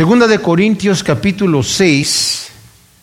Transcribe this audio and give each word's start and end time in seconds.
Segunda 0.00 0.26
de 0.26 0.38
Corintios 0.38 1.04
capítulo 1.04 1.62
6, 1.62 2.48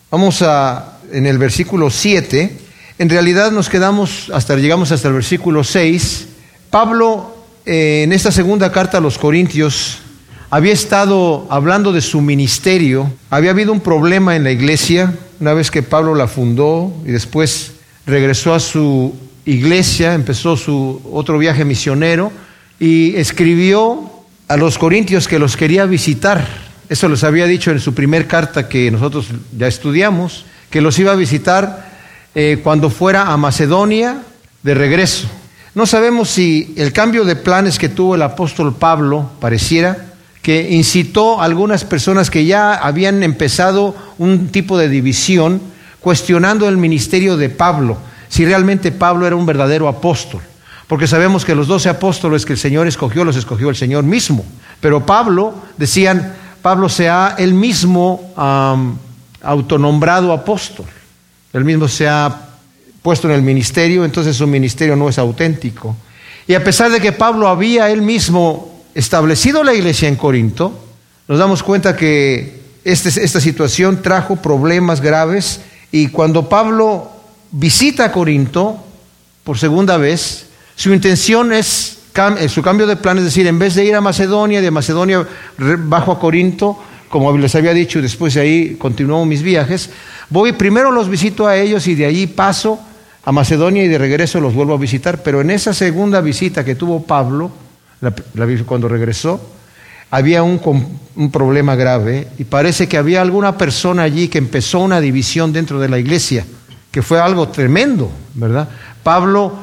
vamos 0.09 0.42
a 0.42 0.97
en 1.13 1.27
el 1.27 1.38
versículo 1.38 1.92
7, 1.92 2.58
en 2.97 3.09
realidad 3.09 3.51
nos 3.51 3.70
quedamos 3.70 4.31
hasta 4.33 4.55
llegamos 4.55 4.92
hasta 4.92 5.08
el 5.10 5.14
versículo 5.14 5.64
6. 5.64 6.28
Pablo 6.72 7.38
eh, 7.68 8.02
en 8.04 8.14
esta 8.14 8.32
segunda 8.32 8.71
carta 8.71 8.98
a 8.98 9.02
los 9.02 9.20
Corintios 9.20 10.00
había 10.50 10.73
estado 10.73 11.46
hablando 11.52 11.94
de 11.94 12.02
su 12.02 12.20
ministerio, 12.20 13.14
había 13.29 13.52
habido 13.52 13.73
un 13.73 13.82
problema 13.82 14.36
en 14.36 14.43
la 14.43 14.50
iglesia, 14.50 15.14
una 15.39 15.54
vez 15.54 15.70
que 15.70 15.84
Pablo 15.84 16.16
la 16.16 16.27
fundó 16.27 16.91
y 17.05 17.11
después 17.11 17.73
regresó 18.07 18.55
a 18.55 18.59
su 18.59 19.16
iglesia, 19.45 20.16
empezó 20.16 20.57
su 20.57 21.00
otro 21.14 21.38
viaje 21.38 21.64
misionero 21.64 22.32
y 22.79 23.16
escribió 23.18 24.09
a 24.48 24.57
los 24.57 24.79
corintios 24.79 25.27
que 25.27 25.38
los 25.38 25.55
quería 25.55 25.86
visitar. 25.86 26.66
Eso 26.89 27.09
les 27.09 27.23
había 27.23 27.45
dicho 27.45 27.71
en 27.71 27.79
su 27.79 27.93
primer 27.93 28.27
carta 28.27 28.70
que 28.70 28.89
nosotros 28.91 29.27
ya 29.57 29.67
estudiamos, 29.67 30.45
que 30.70 30.81
los 30.81 30.98
iba 30.99 31.12
a 31.12 31.16
visitar 31.16 31.89
eh, 32.34 32.59
cuando 32.63 32.89
fuera 32.89 33.31
a 33.31 33.38
Macedonia 33.38 34.21
de 34.63 34.73
regreso. 34.73 35.27
No 35.76 35.85
sabemos 35.85 36.29
si 36.29 36.73
el 36.77 36.93
cambio 36.93 37.26
de 37.26 37.35
planes 37.35 37.77
que 37.77 37.89
tuvo 37.89 38.15
el 38.15 38.21
apóstol 38.21 38.76
Pablo 38.76 39.31
pareciera 39.39 40.07
que 40.41 40.71
incitó 40.71 41.41
a 41.41 41.45
algunas 41.45 41.84
personas 41.84 42.31
que 42.31 42.45
ya 42.45 42.73
habían 42.73 43.21
empezado 43.21 43.93
un 44.17 44.48
tipo 44.48 44.77
de 44.77 44.88
división 44.88 45.62
cuestionando 45.99 46.70
el 46.70 46.77
ministerio 46.77 47.35
de 47.35 47.49
Pablo, 47.49 47.98
si 48.29 48.45
realmente 48.45 48.93
Pablo 48.93 49.27
era 49.27 49.35
un 49.35 49.45
verdadero 49.45 49.90
apóstol. 49.90 50.41
Porque 50.88 51.05
sabemos 51.05 51.43
que 51.43 51.54
los 51.54 51.67
doce 51.67 51.90
apóstoles 51.90 52.45
que 52.45 52.54
el 52.54 52.59
Señor 52.59 52.88
escogió, 52.88 53.26
los 53.26 53.35
escogió 53.35 53.70
el 53.70 53.76
Señor 53.76 54.05
mismo. 54.05 54.45
Pero 54.79 55.05
Pablo, 55.05 55.54
decían, 55.76 56.34
Pablo 56.67 56.89
se 56.89 57.07
ha 57.07 57.35
él 57.38 57.53
mismo 57.53 58.34
autonombrado 59.41 60.34
apóstol. 60.34 60.85
Él 61.54 61.63
mismo 61.63 61.87
se 61.87 62.10
ha 62.10 62.41
puesto 63.01 63.29
en 63.29 63.35
el 63.35 63.41
ministerio, 63.41 64.04
entonces 64.04 64.36
su 64.36 64.46
ministerio 64.48 64.98
no 64.98 65.08
es 65.08 65.18
auténtico. 65.18 65.95
Y 66.45 66.56
a 66.56 66.64
pesar 66.66 66.92
de 66.92 67.00
que 67.00 67.14
Pablo 67.14 67.48
había 67.48 67.90
él 67.90 68.02
mismo 68.02 68.84
establecido 68.94 69.64
la 69.64 69.73
iglesia 69.73 70.10
en 70.10 70.18
Corinto, 70.18 70.78
nos 71.30 71.40
damos 71.40 71.64
cuenta 71.64 71.95
que 71.95 72.60
este, 72.84 73.08
esta 73.23 73.40
situación 73.40 74.02
trajo 74.02 74.36
problemas 74.36 75.00
graves 75.00 75.62
y 75.90 76.10
cuando 76.10 76.50
Pablo 76.50 77.10
visita 77.50 78.12
Corinto 78.12 78.76
por 79.45 79.58
segunda 79.58 79.95
vez, 79.95 80.48
su 80.76 80.92
intención 80.92 81.54
es, 81.54 81.97
eh, 82.40 82.50
su 82.50 82.62
cambio 82.62 82.88
de 82.88 82.96
plan 82.96 83.18
es 83.18 83.26
decir, 83.26 83.46
en 83.48 83.60
vez 83.60 83.76
de 83.76 83.86
ir 83.86 83.96
a 83.96 84.02
Macedonia, 84.02 84.62
de 84.62 84.72
Macedonia 84.72 85.26
bajo 85.58 86.12
a 86.12 86.20
Corinto, 86.20 86.78
como 87.10 87.36
les 87.38 87.56
había 87.56 87.73
dicho, 87.73 88.02
después 88.02 88.34
de 88.34 88.42
ahí 88.42 88.76
continuó 88.76 89.26
mis 89.26 89.42
viajes, 89.42 89.90
voy 90.30 90.54
primero 90.54 90.92
los 90.92 91.10
visito 91.10 91.48
a 91.48 91.56
ellos 91.56 91.88
y 91.88 91.95
de 91.95 92.06
allí 92.06 92.28
paso 92.28 92.80
a 93.23 93.32
Macedonia 93.32 93.84
y 93.84 93.88
de 93.88 93.98
regreso 93.98 94.40
los 94.40 94.54
vuelvo 94.54 94.73
a 94.73 94.78
visitar, 94.78 95.22
pero 95.22 95.42
en 95.42 95.52
esa 95.52 95.73
segunda 95.73 96.22
visita 96.22 96.64
que 96.64 96.76
tuvo 96.76 97.04
Pablo, 97.04 97.52
la, 98.02 98.14
cuando 98.66 98.88
regresó, 98.88 99.40
había 100.10 100.44
un, 100.44 100.60
problema 101.32 101.76
grave 101.76 102.28
y 102.38 102.44
parece 102.45 102.88
que 102.88 102.98
había 102.98 103.22
alguna 103.22 103.58
persona 103.58 104.04
allí 104.04 104.28
que 104.28 104.38
empezó 104.38 104.80
una 104.80 105.02
división 105.02 105.52
dentro 105.52 105.80
de 105.80 105.90
la 105.90 106.00
iglesia, 106.00 106.45
que 106.92 107.02
fue 107.02 107.20
algo 107.20 107.50
tremendo, 107.50 108.10
¿verdad? 108.34 108.70
Pablo, 109.04 109.54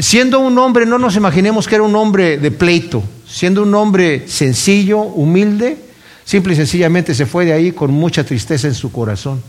siendo 0.00 0.40
un 0.40 0.58
hombre, 0.58 0.86
no 0.86 0.98
nos 0.98 1.16
imaginemos 1.16 1.68
que 1.68 1.76
era 1.76 1.84
un 1.84 1.94
hombre 1.96 2.38
de 2.38 2.50
pleito, 2.50 3.02
siendo 3.26 3.62
un 3.62 3.74
hombre 3.74 4.28
sencillo, 4.28 5.00
humilde, 5.00 5.76
simple 6.24 6.54
y 6.54 6.56
sencillamente 6.56 7.14
se 7.14 7.26
fue 7.26 7.44
de 7.44 7.52
ahí 7.52 7.72
con 7.72 7.92
mucha 7.92 8.24
tristeza 8.24 8.66
en 8.66 8.74
su 8.74 8.90
corazón. 8.92 9.42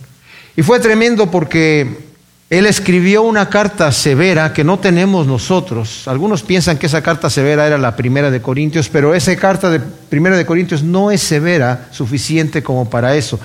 Y 0.55 0.63
fue 0.63 0.79
tremendo 0.79 1.31
porque 1.31 2.11
él 2.49 2.65
escribió 2.65 3.21
una 3.21 3.47
carta 3.47 3.91
severa 3.93 4.51
que 4.51 4.65
no 4.65 4.77
tenemos 4.77 5.25
nosotros. 5.25 6.07
Algunos 6.07 6.43
piensan 6.43 6.77
que 6.77 6.87
esa 6.87 7.01
carta 7.01 7.29
severa 7.29 7.65
era 7.65 7.77
la 7.77 7.95
primera 7.95 8.29
de 8.29 8.41
Corintios, 8.41 8.89
pero 8.89 9.15
esa 9.15 9.33
carta 9.37 9.69
de 9.69 9.79
primera 9.79 10.35
de 10.35 10.45
Corintios 10.45 10.83
no 10.83 11.11
es 11.11 11.21
severa 11.21 11.87
suficiente 11.91 12.61
como 12.61 12.89
para 12.89 13.15
eso. 13.15 13.39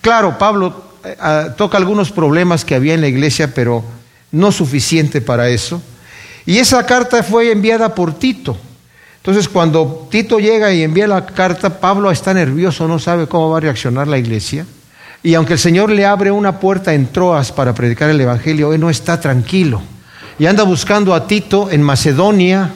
Claro, 0.00 0.38
Pablo 0.38 0.82
eh, 1.04 1.16
ah, 1.20 1.54
toca 1.56 1.76
algunos 1.76 2.10
problemas 2.10 2.64
que 2.64 2.74
había 2.74 2.94
en 2.94 3.00
la 3.00 3.06
iglesia, 3.06 3.54
pero 3.54 3.84
no 4.32 4.50
suficiente 4.50 5.20
para 5.20 5.50
eso. 5.50 5.80
Y 6.48 6.60
esa 6.60 6.86
carta 6.86 7.22
fue 7.22 7.52
enviada 7.52 7.94
por 7.94 8.14
Tito. 8.14 8.56
Entonces, 9.18 9.50
cuando 9.50 10.08
Tito 10.10 10.38
llega 10.38 10.72
y 10.72 10.82
envía 10.82 11.06
la 11.06 11.26
carta, 11.26 11.78
Pablo 11.78 12.10
está 12.10 12.32
nervioso, 12.32 12.88
no 12.88 12.98
sabe 12.98 13.26
cómo 13.26 13.50
va 13.50 13.58
a 13.58 13.60
reaccionar 13.60 14.08
la 14.08 14.16
iglesia. 14.16 14.64
Y 15.22 15.34
aunque 15.34 15.52
el 15.52 15.58
Señor 15.58 15.90
le 15.90 16.06
abre 16.06 16.30
una 16.30 16.58
puerta 16.58 16.94
en 16.94 17.08
Troas 17.08 17.52
para 17.52 17.74
predicar 17.74 18.08
el 18.08 18.18
Evangelio, 18.18 18.72
él 18.72 18.80
no 18.80 18.88
está 18.88 19.20
tranquilo. 19.20 19.82
Y 20.38 20.46
anda 20.46 20.62
buscando 20.62 21.12
a 21.12 21.26
Tito 21.26 21.70
en 21.70 21.82
Macedonia 21.82 22.70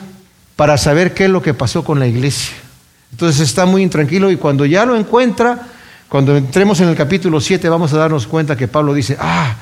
para 0.55 0.77
saber 0.77 1.15
qué 1.15 1.23
es 1.23 1.31
lo 1.31 1.41
que 1.41 1.55
pasó 1.55 1.83
con 1.83 1.97
la 1.97 2.05
iglesia. 2.05 2.53
Entonces 3.09 3.41
está 3.41 3.65
muy 3.65 3.81
intranquilo 3.81 4.29
y 4.29 4.37
cuando 4.37 4.67
ya 4.67 4.85
lo 4.85 4.95
encuentra, 4.95 5.63
cuando 6.09 6.37
entremos 6.37 6.79
en 6.79 6.89
el 6.89 6.95
capítulo 6.95 7.41
7 7.41 7.67
vamos 7.69 7.91
a 7.91 7.97
darnos 7.97 8.27
cuenta 8.27 8.55
que 8.55 8.67
Pablo 8.67 8.93
dice, 8.93 9.17
ah, 9.19 9.55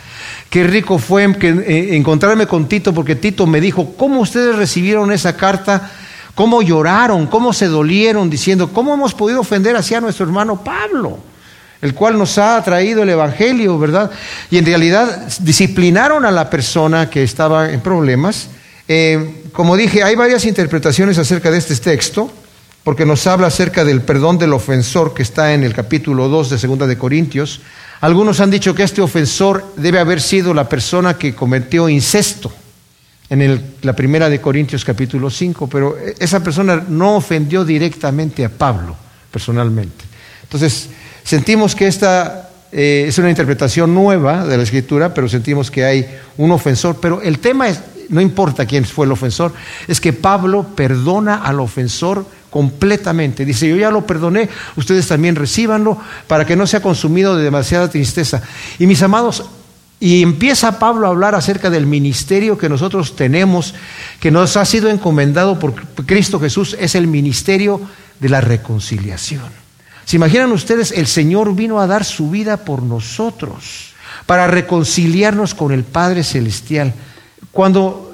qué 0.51 0.65
rico 0.65 0.99
fue 0.99 1.23
eh, 1.23 1.95
encontrarme 1.95 2.45
con 2.45 2.67
Tito 2.67 2.93
porque 2.93 3.15
Tito 3.15 3.47
me 3.47 3.61
dijo, 3.61 3.95
¿cómo 3.95 4.19
ustedes 4.19 4.57
recibieron 4.57 5.11
esa 5.13 5.37
carta? 5.37 5.89
¿Cómo 6.35 6.61
lloraron? 6.61 7.25
¿Cómo 7.27 7.53
se 7.53 7.67
dolieron 7.67 8.29
diciendo, 8.29 8.69
¿cómo 8.71 8.93
hemos 8.93 9.13
podido 9.13 9.39
ofender 9.39 9.77
así 9.77 9.95
a 9.95 10.01
nuestro 10.01 10.25
hermano 10.25 10.61
Pablo? 10.63 11.17
el 11.81 11.95
cual 11.95 12.15
nos 12.15 12.37
ha 12.37 12.61
traído 12.63 13.01
el 13.01 13.09
Evangelio, 13.09 13.79
¿verdad? 13.79 14.11
Y 14.51 14.59
en 14.59 14.65
realidad 14.67 15.27
disciplinaron 15.39 16.25
a 16.25 16.31
la 16.31 16.47
persona 16.47 17.09
que 17.09 17.23
estaba 17.23 17.71
en 17.71 17.81
problemas. 17.81 18.49
Eh, 18.87 19.45
como 19.51 19.75
dije, 19.75 20.03
hay 20.03 20.15
varias 20.15 20.45
interpretaciones 20.45 21.17
acerca 21.17 21.49
de 21.49 21.57
este 21.57 21.75
texto, 21.77 22.31
porque 22.83 23.03
nos 23.03 23.25
habla 23.25 23.47
acerca 23.47 23.83
del 23.83 24.01
perdón 24.01 24.37
del 24.37 24.53
ofensor 24.53 25.15
que 25.15 25.23
está 25.23 25.55
en 25.55 25.63
el 25.63 25.73
capítulo 25.73 26.29
2 26.29 26.51
de 26.51 26.59
Segunda 26.59 26.85
de 26.85 26.99
Corintios. 26.99 27.61
Algunos 28.01 28.39
han 28.39 28.51
dicho 28.51 28.75
que 28.75 28.83
este 28.83 29.01
ofensor 29.01 29.73
debe 29.77 29.99
haber 29.99 30.21
sido 30.21 30.53
la 30.53 30.67
persona 30.67 31.17
que 31.17 31.33
cometió 31.33 31.87
incesto 31.87 32.51
en 33.29 33.75
la 33.81 33.93
primera 33.93 34.29
de 34.29 34.41
Corintios 34.41 34.83
capítulo 34.83 35.29
5, 35.29 35.67
pero 35.67 35.95
esa 36.19 36.43
persona 36.43 36.83
no 36.89 37.15
ofendió 37.15 37.63
directamente 37.63 38.43
a 38.43 38.49
Pablo 38.49 38.95
personalmente. 39.31 40.03
Entonces, 40.43 40.89
Sentimos 41.23 41.75
que 41.75 41.87
esta 41.87 42.49
eh, 42.71 43.05
es 43.07 43.17
una 43.17 43.29
interpretación 43.29 43.93
nueva 43.93 44.45
de 44.45 44.57
la 44.57 44.63
escritura, 44.63 45.13
pero 45.13 45.29
sentimos 45.29 45.69
que 45.69 45.85
hay 45.85 46.05
un 46.37 46.51
ofensor. 46.51 46.97
Pero 46.99 47.21
el 47.21 47.39
tema 47.39 47.69
es, 47.69 47.79
no 48.11 48.21
importa 48.21 48.65
quién 48.65 48.85
fue 48.85 49.05
el 49.05 49.11
ofensor, 49.11 49.53
es 49.87 49.99
que 49.99 50.13
Pablo 50.13 50.67
perdona 50.75 51.37
al 51.37 51.59
ofensor 51.59 52.25
completamente. 52.49 53.45
Dice, 53.45 53.67
yo 53.67 53.77
ya 53.77 53.89
lo 53.89 54.05
perdoné, 54.05 54.49
ustedes 54.75 55.07
también 55.07 55.35
recibanlo 55.35 55.97
para 56.27 56.45
que 56.45 56.55
no 56.55 56.67
sea 56.67 56.81
consumido 56.81 57.35
de 57.35 57.43
demasiada 57.43 57.89
tristeza. 57.89 58.43
Y 58.77 58.85
mis 58.85 59.01
amados, 59.01 59.45
y 59.99 60.21
empieza 60.21 60.79
Pablo 60.79 61.07
a 61.07 61.11
hablar 61.11 61.35
acerca 61.35 61.69
del 61.69 61.85
ministerio 61.85 62.57
que 62.57 62.69
nosotros 62.69 63.15
tenemos, 63.15 63.73
que 64.19 64.31
nos 64.31 64.57
ha 64.57 64.65
sido 64.65 64.89
encomendado 64.89 65.57
por 65.59 65.75
Cristo 66.05 66.39
Jesús, 66.39 66.75
es 66.79 66.95
el 66.95 67.07
ministerio 67.07 67.79
de 68.19 68.29
la 68.29 68.41
reconciliación. 68.41 69.61
¿Se 70.05 70.17
imaginan 70.17 70.51
ustedes? 70.51 70.91
El 70.91 71.07
Señor 71.07 71.55
vino 71.55 71.79
a 71.79 71.87
dar 71.87 72.03
su 72.03 72.29
vida 72.29 72.57
por 72.57 72.83
nosotros, 72.83 73.93
para 74.25 74.47
reconciliarnos 74.47 75.53
con 75.53 75.71
el 75.71 75.83
Padre 75.83 76.23
Celestial. 76.23 76.93
Cuando 77.51 78.11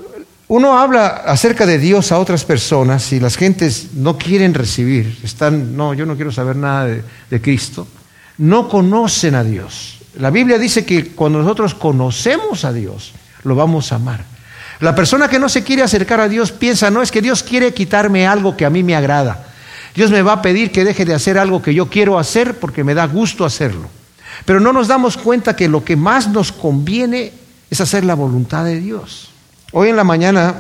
uno 0.48 0.80
habla 0.80 1.08
acerca 1.08 1.66
de 1.66 1.78
Dios 1.78 2.12
a 2.12 2.20
otras 2.20 2.46
personas 2.46 3.12
y 3.12 3.20
las 3.20 3.36
gentes 3.36 3.90
no 3.94 4.18
quieren 4.18 4.53
recibir, 4.53 5.20
están, 5.24 5.75
no, 5.75 5.94
yo 5.94 6.06
no 6.06 6.16
quiero 6.16 6.31
saber 6.31 6.56
nada 6.56 6.86
de, 6.86 7.03
de 7.30 7.42
Cristo, 7.42 7.88
no 8.38 8.69
conocen 8.69 9.36
a 9.36 9.44
Dios. 9.44 10.00
La 10.18 10.30
Biblia 10.31 10.57
dice 10.57 10.86
que 10.86 11.10
cuando 11.10 11.39
nosotros 11.39 11.75
conocemos 11.75 12.66
a 12.66 12.74
Dios, 12.74 13.13
lo 13.44 13.56
vamos 13.56 13.92
a 13.92 13.95
amar. 13.95 14.24
La 14.80 14.95
persona 14.95 15.28
que 15.28 15.40
no 15.40 15.50
se 15.50 15.63
quiere 15.63 15.81
acercar 15.81 16.19
a 16.19 16.30
Dios 16.30 16.51
piensa, 16.51 16.92
no 16.92 17.01
es 17.01 17.12
que 17.12 17.22
Dios 17.22 17.44
quiere 17.44 17.74
quitarme 17.74 18.28
algo 18.28 18.56
que 18.56 18.66
a 18.66 18.69
mí 18.69 18.83
me 18.83 18.95
agrada. 18.95 19.48
Dios 19.95 20.12
me 20.12 20.22
va 20.22 20.33
a 20.33 20.42
pedir 20.42 20.72
que 20.72 20.86
deje 20.86 21.06
de 21.06 21.16
hacer 21.16 21.40
algo 21.40 21.62
que 21.62 21.74
yo 21.74 21.88
quiero 21.88 22.19
hacer 22.19 22.60
porque 22.60 22.83
me 22.83 22.94
da 22.94 23.07
gusto 23.07 23.44
hacerlo. 23.44 23.90
Pero 24.45 24.60
no 24.60 24.72
nos 24.72 24.88
damos 24.88 25.18
cuenta 25.18 25.56
que 25.56 25.68
lo 25.68 25.83
que 25.83 25.95
más 25.95 26.28
nos 26.28 26.51
conviene 26.51 27.33
es 27.69 27.81
hacer 27.81 28.06
la 28.06 28.16
voluntad 28.16 28.66
de 28.66 28.80
Dios. 28.80 29.30
Hoy 29.72 29.90
en 29.90 29.96
la 29.96 30.04
mañana 30.04 30.56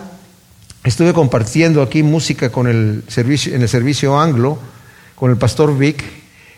estuve 0.83 1.13
compartiendo 1.13 1.81
aquí 1.81 2.03
música 2.03 2.51
con 2.51 2.67
el 2.67 3.03
servicio, 3.07 3.53
en 3.55 3.61
el 3.61 3.69
servicio 3.69 4.19
anglo 4.19 4.59
con 5.15 5.31
el 5.31 5.37
pastor 5.37 5.77
Vic 5.77 6.03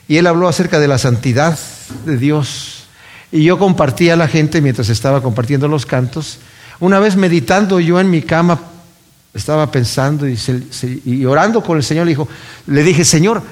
y 0.07 0.17
él 0.17 0.27
habló 0.27 0.47
acerca 0.47 0.79
de 0.79 0.87
la 0.87 0.97
santidad 0.97 1.57
de 2.05 2.17
Dios. 2.17 2.85
Y 3.31 3.43
yo 3.43 3.59
compartí 3.59 4.09
a 4.09 4.15
la 4.15 4.27
gente 4.27 4.59
mientras 4.61 4.89
estaba 4.89 5.21
compartiendo 5.21 5.67
los 5.67 5.85
cantos. 5.85 6.39
Una 6.79 6.99
vez 6.99 7.15
meditando 7.15 7.79
yo 7.79 7.99
en 7.99 8.09
mi 8.09 8.21
cama 8.21 8.59
estaba 9.33 9.71
pensando 9.71 10.27
y, 10.27 11.25
orando 11.25 11.61
con 11.61 11.77
el 11.77 11.83
Señor, 11.83 12.05
le, 12.05 12.11
dijo, 12.11 12.27
le 12.67 12.83
dije, 12.83 13.05
Señor, 13.05 13.43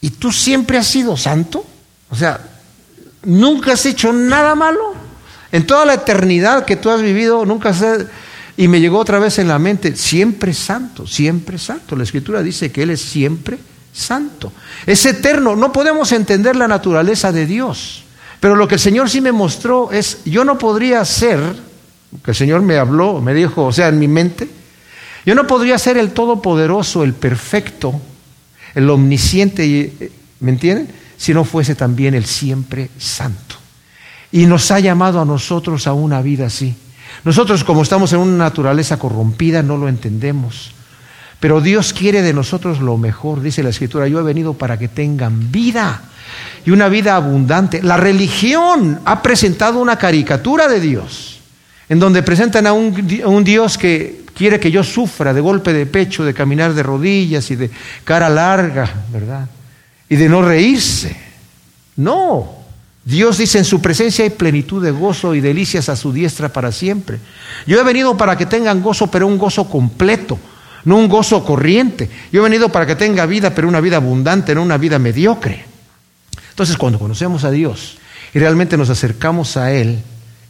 ¿y 0.00 0.10
tú 0.10 0.32
siempre 0.32 0.78
has 0.78 0.86
sido 0.86 1.16
santo? 1.16 1.64
O 2.10 2.16
sea, 2.16 2.40
¿nunca 3.24 3.72
has 3.72 3.84
hecho 3.84 4.12
nada 4.12 4.54
malo? 4.54 5.03
En 5.54 5.68
toda 5.68 5.84
la 5.84 5.94
eternidad 5.94 6.64
que 6.64 6.74
tú 6.74 6.90
has 6.90 7.00
vivido, 7.00 7.46
nunca 7.46 7.68
has... 7.68 7.84
Y 8.56 8.66
me 8.66 8.80
llegó 8.80 8.98
otra 8.98 9.20
vez 9.20 9.38
en 9.38 9.46
la 9.46 9.60
mente, 9.60 9.94
siempre 9.94 10.52
santo, 10.52 11.06
siempre 11.06 11.58
santo. 11.58 11.94
La 11.94 12.02
escritura 12.02 12.42
dice 12.42 12.72
que 12.72 12.82
Él 12.82 12.90
es 12.90 13.00
siempre 13.00 13.56
santo. 13.92 14.52
Es 14.84 15.06
eterno. 15.06 15.54
No 15.54 15.70
podemos 15.70 16.10
entender 16.10 16.56
la 16.56 16.66
naturaleza 16.66 17.30
de 17.30 17.46
Dios. 17.46 18.02
Pero 18.40 18.56
lo 18.56 18.66
que 18.66 18.74
el 18.74 18.80
Señor 18.80 19.08
sí 19.08 19.20
me 19.20 19.30
mostró 19.30 19.92
es, 19.92 20.24
yo 20.24 20.44
no 20.44 20.58
podría 20.58 21.04
ser, 21.04 21.38
que 22.24 22.32
el 22.32 22.36
Señor 22.36 22.62
me 22.62 22.76
habló, 22.76 23.20
me 23.20 23.32
dijo, 23.32 23.66
o 23.66 23.72
sea, 23.72 23.86
en 23.86 24.00
mi 24.00 24.08
mente, 24.08 24.48
yo 25.24 25.36
no 25.36 25.46
podría 25.46 25.78
ser 25.78 25.98
el 25.98 26.10
todopoderoso, 26.10 27.04
el 27.04 27.14
perfecto, 27.14 28.00
el 28.74 28.90
omnisciente, 28.90 30.10
¿me 30.40 30.50
entienden? 30.50 30.88
Si 31.16 31.32
no 31.32 31.44
fuese 31.44 31.76
también 31.76 32.14
el 32.14 32.24
siempre 32.24 32.90
santo. 32.98 33.63
Y 34.34 34.46
nos 34.46 34.68
ha 34.72 34.80
llamado 34.80 35.20
a 35.20 35.24
nosotros 35.24 35.86
a 35.86 35.92
una 35.92 36.20
vida 36.20 36.46
así. 36.46 36.74
Nosotros 37.22 37.62
como 37.62 37.84
estamos 37.84 38.12
en 38.12 38.18
una 38.18 38.36
naturaleza 38.36 38.98
corrompida 38.98 39.62
no 39.62 39.76
lo 39.76 39.88
entendemos. 39.88 40.72
Pero 41.38 41.60
Dios 41.60 41.92
quiere 41.92 42.20
de 42.20 42.34
nosotros 42.34 42.80
lo 42.80 42.98
mejor, 42.98 43.40
dice 43.40 43.62
la 43.62 43.68
Escritura. 43.68 44.08
Yo 44.08 44.18
he 44.18 44.24
venido 44.24 44.54
para 44.54 44.76
que 44.76 44.88
tengan 44.88 45.52
vida 45.52 46.02
y 46.66 46.72
una 46.72 46.88
vida 46.88 47.14
abundante. 47.14 47.80
La 47.80 47.96
religión 47.96 48.98
ha 49.04 49.22
presentado 49.22 49.78
una 49.78 49.98
caricatura 49.98 50.66
de 50.66 50.80
Dios, 50.80 51.38
en 51.88 52.00
donde 52.00 52.24
presentan 52.24 52.66
a 52.66 52.72
un, 52.72 53.20
a 53.22 53.28
un 53.28 53.44
Dios 53.44 53.78
que 53.78 54.24
quiere 54.34 54.58
que 54.58 54.72
yo 54.72 54.82
sufra 54.82 55.32
de 55.32 55.40
golpe 55.40 55.72
de 55.72 55.86
pecho, 55.86 56.24
de 56.24 56.34
caminar 56.34 56.74
de 56.74 56.82
rodillas 56.82 57.52
y 57.52 57.54
de 57.54 57.70
cara 58.02 58.28
larga, 58.28 58.92
¿verdad? 59.12 59.48
Y 60.08 60.16
de 60.16 60.28
no 60.28 60.42
reírse. 60.42 61.16
No, 61.94 62.63
Dios 63.04 63.36
dice, 63.36 63.58
en 63.58 63.64
su 63.64 63.82
presencia 63.82 64.24
hay 64.24 64.30
plenitud 64.30 64.82
de 64.82 64.90
gozo 64.90 65.34
y 65.34 65.40
delicias 65.40 65.90
a 65.90 65.96
su 65.96 66.12
diestra 66.12 66.48
para 66.48 66.72
siempre. 66.72 67.18
Yo 67.66 67.78
he 67.78 67.84
venido 67.84 68.16
para 68.16 68.36
que 68.36 68.46
tengan 68.46 68.82
gozo, 68.82 69.08
pero 69.10 69.26
un 69.26 69.36
gozo 69.36 69.68
completo, 69.68 70.38
no 70.84 70.96
un 70.96 71.08
gozo 71.08 71.44
corriente. 71.44 72.08
Yo 72.32 72.40
he 72.40 72.44
venido 72.44 72.70
para 72.70 72.86
que 72.86 72.96
tenga 72.96 73.26
vida, 73.26 73.54
pero 73.54 73.68
una 73.68 73.80
vida 73.80 73.96
abundante, 73.96 74.54
no 74.54 74.62
una 74.62 74.78
vida 74.78 74.98
mediocre. 74.98 75.66
Entonces, 76.48 76.78
cuando 76.78 76.98
conocemos 76.98 77.44
a 77.44 77.50
Dios 77.50 77.98
y 78.32 78.38
realmente 78.38 78.78
nos 78.78 78.88
acercamos 78.88 79.58
a 79.58 79.72
Él 79.72 79.98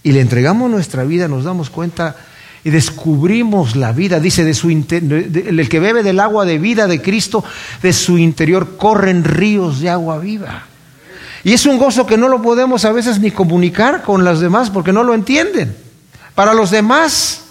y 0.05 0.13
le 0.13 0.21
entregamos 0.21 0.71
nuestra 0.71 1.03
vida, 1.03 1.27
nos 1.27 1.43
damos 1.43 1.71
cuenta 1.71 2.15
y 2.63 2.71
descubrimos 2.71 3.75
la 3.75 3.91
vida, 3.91 4.21
dice, 4.21 4.45
de 4.45 4.55
su 4.55 4.71
el 4.71 5.69
que 5.69 5.81
bebe 5.81 6.05
del 6.05 6.21
agua 6.21 6.45
de 6.45 6.59
vida 6.59 6.87
de 6.87 7.03
Cristo, 7.03 7.45
de 7.83 7.93
su 7.93 8.17
interior 8.17 8.77
corren 8.77 9.25
ríos 9.25 9.81
de 9.81 9.91
agua 9.91 10.19
viva. 10.19 10.67
Y 11.45 11.53
es 11.53 11.67
un 11.67 11.79
gozo 11.79 12.07
que 12.07 12.17
no 12.17 12.29
lo 12.29 12.41
podemos 12.41 12.87
a 12.87 12.93
veces 12.93 13.21
ni 13.21 13.31
comunicar 13.31 14.03
con 14.03 14.25
las 14.25 14.41
demás 14.41 14.71
porque 14.71 14.93
no 14.95 15.05
lo 15.05 15.13
entienden. 15.13 15.77
Para 16.35 16.55
los 16.55 16.71
demás, 16.71 17.43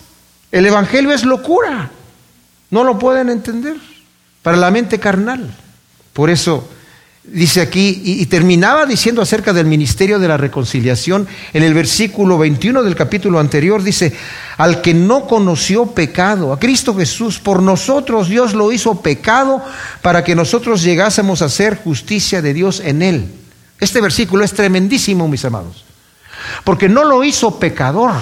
el 0.51 0.65
Evangelio 0.65 1.11
es 1.11 1.23
locura. 1.23 1.91
No 2.71 2.83
lo 2.83 2.97
pueden 2.97 3.29
entender. 3.29 3.77
Para 4.41 4.57
la 4.57 4.71
mente 4.71 4.99
carnal. 4.99 5.55
Por 6.11 6.31
eso 6.31 6.67
dice 7.23 7.61
aquí, 7.61 8.01
y, 8.03 8.25
terminaba 8.25 8.85
diciendo 8.85 9.21
acerca 9.21 9.53
del 9.53 9.65
ministerio 9.65 10.19
de 10.19 10.27
la 10.27 10.37
reconciliación, 10.37 11.27
en 11.53 11.63
el 11.63 11.73
versículo 11.73 12.37
21 12.37 12.83
del 12.83 12.95
capítulo 12.95 13.39
anterior, 13.39 13.81
dice, 13.81 14.13
al 14.57 14.81
que 14.81 14.93
no 14.93 15.25
conoció 15.25 15.85
pecado, 15.87 16.51
a 16.51 16.59
Cristo 16.59 16.95
Jesús, 16.95 17.39
por 17.39 17.61
nosotros 17.61 18.27
Dios 18.27 18.53
lo 18.53 18.71
hizo 18.71 19.01
pecado 19.01 19.63
para 20.01 20.23
que 20.23 20.35
nosotros 20.35 20.83
llegásemos 20.83 21.41
a 21.41 21.49
ser 21.49 21.77
justicia 21.77 22.41
de 22.41 22.53
Dios 22.53 22.81
en 22.83 23.01
él. 23.01 23.42
Este 23.79 24.01
versículo 24.01 24.43
es 24.43 24.53
tremendísimo, 24.53 25.27
mis 25.27 25.45
amados, 25.45 25.83
porque 26.63 26.87
no 26.89 27.03
lo 27.03 27.23
hizo 27.23 27.59
pecador, 27.59 28.13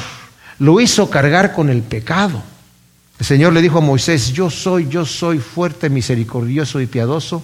lo 0.60 0.80
hizo 0.80 1.10
cargar 1.10 1.54
con 1.54 1.70
el 1.70 1.82
pecado. 1.82 2.42
El 3.20 3.26
Señor 3.26 3.54
le 3.54 3.62
dijo 3.62 3.78
a 3.78 3.82
Moisés, 3.82 4.32
yo 4.34 4.50
soy, 4.50 4.88
yo 4.88 5.06
soy 5.06 5.40
fuerte, 5.40 5.90
misericordioso 5.90 6.82
y 6.82 6.88
piadoso, 6.88 7.44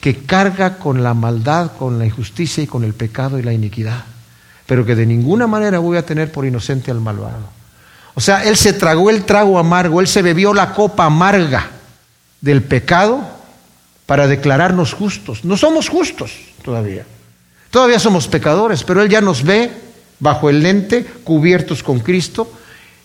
que 0.00 0.24
carga 0.24 0.78
con 0.78 1.02
la 1.02 1.14
maldad, 1.14 1.72
con 1.78 1.98
la 1.98 2.06
injusticia 2.06 2.62
y 2.62 2.66
con 2.66 2.82
el 2.82 2.94
pecado 2.94 3.38
y 3.38 3.42
la 3.42 3.52
iniquidad, 3.52 4.04
pero 4.66 4.86
que 4.86 4.96
de 4.96 5.06
ninguna 5.06 5.46
manera 5.46 5.78
voy 5.78 5.96
a 5.96 6.06
tener 6.06 6.32
por 6.32 6.46
inocente 6.46 6.90
al 6.90 7.00
malvado. 7.00 7.50
O 8.14 8.20
sea, 8.20 8.44
Él 8.44 8.56
se 8.56 8.72
tragó 8.72 9.10
el 9.10 9.24
trago 9.24 9.58
amargo, 9.58 10.00
Él 10.00 10.08
se 10.08 10.22
bebió 10.22 10.52
la 10.54 10.74
copa 10.74 11.04
amarga 11.04 11.70
del 12.40 12.62
pecado 12.62 13.22
para 14.06 14.26
declararnos 14.26 14.92
justos. 14.92 15.44
No 15.44 15.56
somos 15.56 15.88
justos 15.88 16.32
todavía. 16.62 17.06
Todavía 17.72 17.98
somos 17.98 18.28
pecadores, 18.28 18.84
pero 18.84 19.00
Él 19.00 19.08
ya 19.08 19.22
nos 19.22 19.42
ve 19.42 19.72
bajo 20.20 20.50
el 20.50 20.62
lente, 20.62 21.06
cubiertos 21.24 21.82
con 21.82 22.00
Cristo. 22.00 22.52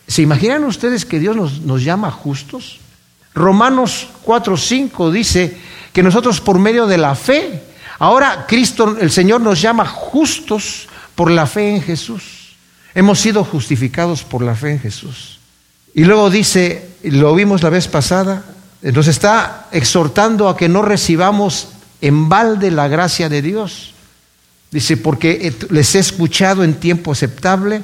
¿Se 0.05 0.21
imaginan 0.21 0.65
ustedes 0.65 1.05
que 1.05 1.19
Dios 1.19 1.61
nos, 1.61 1.83
llama 1.85 2.11
justos? 2.11 2.79
Romanos 3.33 4.09
4:5 4.25 5.09
dice 5.09 5.55
que 5.93 6.03
nosotros 6.03 6.41
por 6.41 6.59
medio 6.59 6.85
de 6.85 6.97
la 6.97 7.15
fe, 7.15 7.63
ahora 7.97 8.45
Cristo, 8.45 8.97
el 8.99 9.09
Señor 9.09 9.39
nos 9.39 9.61
llama 9.61 9.85
justos 9.85 10.89
por 11.15 11.31
la 11.31 11.45
fe 11.45 11.77
en 11.77 11.81
Jesús. 11.81 12.57
Hemos 12.93 13.21
sido 13.21 13.45
justificados 13.45 14.23
por 14.23 14.41
la 14.41 14.53
fe 14.53 14.71
en 14.71 14.79
Jesús. 14.81 15.39
Y 15.93 16.03
luego 16.03 16.29
dice, 16.29 16.89
lo 17.03 17.33
vimos 17.33 17.63
la 17.63 17.69
vez 17.69 17.87
pasada, 17.87 18.43
nos 18.81 19.07
está 19.07 19.67
exhortando 19.71 20.49
a 20.49 20.57
que 20.57 20.67
no 20.67 20.81
recibamos 20.81 21.69
en 22.01 22.27
balde 22.27 22.69
la 22.69 22.89
gracia 22.89 23.29
de 23.29 23.41
Dios. 23.41 23.93
Dice, 24.71 24.97
porque 24.97 25.53
les 25.69 25.95
he 25.95 25.99
escuchado 25.99 26.63
en 26.63 26.73
tiempo 26.73 27.11
aceptable, 27.13 27.81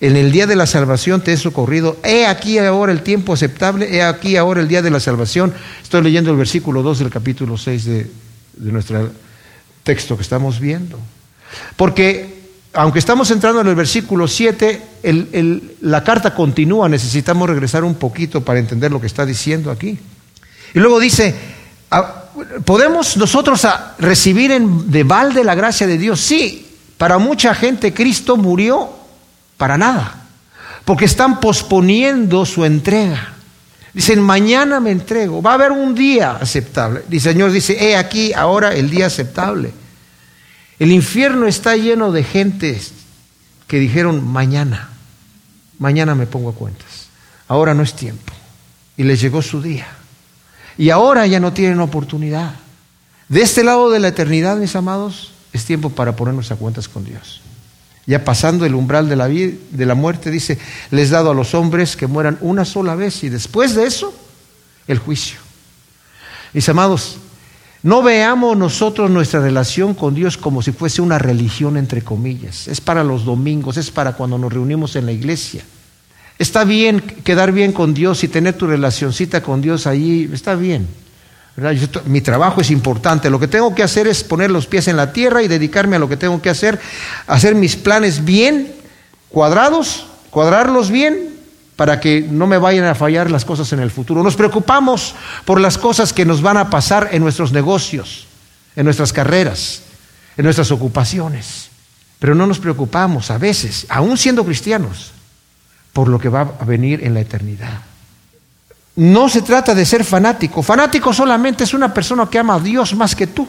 en 0.00 0.16
el 0.16 0.32
día 0.32 0.46
de 0.46 0.56
la 0.56 0.66
salvación 0.66 1.22
te 1.22 1.32
he 1.32 1.36
socorrido, 1.36 1.98
he 2.02 2.26
aquí 2.26 2.58
ahora 2.58 2.92
el 2.92 3.02
tiempo 3.02 3.32
aceptable, 3.32 3.94
he 3.94 4.02
aquí 4.02 4.36
ahora 4.36 4.60
el 4.60 4.68
día 4.68 4.82
de 4.82 4.90
la 4.90 5.00
salvación. 5.00 5.54
Estoy 5.82 6.02
leyendo 6.02 6.30
el 6.30 6.36
versículo 6.36 6.82
2 6.82 6.98
del 6.98 7.10
capítulo 7.10 7.56
6 7.56 7.84
de, 7.84 8.10
nuestro 8.56 9.10
texto 9.82 10.16
que 10.16 10.22
estamos 10.22 10.60
viendo. 10.60 10.98
Porque 11.76 12.42
aunque 12.72 12.98
estamos 12.98 13.30
entrando 13.30 13.60
en 13.60 13.68
el 13.68 13.74
versículo 13.74 14.26
7, 14.26 14.82
la 15.82 16.02
carta 16.02 16.34
continúa, 16.34 16.88
necesitamos 16.88 17.48
regresar 17.48 17.84
un 17.84 17.94
poquito 17.94 18.44
para 18.44 18.58
entender 18.58 18.90
lo 18.90 19.00
que 19.00 19.06
está 19.06 19.24
diciendo 19.24 19.70
aquí. 19.70 19.98
Y 20.74 20.78
luego 20.80 20.98
dice, 20.98 21.34
¿Podemos 22.64 23.16
nosotros 23.16 23.66
recibir 23.98 24.50
en, 24.50 24.90
de 24.90 25.04
balde 25.04 25.44
la 25.44 25.54
gracia 25.54 25.86
de 25.86 25.98
Dios? 25.98 26.20
Sí, 26.20 26.66
para 26.98 27.18
mucha 27.18 27.54
gente 27.54 27.94
Cristo 27.94 28.36
murió 28.36 28.90
para 29.56 29.78
nada, 29.78 30.26
porque 30.84 31.04
están 31.04 31.40
posponiendo 31.40 32.44
su 32.44 32.64
entrega. 32.64 33.34
Dicen, 33.92 34.20
mañana 34.20 34.80
me 34.80 34.90
entrego, 34.90 35.40
va 35.40 35.52
a 35.52 35.54
haber 35.54 35.70
un 35.70 35.94
día 35.94 36.32
aceptable. 36.32 37.02
El 37.08 37.20
Señor 37.20 37.52
dice, 37.52 37.76
he 37.78 37.96
aquí 37.96 38.32
ahora 38.32 38.74
el 38.74 38.90
día 38.90 39.06
aceptable. 39.06 39.72
El 40.80 40.90
infierno 40.90 41.46
está 41.46 41.76
lleno 41.76 42.10
de 42.10 42.24
gentes 42.24 42.92
que 43.68 43.78
dijeron, 43.78 44.26
mañana, 44.26 44.88
mañana 45.78 46.16
me 46.16 46.26
pongo 46.26 46.50
a 46.50 46.54
cuentas, 46.54 47.06
ahora 47.46 47.74
no 47.74 47.84
es 47.84 47.94
tiempo. 47.94 48.32
Y 48.96 49.04
les 49.04 49.20
llegó 49.20 49.42
su 49.42 49.62
día. 49.62 49.86
Y 50.76 50.90
ahora 50.90 51.26
ya 51.26 51.40
no 51.40 51.52
tienen 51.52 51.80
oportunidad. 51.80 52.54
De 53.28 53.42
este 53.42 53.64
lado 53.64 53.90
de 53.90 54.00
la 54.00 54.08
eternidad, 54.08 54.56
mis 54.56 54.76
amados, 54.76 55.32
es 55.52 55.64
tiempo 55.64 55.90
para 55.90 56.16
ponernos 56.16 56.50
a 56.50 56.56
cuentas 56.56 56.88
con 56.88 57.04
Dios. 57.04 57.40
Ya 58.06 58.24
pasando 58.24 58.66
el 58.66 58.74
umbral 58.74 59.08
de 59.08 59.16
la, 59.16 59.28
vida, 59.28 59.56
de 59.70 59.86
la 59.86 59.94
muerte, 59.94 60.30
dice, 60.30 60.58
les 60.90 61.10
dado 61.10 61.30
a 61.30 61.34
los 61.34 61.54
hombres 61.54 61.96
que 61.96 62.06
mueran 62.06 62.38
una 62.40 62.64
sola 62.64 62.94
vez 62.94 63.24
y 63.24 63.30
después 63.30 63.74
de 63.74 63.86
eso, 63.86 64.14
el 64.86 64.98
juicio. 64.98 65.38
Mis 66.52 66.68
amados, 66.68 67.16
no 67.82 68.02
veamos 68.02 68.56
nosotros 68.56 69.10
nuestra 69.10 69.40
relación 69.40 69.94
con 69.94 70.14
Dios 70.14 70.36
como 70.36 70.62
si 70.62 70.72
fuese 70.72 71.02
una 71.02 71.18
religión, 71.18 71.76
entre 71.76 72.02
comillas. 72.02 72.68
Es 72.68 72.80
para 72.80 73.04
los 73.04 73.24
domingos, 73.24 73.76
es 73.76 73.90
para 73.90 74.12
cuando 74.12 74.38
nos 74.38 74.52
reunimos 74.52 74.96
en 74.96 75.06
la 75.06 75.12
iglesia. 75.12 75.64
Está 76.38 76.64
bien 76.64 77.00
quedar 77.00 77.52
bien 77.52 77.72
con 77.72 77.94
Dios 77.94 78.24
y 78.24 78.28
tener 78.28 78.54
tu 78.54 78.66
relacioncita 78.66 79.42
con 79.42 79.62
Dios 79.62 79.86
ahí, 79.86 80.28
está 80.32 80.56
bien. 80.56 80.88
mi 82.06 82.20
trabajo 82.20 82.60
es 82.60 82.70
importante. 82.70 83.30
Lo 83.30 83.38
que 83.38 83.46
tengo 83.46 83.74
que 83.74 83.84
hacer 83.84 84.08
es 84.08 84.24
poner 84.24 84.50
los 84.50 84.66
pies 84.66 84.88
en 84.88 84.96
la 84.96 85.12
tierra 85.12 85.42
y 85.42 85.48
dedicarme 85.48 85.96
a 85.96 86.00
lo 86.00 86.08
que 86.08 86.16
tengo 86.16 86.42
que 86.42 86.50
hacer, 86.50 86.80
hacer 87.26 87.54
mis 87.54 87.76
planes 87.76 88.24
bien, 88.24 88.72
cuadrados, 89.28 90.06
cuadrarlos 90.30 90.90
bien, 90.90 91.34
para 91.76 92.00
que 92.00 92.26
no 92.28 92.46
me 92.46 92.58
vayan 92.58 92.84
a 92.84 92.94
fallar 92.94 93.30
las 93.30 93.44
cosas 93.44 93.72
en 93.72 93.80
el 93.80 93.90
futuro. 93.90 94.22
Nos 94.22 94.36
preocupamos 94.36 95.14
por 95.44 95.60
las 95.60 95.78
cosas 95.78 96.12
que 96.12 96.24
nos 96.24 96.42
van 96.42 96.56
a 96.56 96.70
pasar 96.70 97.10
en 97.12 97.22
nuestros 97.22 97.52
negocios, 97.52 98.26
en 98.74 98.84
nuestras 98.84 99.12
carreras, 99.12 99.82
en 100.36 100.44
nuestras 100.44 100.70
ocupaciones. 100.72 101.68
Pero 102.18 102.34
no 102.34 102.46
nos 102.46 102.58
preocupamos 102.58 103.30
a 103.30 103.38
veces, 103.38 103.86
aún 103.88 104.16
siendo 104.16 104.44
cristianos, 104.44 105.12
por 105.94 106.08
lo 106.08 106.18
que 106.18 106.28
va 106.28 106.40
a 106.60 106.64
venir 106.64 107.02
en 107.02 107.14
la 107.14 107.20
eternidad. 107.20 107.80
No 108.96 109.28
se 109.28 109.42
trata 109.42 109.74
de 109.74 109.86
ser 109.86 110.04
fanático. 110.04 110.62
Fanático 110.62 111.12
solamente 111.14 111.64
es 111.64 111.72
una 111.72 111.94
persona 111.94 112.28
que 112.28 112.38
ama 112.38 112.56
a 112.56 112.60
Dios 112.60 112.94
más 112.94 113.14
que 113.14 113.28
tú. 113.28 113.48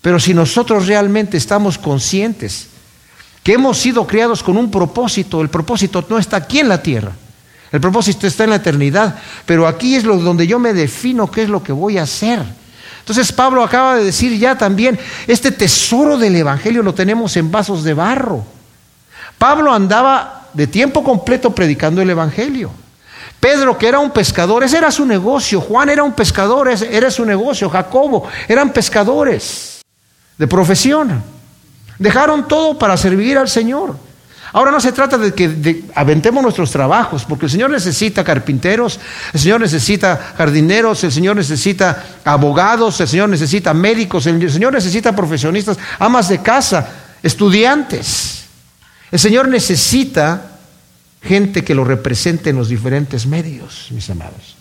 Pero 0.00 0.18
si 0.18 0.32
nosotros 0.32 0.86
realmente 0.86 1.36
estamos 1.36 1.78
conscientes 1.78 2.68
que 3.42 3.54
hemos 3.54 3.78
sido 3.78 4.06
criados 4.06 4.42
con 4.42 4.56
un 4.56 4.70
propósito, 4.70 5.40
el 5.42 5.48
propósito 5.48 6.04
no 6.08 6.18
está 6.18 6.38
aquí 6.38 6.60
en 6.60 6.68
la 6.68 6.80
tierra, 6.80 7.12
el 7.72 7.80
propósito 7.80 8.26
está 8.26 8.44
en 8.44 8.50
la 8.50 8.56
eternidad, 8.56 9.18
pero 9.46 9.66
aquí 9.66 9.96
es 9.96 10.04
donde 10.04 10.46
yo 10.46 10.60
me 10.60 10.72
defino 10.72 11.28
qué 11.30 11.42
es 11.42 11.48
lo 11.48 11.62
que 11.62 11.72
voy 11.72 11.98
a 11.98 12.04
hacer. 12.04 12.40
Entonces 13.00 13.32
Pablo 13.32 13.64
acaba 13.64 13.96
de 13.96 14.04
decir 14.04 14.38
ya 14.38 14.56
también, 14.56 14.98
este 15.26 15.50
tesoro 15.50 16.18
del 16.18 16.36
Evangelio 16.36 16.84
lo 16.84 16.94
tenemos 16.94 17.36
en 17.36 17.50
vasos 17.50 17.82
de 17.82 17.94
barro. 17.94 18.44
Pablo 19.38 19.72
andaba 19.72 20.41
de 20.54 20.66
tiempo 20.66 21.02
completo 21.02 21.54
predicando 21.54 22.02
el 22.02 22.10
Evangelio. 22.10 22.70
Pedro, 23.40 23.76
que 23.76 23.88
era 23.88 23.98
un 23.98 24.10
pescador, 24.10 24.62
ese 24.62 24.78
era 24.78 24.90
su 24.90 25.04
negocio. 25.04 25.60
Juan 25.60 25.88
era 25.88 26.04
un 26.04 26.12
pescador, 26.12 26.68
ese 26.68 26.96
era 26.96 27.10
su 27.10 27.24
negocio. 27.24 27.68
Jacobo, 27.68 28.28
eran 28.46 28.72
pescadores 28.72 29.82
de 30.38 30.46
profesión. 30.46 31.22
Dejaron 31.98 32.46
todo 32.46 32.78
para 32.78 32.96
servir 32.96 33.36
al 33.36 33.48
Señor. 33.48 33.96
Ahora 34.52 34.70
no 34.70 34.80
se 34.80 34.92
trata 34.92 35.16
de 35.16 35.32
que 35.32 35.84
aventemos 35.94 36.42
nuestros 36.42 36.70
trabajos, 36.70 37.24
porque 37.24 37.46
el 37.46 37.50
Señor 37.50 37.70
necesita 37.70 38.22
carpinteros, 38.22 39.00
el 39.32 39.40
Señor 39.40 39.60
necesita 39.60 40.34
jardineros, 40.36 41.02
el 41.04 41.10
Señor 41.10 41.36
necesita 41.36 42.04
abogados, 42.24 43.00
el 43.00 43.08
Señor 43.08 43.30
necesita 43.30 43.72
médicos, 43.72 44.26
el 44.26 44.50
Señor 44.50 44.74
necesita 44.74 45.16
profesionistas, 45.16 45.78
amas 45.98 46.28
de 46.28 46.42
casa, 46.42 46.86
estudiantes. 47.22 48.41
El 49.12 49.18
Señor 49.18 49.46
necesita 49.48 50.52
gente 51.22 51.62
que 51.62 51.74
lo 51.74 51.84
represente 51.84 52.50
en 52.50 52.56
los 52.56 52.68
diferentes 52.68 53.26
medios, 53.26 53.88
mis 53.90 54.08
amados. 54.08 54.56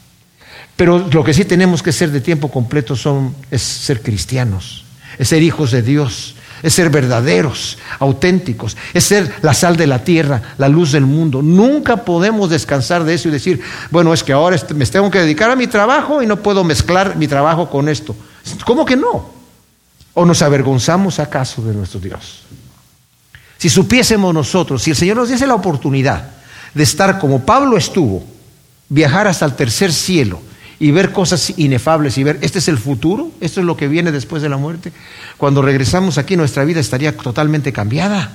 Pero 0.75 1.07
lo 1.11 1.23
que 1.23 1.33
sí 1.33 1.45
tenemos 1.45 1.81
que 1.81 1.91
ser 1.93 2.11
de 2.11 2.21
tiempo 2.21 2.49
completo 2.49 2.95
son, 2.95 3.33
es 3.49 3.61
ser 3.61 4.01
cristianos, 4.01 4.83
es 5.17 5.29
ser 5.29 5.41
hijos 5.41 5.71
de 5.71 5.81
Dios, 5.81 6.35
es 6.63 6.73
ser 6.73 6.89
verdaderos, 6.89 7.77
auténticos, 7.99 8.75
es 8.93 9.05
ser 9.05 9.33
la 9.41 9.53
sal 9.53 9.77
de 9.77 9.87
la 9.87 10.03
tierra, 10.03 10.41
la 10.57 10.67
luz 10.67 10.91
del 10.91 11.05
mundo. 11.05 11.41
Nunca 11.41 11.97
podemos 11.97 12.49
descansar 12.49 13.03
de 13.05 13.13
eso 13.13 13.29
y 13.29 13.31
decir, 13.31 13.61
bueno, 13.89 14.13
es 14.13 14.23
que 14.23 14.33
ahora 14.33 14.57
me 14.75 14.85
tengo 14.85 15.09
que 15.09 15.19
dedicar 15.19 15.49
a 15.49 15.55
mi 15.55 15.67
trabajo 15.67 16.21
y 16.21 16.27
no 16.27 16.37
puedo 16.37 16.63
mezclar 16.63 17.15
mi 17.15 17.27
trabajo 17.27 17.69
con 17.69 17.87
esto. 17.87 18.15
¿Cómo 18.65 18.85
que 18.85 18.97
no? 18.97 19.31
¿O 20.13 20.25
nos 20.25 20.41
avergonzamos 20.41 21.19
acaso 21.19 21.61
de 21.61 21.73
nuestro 21.73 21.99
Dios? 21.99 22.41
Si 23.61 23.69
supiésemos 23.69 24.33
nosotros, 24.33 24.81
si 24.81 24.89
el 24.89 24.95
Señor 24.95 25.17
nos 25.17 25.29
diese 25.29 25.45
la 25.45 25.53
oportunidad 25.53 26.31
de 26.73 26.81
estar 26.81 27.19
como 27.19 27.45
Pablo 27.45 27.77
estuvo, 27.77 28.23
viajar 28.89 29.27
hasta 29.27 29.45
el 29.45 29.53
tercer 29.53 29.93
cielo, 29.93 30.41
y 30.79 30.89
ver 30.89 31.11
cosas 31.11 31.53
inefables 31.57 32.17
y 32.17 32.23
ver, 32.23 32.39
este 32.41 32.57
es 32.57 32.67
el 32.67 32.79
futuro, 32.79 33.29
esto 33.39 33.59
es 33.59 33.67
lo 33.67 33.77
que 33.77 33.87
viene 33.87 34.11
después 34.11 34.41
de 34.41 34.49
la 34.49 34.57
muerte. 34.57 34.91
Cuando 35.37 35.61
regresamos 35.61 36.17
aquí 36.17 36.35
nuestra 36.35 36.65
vida 36.65 36.79
estaría 36.79 37.15
totalmente 37.15 37.71
cambiada. 37.71 38.31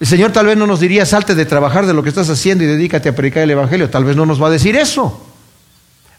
El 0.00 0.06
Señor 0.06 0.32
tal 0.32 0.46
vez 0.46 0.56
no 0.56 0.66
nos 0.66 0.80
diría, 0.80 1.04
salte 1.04 1.34
de 1.34 1.44
trabajar 1.44 1.84
de 1.84 1.92
lo 1.92 2.02
que 2.02 2.08
estás 2.08 2.30
haciendo 2.30 2.64
y 2.64 2.68
dedícate 2.68 3.10
a 3.10 3.14
predicar 3.14 3.42
el 3.42 3.50
Evangelio. 3.50 3.90
Tal 3.90 4.04
vez 4.04 4.16
no 4.16 4.24
nos 4.24 4.42
va 4.42 4.46
a 4.46 4.50
decir 4.50 4.76
eso. 4.76 5.26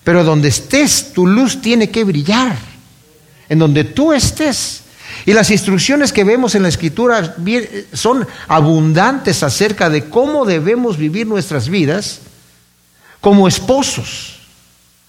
Pero 0.03 0.23
donde 0.23 0.49
estés, 0.49 1.13
tu 1.13 1.25
luz 1.25 1.61
tiene 1.61 1.89
que 1.89 2.03
brillar. 2.03 2.55
En 3.49 3.57
donde 3.57 3.85
tú 3.85 4.13
estés. 4.13 4.83
Y 5.25 5.33
las 5.33 5.51
instrucciones 5.51 6.13
que 6.13 6.23
vemos 6.23 6.55
en 6.55 6.63
la 6.63 6.69
Escritura 6.69 7.35
son 7.93 8.27
abundantes 8.47 9.43
acerca 9.43 9.89
de 9.89 10.09
cómo 10.09 10.45
debemos 10.45 10.97
vivir 10.97 11.27
nuestras 11.27 11.69
vidas 11.69 12.19
como 13.21 13.47
esposos 13.47 14.37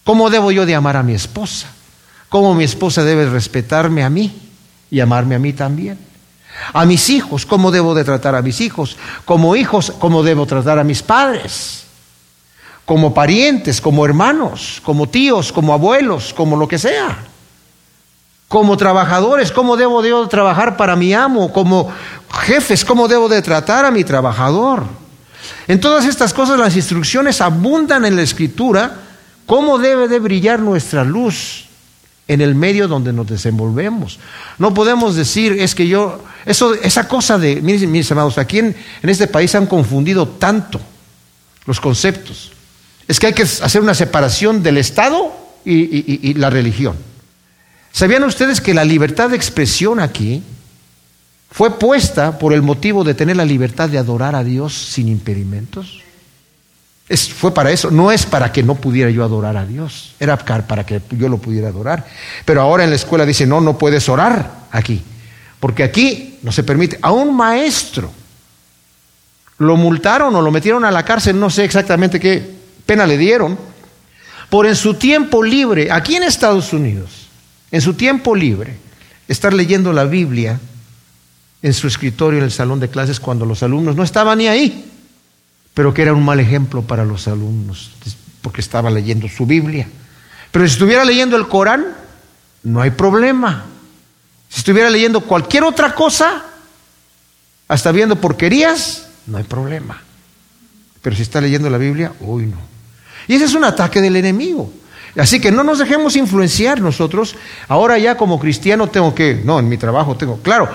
¿Cómo 0.09 0.31
debo 0.31 0.51
yo 0.51 0.65
de 0.65 0.73
amar 0.73 0.97
a 0.97 1.03
mi 1.03 1.13
esposa? 1.13 1.67
¿Cómo 2.29 2.55
mi 2.55 2.63
esposa 2.63 3.03
debe 3.03 3.29
respetarme 3.29 4.03
a 4.03 4.09
mí 4.09 4.33
y 4.89 5.01
amarme 5.01 5.35
a 5.35 5.39
mí 5.39 5.53
también? 5.53 5.99
A 6.73 6.83
mis 6.87 7.11
hijos, 7.11 7.45
¿cómo 7.45 7.69
debo 7.69 7.93
de 7.93 8.03
tratar 8.03 8.33
a 8.33 8.41
mis 8.41 8.59
hijos? 8.59 8.97
Como 9.23 9.55
hijos, 9.55 9.93
¿cómo 9.99 10.23
debo 10.23 10.47
tratar 10.47 10.79
a 10.79 10.83
mis 10.83 11.03
padres? 11.03 11.83
Como 12.85 13.13
parientes, 13.13 13.79
como 13.79 14.03
hermanos, 14.03 14.81
como 14.83 15.07
tíos, 15.07 15.51
como 15.51 15.73
abuelos, 15.73 16.33
como 16.33 16.57
lo 16.57 16.67
que 16.67 16.79
sea. 16.79 17.28
Como 18.49 18.75
trabajadores, 18.75 19.53
¿cómo 19.53 19.77
debo 19.77 20.01
de 20.01 20.27
trabajar 20.27 20.75
para 20.75 20.97
mi 20.97 21.13
amo? 21.13 21.53
Como 21.53 21.89
jefes, 22.41 22.83
¿cómo 22.83 23.07
debo 23.07 23.29
de 23.29 23.41
tratar 23.41 23.85
a 23.85 23.91
mi 23.91 24.03
trabajador? 24.03 24.83
En 25.69 25.79
todas 25.79 26.05
estas 26.05 26.33
cosas 26.33 26.59
las 26.59 26.75
instrucciones 26.75 27.39
abundan 27.39 28.03
en 28.03 28.17
la 28.17 28.23
escritura 28.23 28.97
¿Cómo 29.49 29.79
debe 29.79 30.07
de 30.07 30.19
brillar 30.19 30.59
nuestra 30.59 31.03
luz 31.03 31.65
en 32.27 32.39
el 32.39 32.53
medio 32.53 32.87
donde 32.87 33.11
nos 33.11 33.25
desenvolvemos? 33.25 34.19
No 34.59 34.75
podemos 34.75 35.15
decir, 35.15 35.53
es 35.53 35.73
que 35.73 35.87
yo, 35.87 36.23
eso, 36.45 36.75
esa 36.75 37.07
cosa 37.07 37.39
de, 37.39 37.59
miren, 37.59 37.91
mis 37.91 38.11
amados, 38.11 38.37
aquí 38.37 38.59
en, 38.59 38.75
este 39.01 39.25
país 39.25 39.55
han 39.55 39.65
confundido 39.65 40.27
tanto 40.27 40.79
los 41.65 41.81
conceptos. 41.81 42.51
Es 43.07 43.19
que 43.19 43.25
hay 43.25 43.33
que 43.33 43.41
hacer 43.41 43.81
una 43.81 43.95
separación 43.95 44.61
del 44.61 44.77
Estado 44.77 45.33
y 45.65 46.35
la 46.35 46.51
religión. 46.51 46.95
¿Sabían 47.91 48.23
ustedes 48.23 48.61
que 48.61 48.73
la 48.73 48.85
libertad 48.85 49.29
de 49.29 49.35
expresión 49.35 49.99
aquí 49.99 50.43
fue 51.51 51.77
puesta 51.79 52.37
por 52.37 52.53
el 52.53 52.61
motivo 52.61 53.03
de 53.03 53.13
tener 53.13 53.35
la 53.37 53.45
libertad 53.45 53.89
de 53.89 53.97
adorar 53.97 54.35
a 54.35 54.43
Dios 54.43 54.73
sin 54.73 55.07
impedimentos? 55.07 56.03
fue 57.17 57.53
para 57.53 57.71
eso, 57.71 57.89
no 57.89 58.11
es 58.11 58.25
para 58.25 58.51
que 58.51 58.61
no 58.61 58.75
pudiera 58.75 59.09
yo 59.09 59.23
adorar 59.23 59.57
a 59.57 59.65
Dios, 59.65 60.13
era 60.19 60.37
para 60.37 60.85
que 60.85 61.01
yo 61.11 61.27
lo 61.27 61.39
pudiera 61.39 61.69
adorar. 61.69 62.05
Pero 62.45 62.61
ahora 62.61 62.83
en 62.83 62.91
la 62.91 62.95
escuela 62.95 63.25
dice, 63.25 63.47
no, 63.47 63.61
no 63.61 63.77
puedes 63.77 64.07
orar 64.09 64.67
aquí, 64.71 65.01
porque 65.59 65.83
aquí 65.83 66.37
no 66.43 66.51
se 66.51 66.63
permite. 66.63 66.99
A 67.01 67.11
un 67.11 67.35
maestro 67.35 68.11
lo 69.57 69.75
multaron 69.75 70.35
o 70.35 70.41
lo 70.41 70.51
metieron 70.51 70.85
a 70.85 70.91
la 70.91 71.03
cárcel, 71.03 71.39
no 71.39 71.49
sé 71.49 71.63
exactamente 71.63 72.19
qué 72.19 72.57
pena 72.85 73.07
le 73.07 73.17
dieron, 73.17 73.57
por 74.49 74.67
en 74.67 74.75
su 74.75 74.93
tiempo 74.93 75.43
libre, 75.43 75.91
aquí 75.91 76.15
en 76.15 76.23
Estados 76.23 76.73
Unidos, 76.73 77.18
en 77.71 77.81
su 77.81 77.93
tiempo 77.93 78.35
libre, 78.35 78.77
estar 79.27 79.53
leyendo 79.53 79.93
la 79.93 80.05
Biblia 80.05 80.59
en 81.61 81.73
su 81.73 81.87
escritorio 81.87 82.39
en 82.39 82.45
el 82.45 82.51
salón 82.51 82.79
de 82.79 82.89
clases 82.89 83.19
cuando 83.19 83.45
los 83.45 83.63
alumnos 83.63 83.95
no 83.95 84.03
estaban 84.03 84.37
ni 84.37 84.47
ahí 84.47 84.89
pero 85.79 85.93
que 85.93 86.01
era 86.01 86.13
un 86.13 86.25
mal 86.25 86.41
ejemplo 86.41 86.81
para 86.81 87.05
los 87.05 87.29
alumnos, 87.29 87.91
porque 88.41 88.59
estaba 88.59 88.89
leyendo 88.89 89.29
su 89.29 89.45
Biblia. 89.45 89.87
Pero 90.51 90.67
si 90.67 90.73
estuviera 90.73 91.05
leyendo 91.05 91.37
el 91.37 91.47
Corán, 91.47 91.95
no 92.63 92.81
hay 92.81 92.91
problema. 92.91 93.65
Si 94.49 94.59
estuviera 94.59 94.89
leyendo 94.89 95.21
cualquier 95.21 95.63
otra 95.63 95.95
cosa, 95.95 96.43
hasta 97.69 97.93
viendo 97.93 98.17
porquerías, 98.17 99.07
no 99.25 99.37
hay 99.37 99.45
problema. 99.45 100.01
Pero 101.01 101.15
si 101.15 101.21
está 101.21 101.39
leyendo 101.39 101.69
la 101.69 101.77
Biblia, 101.77 102.11
uy 102.19 102.47
no. 102.47 102.57
Y 103.29 103.35
ese 103.35 103.45
es 103.45 103.53
un 103.53 103.63
ataque 103.63 104.01
del 104.01 104.17
enemigo. 104.17 104.73
Así 105.17 105.39
que 105.39 105.51
no 105.51 105.63
nos 105.63 105.79
dejemos 105.79 106.15
influenciar 106.15 106.81
nosotros. 106.81 107.35
Ahora 107.67 107.97
ya 107.97 108.15
como 108.15 108.39
cristiano 108.39 108.87
tengo 108.87 109.15
que, 109.15 109.41
no, 109.43 109.59
en 109.59 109.67
mi 109.67 109.77
trabajo 109.77 110.15
tengo, 110.15 110.39
claro, 110.41 110.69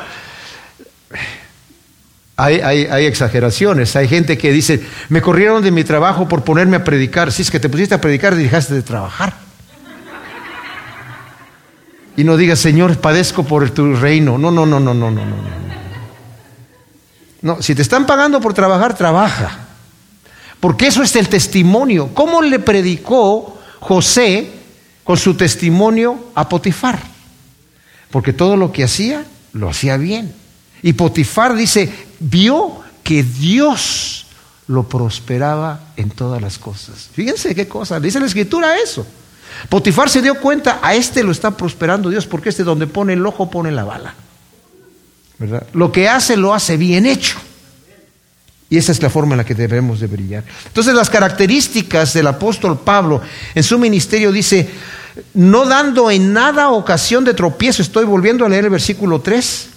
hay, 2.37 3.07
exageraciones, 3.07 3.95
hay 3.95 4.09
gente 4.09 4.37
que 4.37 4.50
dice, 4.50 4.85
me 5.09 5.23
corrieron 5.23 5.62
de 5.62 5.71
mi 5.71 5.85
trabajo 5.85 6.29
por 6.29 6.43
ponerme 6.43 6.76
a 6.76 6.85
predicar. 6.85 7.31
Si 7.31 7.43
es 7.43 7.50
que 7.50 7.61
te 7.61 7.69
pusiste 7.69 7.95
a 7.95 8.00
predicar, 8.00 8.35
dejaste 8.35 8.75
de 8.75 8.83
trabajar. 8.83 9.35
Y 12.17 12.25
no 12.25 12.37
digas, 12.37 12.59
Señor, 12.59 12.99
padezco 12.99 13.45
por 13.45 13.71
tu 13.71 13.95
reino. 13.95 14.38
No, 14.38 14.50
no, 14.50 14.67
no, 14.67 14.81
no, 14.81 14.95
no, 14.95 15.11
no, 15.11 15.25
no. 15.25 15.64
No, 17.43 17.61
si 17.61 17.75
te 17.75 17.83
están 17.83 18.07
pagando 18.07 18.41
por 18.41 18.55
trabajar, 18.55 18.97
trabaja. 18.97 19.59
Porque 20.61 20.87
eso 20.87 21.03
es 21.03 21.14
el 21.17 21.29
testimonio. 21.29 22.11
¿Cómo 22.14 22.41
le 22.41 22.59
predicó 22.59 23.59
José 23.85 24.50
con 25.05 25.19
su 25.19 25.35
testimonio 25.35 26.31
a 26.35 26.49
Potifar? 26.49 26.99
Porque 28.11 28.33
todo 28.33 28.57
lo 28.57 28.73
que 28.73 28.83
hacía, 28.83 29.25
lo 29.53 29.69
hacía 29.69 29.99
bien. 29.99 30.35
Y 30.83 30.95
Potifar 30.95 31.55
dice, 31.55 31.93
vio 32.19 32.79
que 33.03 33.23
Dios 33.23 34.26
lo 34.69 34.88
prosperaba 34.88 35.81
en 35.97 36.11
todas 36.11 36.41
las 36.41 36.59
cosas. 36.59 37.11
Fíjense 37.12 37.55
qué 37.55 37.69
cosa, 37.69 38.00
dice 38.00 38.21
la 38.21 38.26
escritura 38.26 38.79
eso. 38.79 39.07
Potifar 39.69 40.09
se 40.09 40.23
dio 40.23 40.41
cuenta, 40.41 40.81
a 40.83 40.95
este 40.95 41.23
lo 41.23 41.31
está 41.31 41.50
prosperando 41.50 42.09
Dios, 42.09 42.26
porque 42.26 42.49
este 42.49 42.64
donde 42.64 42.87
pone 42.87 43.12
el 43.12 43.26
ojo 43.26 43.50
pone 43.50 43.71
la 43.71 43.85
bala. 43.85 44.14
Lo 45.75 45.93
que 45.93 46.09
hace 46.09 46.38
lo 46.38 46.55
hace 46.55 46.79
bien 46.79 47.05
hecho. 47.05 47.38
Y 48.75 48.76
esa 48.76 48.90
es 48.90 49.00
la 49.00 49.09
forma 49.09 49.35
en 49.35 49.38
la 49.38 49.45
que 49.45 49.54
debemos 49.54 50.00
de 50.00 50.09
brillar. 50.09 50.43
Entonces 50.66 50.95
las 50.95 51.09
características 51.09 52.12
del 52.12 52.26
apóstol 52.26 52.81
Pablo 52.81 53.23
en 53.54 53.62
su 53.62 53.78
ministerio 53.78 54.33
dice, 54.33 54.69
no 55.35 55.64
dando 55.64 56.11
en 56.11 56.33
nada 56.33 56.71
ocasión 56.71 57.25
de 57.25 57.35
tropiezo, 57.35 57.83
estoy 57.83 58.04
volviendo 58.04 58.45
a 58.45 58.49
leer 58.49 58.64
el 58.64 58.71
versículo 58.71 59.21
3, 59.21 59.69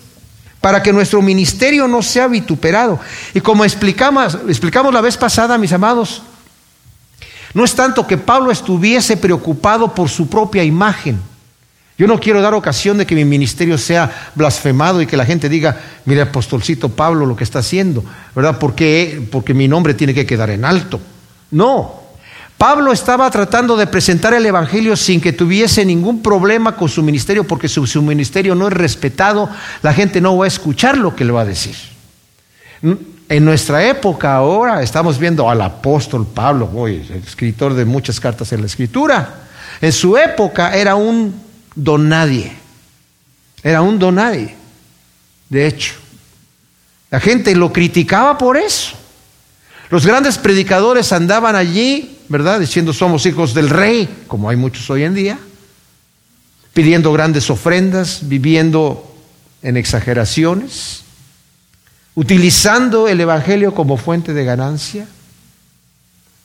para 0.60 0.82
que 0.82 0.92
nuestro 0.92 1.22
ministerio 1.22 1.88
no 1.88 2.02
sea 2.02 2.28
vituperado. 2.28 3.00
Y 3.36 3.40
como 3.40 3.64
explicamos, 3.64 4.36
explicamos 4.48 4.92
la 4.92 5.02
vez 5.02 5.16
pasada, 5.16 5.60
mis 5.60 5.74
amados, 5.74 6.24
no 7.54 7.64
es 7.64 7.76
tanto 7.76 8.08
que 8.08 8.18
Pablo 8.18 8.50
estuviese 8.50 9.16
preocupado 9.16 9.94
por 9.94 10.10
su 10.10 10.28
propia 10.28 10.64
imagen, 10.64 11.22
Yo 11.98 12.06
no 12.06 12.20
quiero 12.20 12.42
dar 12.42 12.54
ocasión 12.54 13.00
de 13.00 13.08
que 13.08 13.16
mi 13.16 13.26
ministerio 13.26 13.78
sea 13.78 14.30
blasfemado 14.36 15.02
y 15.02 15.08
que 15.08 15.18
la 15.18 15.26
gente 15.26 15.50
diga, 15.50 15.80
mire, 16.06 16.22
apostolcito 16.22 16.90
Pablo 16.90 17.26
lo 17.26 17.36
que 17.36 17.44
está 17.44 17.60
haciendo, 17.60 18.04
¿verdad? 18.36 18.60
Porque, 18.60 19.28
porque 19.32 19.56
mi 19.56 19.68
nombre 19.68 19.96
tiene 19.96 20.14
que 20.14 20.26
quedar 20.26 20.52
en 20.52 20.64
alto. 20.64 21.00
No. 21.50 22.04
Pablo 22.56 22.92
estaba 22.92 23.30
tratando 23.32 23.76
de 23.78 23.88
presentar 23.88 24.36
el 24.36 24.46
Evangelio 24.46 24.96
sin 24.96 25.20
que 25.20 25.34
tuviese 25.34 25.86
ningún 25.86 26.22
problema 26.22 26.76
con 26.76 26.88
su 26.88 27.02
ministerio, 27.02 27.46
porque 27.46 27.68
su, 27.68 27.88
su 27.88 28.02
ministerio 28.04 28.54
no 28.54 28.68
es 28.68 28.74
respetado, 28.74 29.50
la 29.82 29.94
gente 29.94 30.22
no 30.22 30.38
va 30.38 30.46
a 30.46 30.48
escuchar 30.48 30.98
lo 30.98 31.16
que 31.16 31.26
le 31.26 31.32
va 31.32 31.42
a 31.42 31.46
decir. 31.46 31.76
En 33.30 33.44
nuestra 33.44 33.88
época 33.88 34.36
ahora 34.36 34.84
estamos 34.84 35.18
viendo 35.18 35.50
al 35.50 35.62
apóstol 35.62 36.28
Pablo, 36.28 36.88
el 36.88 37.24
escritor 37.26 37.74
de 37.74 37.86
muchas 37.86 38.20
cartas 38.20 38.52
en 38.54 38.62
la 38.62 38.68
escritura. 38.68 39.48
En 39.82 39.92
su 39.92 40.16
época 40.16 40.76
era 40.76 40.96
un 40.96 41.47
don 41.78 42.10
nadie. 42.10 42.52
Era 43.64 43.82
un 43.82 44.00
don 44.00 44.16
nadie, 44.16 44.56
de 45.50 45.68
hecho. 45.68 45.94
La 47.10 47.20
gente 47.22 47.56
lo 47.56 47.72
criticaba 47.72 48.38
por 48.38 48.58
eso. 48.58 48.98
Los 49.90 50.06
grandes 50.06 50.38
predicadores 50.38 51.14
andaban 51.14 51.56
allí, 51.56 52.18
¿verdad? 52.28 52.60
Diciendo 52.60 52.92
somos 52.92 53.26
hijos 53.26 53.54
del 53.54 53.70
rey, 53.70 54.24
como 54.28 54.50
hay 54.50 54.58
muchos 54.58 54.90
hoy 54.90 55.04
en 55.04 55.14
día, 55.14 55.40
pidiendo 56.74 57.14
grandes 57.14 57.50
ofrendas, 57.50 58.20
viviendo 58.24 59.16
en 59.62 59.78
exageraciones, 59.78 61.04
utilizando 62.16 63.08
el 63.08 63.22
Evangelio 63.22 63.74
como 63.74 63.96
fuente 63.96 64.34
de 64.34 64.44
ganancia. 64.44 65.08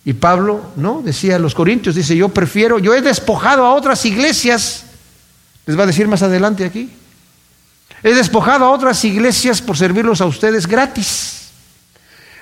Y 0.04 0.12
Pablo, 0.12 0.72
¿no? 0.76 1.02
Decía 1.02 1.36
a 1.36 1.38
los 1.38 1.54
corintios, 1.54 1.94
dice, 1.94 2.16
yo 2.16 2.28
prefiero, 2.28 2.78
yo 2.78 2.94
he 2.94 3.00
despojado 3.02 3.64
a 3.64 3.74
otras 3.74 4.04
iglesias 4.04 4.84
les 5.66 5.78
va 5.78 5.85
a 5.85 5.87
decir 5.87 6.09
más 6.09 6.23
adelante 6.23 6.64
aquí. 6.64 6.90
He 8.02 8.14
despojado 8.14 8.64
a 8.64 8.71
otras 8.71 9.04
iglesias 9.04 9.62
por 9.62 9.76
servirlos 9.76 10.21
a 10.21 10.26
ustedes 10.26 10.66
gratis. 10.66 11.42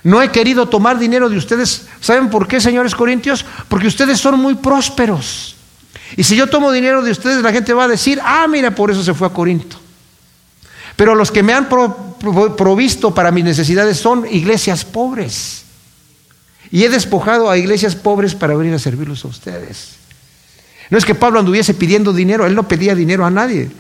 No 0.03 0.23
he 0.23 0.31
querido 0.31 0.69
tomar 0.69 0.99
dinero 0.99 1.29
de 1.29 1.37
ustedes. 1.37 1.87
¿Saben 2.01 2.31
por 2.31 2.49
qué, 2.49 2.61
señores 2.61 2.95
corintios? 2.95 3.45
Porque 3.69 3.87
ustedes 3.87 4.19
son 4.19 4.41
muy 4.41 4.55
prósperos. 4.55 5.57
Y 6.17 6.25
si 6.25 6.37
yo 6.37 6.49
tomo 6.49 6.73
dinero 6.73 7.03
de 7.03 7.11
ustedes, 7.11 7.43
la 7.43 7.53
gente 7.53 7.75
va 7.75 7.85
a 7.85 7.89
decir, 7.89 8.21
ah, 8.25 8.47
mira, 8.49 8.75
por 8.75 8.91
eso 8.91 9.03
se 9.05 9.15
fue 9.15 9.29
a 9.29 9.31
Corinto. 9.31 9.77
Pero 10.97 11.15
los 11.15 11.31
que 11.31 11.43
me 11.43 11.53
han 11.53 11.69
provisto 11.69 13.15
para 13.15 13.31
mis 13.31 13.45
necesidades 13.45 13.99
son 13.99 14.27
iglesias 14.31 14.85
pobres. 14.85 15.65
Y 16.71 16.85
he 16.85 16.89
despojado 16.89 17.51
a 17.51 17.57
iglesias 17.57 17.95
pobres 17.95 18.35
para 18.35 18.55
venir 18.55 18.75
a 18.75 18.79
servirlos 18.79 19.25
a 19.25 19.29
ustedes. 19.29 19.93
No 20.91 20.99
es 20.99 21.05
que 21.05 21.15
Pablo 21.15 21.39
anduviese 21.39 21.75
pidiendo 21.75 22.13
dinero, 22.13 22.47
él 22.47 22.55
no 22.55 22.67
pedía 22.69 22.95
dinero 22.95 23.25
a 23.25 23.31
nadie. 23.31 23.71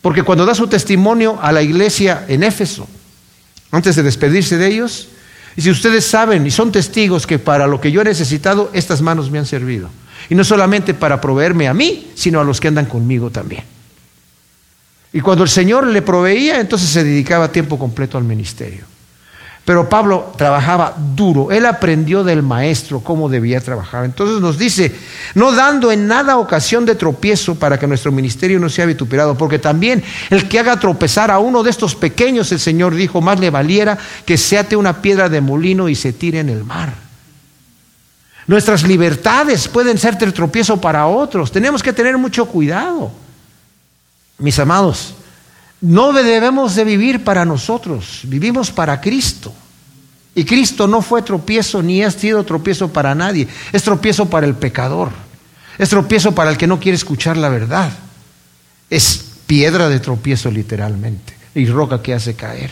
Porque 0.00 0.22
cuando 0.22 0.46
da 0.46 0.54
su 0.54 0.66
testimonio 0.66 1.38
a 1.40 1.52
la 1.52 1.62
iglesia 1.62 2.24
en 2.28 2.42
Éfeso, 2.42 2.88
antes 3.70 3.96
de 3.96 4.02
despedirse 4.02 4.56
de 4.56 4.66
ellos, 4.68 5.08
y 5.56 5.62
si 5.62 5.70
ustedes 5.70 6.06
saben 6.06 6.46
y 6.46 6.50
son 6.50 6.72
testigos 6.72 7.26
que 7.26 7.38
para 7.38 7.66
lo 7.66 7.80
que 7.80 7.92
yo 7.92 8.00
he 8.00 8.04
necesitado, 8.04 8.70
estas 8.72 9.02
manos 9.02 9.30
me 9.30 9.38
han 9.38 9.46
servido. 9.46 9.88
Y 10.28 10.34
no 10.34 10.44
solamente 10.44 10.94
para 10.94 11.20
proveerme 11.20 11.68
a 11.68 11.74
mí, 11.74 12.10
sino 12.14 12.40
a 12.40 12.44
los 12.44 12.60
que 12.60 12.68
andan 12.68 12.86
conmigo 12.86 13.30
también. 13.30 13.64
Y 15.12 15.20
cuando 15.20 15.44
el 15.44 15.50
Señor 15.50 15.86
le 15.86 16.02
proveía, 16.02 16.60
entonces 16.60 16.88
se 16.88 17.04
dedicaba 17.04 17.52
tiempo 17.52 17.78
completo 17.78 18.18
al 18.18 18.24
ministerio. 18.24 18.84
Pero 19.66 19.88
Pablo 19.88 20.32
trabajaba 20.36 20.94
duro, 20.96 21.50
él 21.50 21.66
aprendió 21.66 22.22
del 22.22 22.40
maestro 22.40 23.00
cómo 23.00 23.28
debía 23.28 23.60
trabajar. 23.60 24.04
Entonces 24.04 24.40
nos 24.40 24.58
dice, 24.58 24.94
no 25.34 25.50
dando 25.50 25.90
en 25.90 26.06
nada 26.06 26.38
ocasión 26.38 26.86
de 26.86 26.94
tropiezo 26.94 27.56
para 27.56 27.76
que 27.76 27.88
nuestro 27.88 28.12
ministerio 28.12 28.60
no 28.60 28.68
sea 28.68 28.86
vituperado, 28.86 29.36
porque 29.36 29.58
también 29.58 30.04
el 30.30 30.48
que 30.48 30.60
haga 30.60 30.78
tropezar 30.78 31.32
a 31.32 31.40
uno 31.40 31.64
de 31.64 31.70
estos 31.70 31.96
pequeños, 31.96 32.52
el 32.52 32.60
Señor 32.60 32.94
dijo, 32.94 33.20
más 33.20 33.40
le 33.40 33.50
valiera 33.50 33.98
que 34.24 34.38
se 34.38 34.56
ate 34.56 34.76
una 34.76 35.02
piedra 35.02 35.28
de 35.28 35.40
molino 35.40 35.88
y 35.88 35.96
se 35.96 36.12
tire 36.12 36.38
en 36.38 36.48
el 36.48 36.62
mar. 36.62 36.94
Nuestras 38.46 38.84
libertades 38.84 39.66
pueden 39.66 39.98
ser 39.98 40.16
tropiezo 40.16 40.80
para 40.80 41.08
otros, 41.08 41.50
tenemos 41.50 41.82
que 41.82 41.92
tener 41.92 42.16
mucho 42.16 42.46
cuidado. 42.46 43.10
Mis 44.38 44.56
amados, 44.60 45.16
no 45.80 46.12
debemos 46.12 46.74
de 46.74 46.84
vivir 46.84 47.24
para 47.24 47.44
nosotros, 47.44 48.20
vivimos 48.24 48.70
para 48.70 49.00
Cristo. 49.00 49.52
Y 50.34 50.44
Cristo 50.44 50.86
no 50.86 51.00
fue 51.00 51.22
tropiezo 51.22 51.82
ni 51.82 52.02
ha 52.02 52.10
sido 52.10 52.44
tropiezo 52.44 52.92
para 52.92 53.14
nadie, 53.14 53.48
es 53.72 53.82
tropiezo 53.82 54.28
para 54.28 54.46
el 54.46 54.54
pecador, 54.54 55.10
es 55.78 55.88
tropiezo 55.88 56.34
para 56.34 56.50
el 56.50 56.58
que 56.58 56.66
no 56.66 56.78
quiere 56.78 56.96
escuchar 56.96 57.36
la 57.38 57.48
verdad, 57.48 57.90
es 58.90 59.24
piedra 59.46 59.88
de 59.88 60.00
tropiezo 60.00 60.50
literalmente 60.50 61.34
y 61.54 61.66
roca 61.66 62.02
que 62.02 62.12
hace 62.12 62.34
caer. 62.34 62.70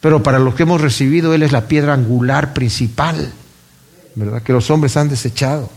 Pero 0.00 0.22
para 0.22 0.38
los 0.38 0.54
que 0.54 0.62
hemos 0.62 0.80
recibido, 0.80 1.34
Él 1.34 1.42
es 1.42 1.52
la 1.52 1.68
piedra 1.68 1.92
angular 1.92 2.54
principal, 2.54 3.32
¿verdad? 4.14 4.42
Que 4.42 4.52
los 4.52 4.70
hombres 4.70 4.96
han 4.96 5.08
desechado. 5.08 5.70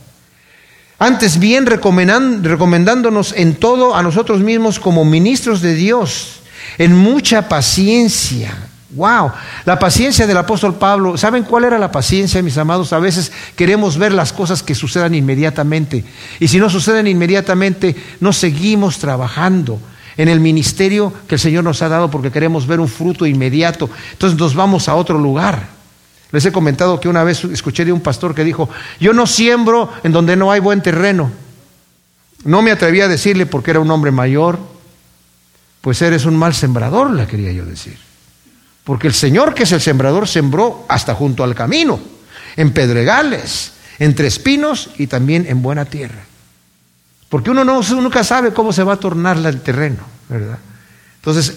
Antes 1.00 1.40
bien, 1.40 1.66
recomendándonos 1.66 3.34
en 3.38 3.56
todo 3.56 3.96
a 3.96 4.04
nosotros 4.04 4.42
mismos 4.42 4.80
como 4.80 5.06
ministros 5.06 5.62
de 5.62 5.74
Dios, 5.74 6.42
en 6.78 6.94
mucha 6.94 7.48
paciencia. 7.48 8.54
Wow, 8.92 9.32
la 9.66 9.80
paciencia 9.80 10.28
del 10.28 10.36
apóstol 10.36 10.76
Pablo. 10.76 11.16
¿Saben 11.16 11.44
cuál 11.44 11.64
era 11.64 11.80
la 11.80 11.92
paciencia, 11.92 12.42
mis 12.42 12.58
amados? 12.58 12.92
A 12.92 13.00
veces 13.00 13.32
queremos 13.56 13.98
ver 13.98 14.12
las 14.12 14.34
cosas 14.34 14.62
que 14.62 14.76
sucedan 14.76 15.16
inmediatamente. 15.16 16.04
Y 16.40 16.50
si 16.50 16.58
no 16.58 16.70
suceden 16.70 17.08
inmediatamente, 17.08 17.96
no 18.20 18.34
seguimos 18.34 18.98
trabajando 18.98 19.80
en 20.18 20.28
el 20.28 20.42
ministerio 20.42 21.14
que 21.30 21.36
el 21.36 21.40
Señor 21.40 21.64
nos 21.64 21.82
ha 21.82 21.88
dado 21.88 22.12
porque 22.12 22.32
queremos 22.32 22.68
ver 22.68 22.82
un 22.82 22.90
fruto 22.90 23.26
inmediato. 23.26 23.90
Entonces 24.12 24.38
nos 24.38 24.54
vamos 24.54 24.90
a 24.90 24.96
otro 24.96 25.18
lugar. 25.18 25.79
Les 26.32 26.46
he 26.46 26.52
comentado 26.52 27.00
que 27.00 27.10
una 27.10 27.24
vez 27.24 27.44
escuché 27.46 27.86
de 27.86 27.92
un 27.92 28.02
pastor 28.02 28.36
que 28.36 28.44
dijo, 28.44 28.70
yo 29.00 29.14
no 29.14 29.26
siembro 29.26 29.92
en 30.04 30.12
donde 30.12 30.36
no 30.36 30.52
hay 30.52 30.60
buen 30.60 30.82
terreno. 30.82 31.32
No 32.44 32.62
me 32.62 32.72
atreví 32.72 33.02
a 33.02 33.08
decirle 33.08 33.46
porque 33.46 33.72
era 33.72 33.80
un 33.80 33.90
hombre 33.90 34.12
mayor, 34.12 34.60
pues 35.82 36.02
eres 36.02 36.26
un 36.26 36.38
mal 36.38 36.54
sembrador, 36.54 37.12
le 37.12 37.26
quería 37.26 37.52
yo 37.52 37.66
decir. 37.66 37.98
Porque 38.84 39.08
el 39.08 39.14
Señor 39.14 39.54
que 39.54 39.64
es 39.64 39.72
el 39.72 39.82
sembrador 39.82 40.28
sembró 40.28 40.86
hasta 40.88 41.16
junto 41.16 41.44
al 41.44 41.56
camino, 41.56 42.00
en 42.56 42.74
pedregales, 42.74 43.74
entre 43.98 44.28
espinos 44.28 44.92
y 44.98 45.08
también 45.08 45.46
en 45.48 45.62
buena 45.62 45.86
tierra. 45.86 46.24
Porque 47.28 47.52
uno 47.52 47.64
no, 47.64 47.82
nunca 47.82 48.24
sabe 48.24 48.54
cómo 48.54 48.74
se 48.74 48.84
va 48.84 48.94
a 48.94 48.98
tornar 48.98 49.38
el 49.38 49.62
terreno, 49.62 50.00
¿verdad? 50.28 50.58
Entonces, 51.18 51.56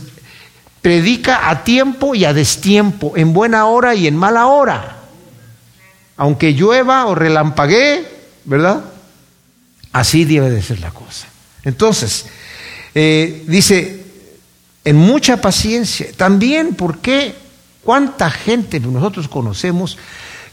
Predica 0.83 1.49
a 1.49 1.62
tiempo 1.62 2.16
y 2.16 2.25
a 2.25 2.35
destiempo, 2.35 3.12
en 3.16 3.33
buena 3.33 3.66
hora 3.66 3.95
y 3.95 4.09
en 4.09 4.16
mala 4.16 4.47
hora. 4.47 4.99
Aunque 6.16 6.53
llueva 6.53 7.07
o 7.07 7.14
relampaguee, 7.14 8.05
¿verdad? 8.45 8.85
Así 9.92 10.25
debe 10.25 10.51
de 10.51 10.61
ser 10.61 10.81
la 10.81 10.90
cosa. 10.90 11.29
Entonces, 11.64 12.27
eh, 12.95 13.45
dice, 13.47 14.03
en 14.85 14.97
mucha 14.97 15.40
paciencia. 15.40 16.09
También, 16.16 16.75
¿por 16.75 16.99
qué? 16.99 17.35
¿Cuánta 17.85 18.31
gente 18.31 18.81
nosotros 18.81 19.29
conocemos 19.29 19.99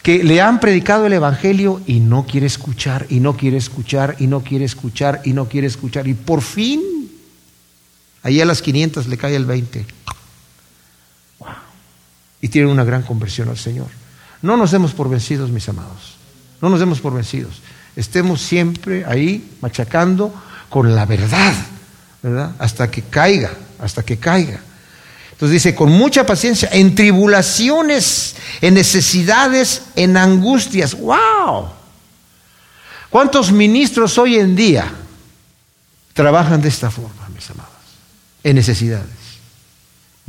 que 0.03 0.23
le 0.23 0.41
han 0.41 0.59
predicado 0.59 1.05
el 1.05 1.13
Evangelio 1.13 1.81
y 1.85 1.99
no 1.99 2.25
quiere 2.25 2.47
escuchar, 2.47 3.05
y 3.09 3.19
no 3.19 3.35
quiere 3.35 3.57
escuchar, 3.57 4.15
y 4.19 4.27
no 4.27 4.41
quiere 4.43 4.65
escuchar, 4.65 5.21
y 5.25 5.33
no 5.33 5.47
quiere 5.47 5.67
escuchar? 5.67 6.07
Y 6.07 6.13
por 6.13 6.41
fin, 6.41 6.81
ahí 8.23 8.39
a 8.41 8.45
las 8.45 8.61
500 8.61 9.07
le 9.07 9.17
cae 9.17 9.35
el 9.35 9.45
20 9.45 9.85
y 12.41 12.47
tienen 12.47 12.71
una 12.71 12.83
gran 12.83 13.03
conversión 13.03 13.49
al 13.49 13.57
Señor. 13.57 13.87
No 14.41 14.57
nos 14.57 14.71
demos 14.71 14.93
por 14.93 15.09
vencidos, 15.09 15.49
mis 15.49 15.67
amados. 15.69 16.17
No 16.61 16.69
nos 16.69 16.79
demos 16.79 16.99
por 16.99 17.13
vencidos. 17.13 17.61
Estemos 17.95 18.41
siempre 18.41 19.05
ahí 19.05 19.57
machacando 19.61 20.33
con 20.69 20.95
la 20.95 21.05
verdad, 21.05 21.53
¿verdad? 22.21 22.55
Hasta 22.59 22.89
que 22.89 23.01
caiga, 23.03 23.51
hasta 23.79 24.03
que 24.03 24.17
caiga. 24.17 24.61
Entonces 25.31 25.63
dice, 25.63 25.75
con 25.75 25.89
mucha 25.91 26.25
paciencia, 26.25 26.69
en 26.71 26.95
tribulaciones, 26.95 28.35
en 28.61 28.73
necesidades, 28.73 29.83
en 29.95 30.17
angustias. 30.17 30.95
¡Wow! 30.95 31.69
¿Cuántos 33.09 33.51
ministros 33.51 34.17
hoy 34.17 34.35
en 34.35 34.55
día 34.55 34.91
trabajan 36.13 36.61
de 36.61 36.67
esta 36.67 36.91
forma, 36.91 37.29
mis 37.33 37.49
amados? 37.49 37.71
En 38.43 38.55
necesidades. 38.55 39.18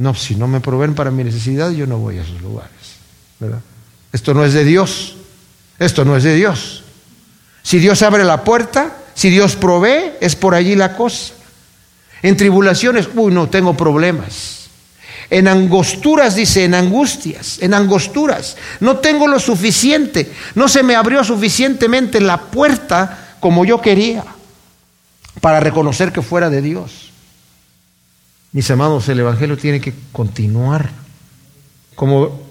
No, 0.00 0.14
si 0.14 0.34
no 0.34 0.48
me 0.48 0.60
proveen 0.60 0.94
para 0.94 1.10
mi 1.10 1.24
necesidad, 1.24 1.70
yo 1.72 1.86
no 1.86 1.98
voy 1.98 2.16
a 2.16 2.22
esos 2.22 2.40
lugares. 2.40 2.72
Esto 4.14 4.32
no 4.32 4.46
es 4.46 4.54
de 4.54 4.64
Dios. 4.64 5.16
Esto 5.78 6.06
no 6.06 6.16
es 6.16 6.24
de 6.24 6.34
Dios. 6.34 6.84
Si 7.62 7.78
Dios 7.78 8.00
abre 8.00 8.24
la 8.24 8.42
puerta, 8.42 8.96
si 9.14 9.28
Dios 9.28 9.56
provee, 9.56 10.12
es 10.22 10.36
por 10.36 10.54
allí 10.54 10.74
la 10.74 10.96
cosa. 10.96 11.34
En 12.22 12.34
tribulaciones, 12.38 13.10
uy, 13.14 13.30
no, 13.30 13.50
tengo 13.50 13.76
problemas. 13.76 14.70
En 15.28 15.46
angosturas, 15.46 16.34
dice, 16.34 16.64
en 16.64 16.74
angustias, 16.74 17.58
en 17.60 17.74
angosturas. 17.74 18.56
No 18.80 19.00
tengo 19.00 19.28
lo 19.28 19.38
suficiente. 19.38 20.32
No 20.54 20.68
se 20.68 20.82
me 20.82 20.96
abrió 20.96 21.22
suficientemente 21.24 22.22
la 22.22 22.38
puerta 22.38 23.36
como 23.38 23.66
yo 23.66 23.82
quería. 23.82 24.24
para 25.42 25.60
reconocer 25.60 26.10
que 26.10 26.22
fuera 26.22 26.48
de 26.48 26.62
Dios. 26.62 27.09
Mis 28.52 28.70
amados, 28.70 29.08
el 29.08 29.20
Evangelio 29.20 29.56
tiene 29.56 29.80
que 29.80 29.94
continuar. 30.12 30.90
Como 31.94 32.42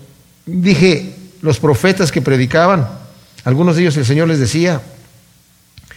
dije, 0.46 1.16
los 1.42 1.60
profetas 1.60 2.12
que 2.12 2.22
predicaban, 2.22 2.88
algunos 3.44 3.76
de 3.76 3.84
ellos 3.84 3.98
el 3.98 4.06
Señor 4.06 4.28
les 4.28 4.40
decía, 4.40 4.82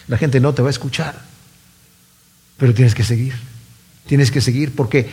la 0.08 0.18
gente 0.18 0.40
no 0.40 0.54
te 0.54 0.62
va 0.62 0.68
a 0.68 0.70
escuchar, 0.70 1.20
pero 2.56 2.74
tienes 2.74 2.94
que 2.94 3.04
seguir, 3.04 3.34
tienes 4.06 4.30
que 4.30 4.40
seguir, 4.40 4.74
porque 4.74 5.10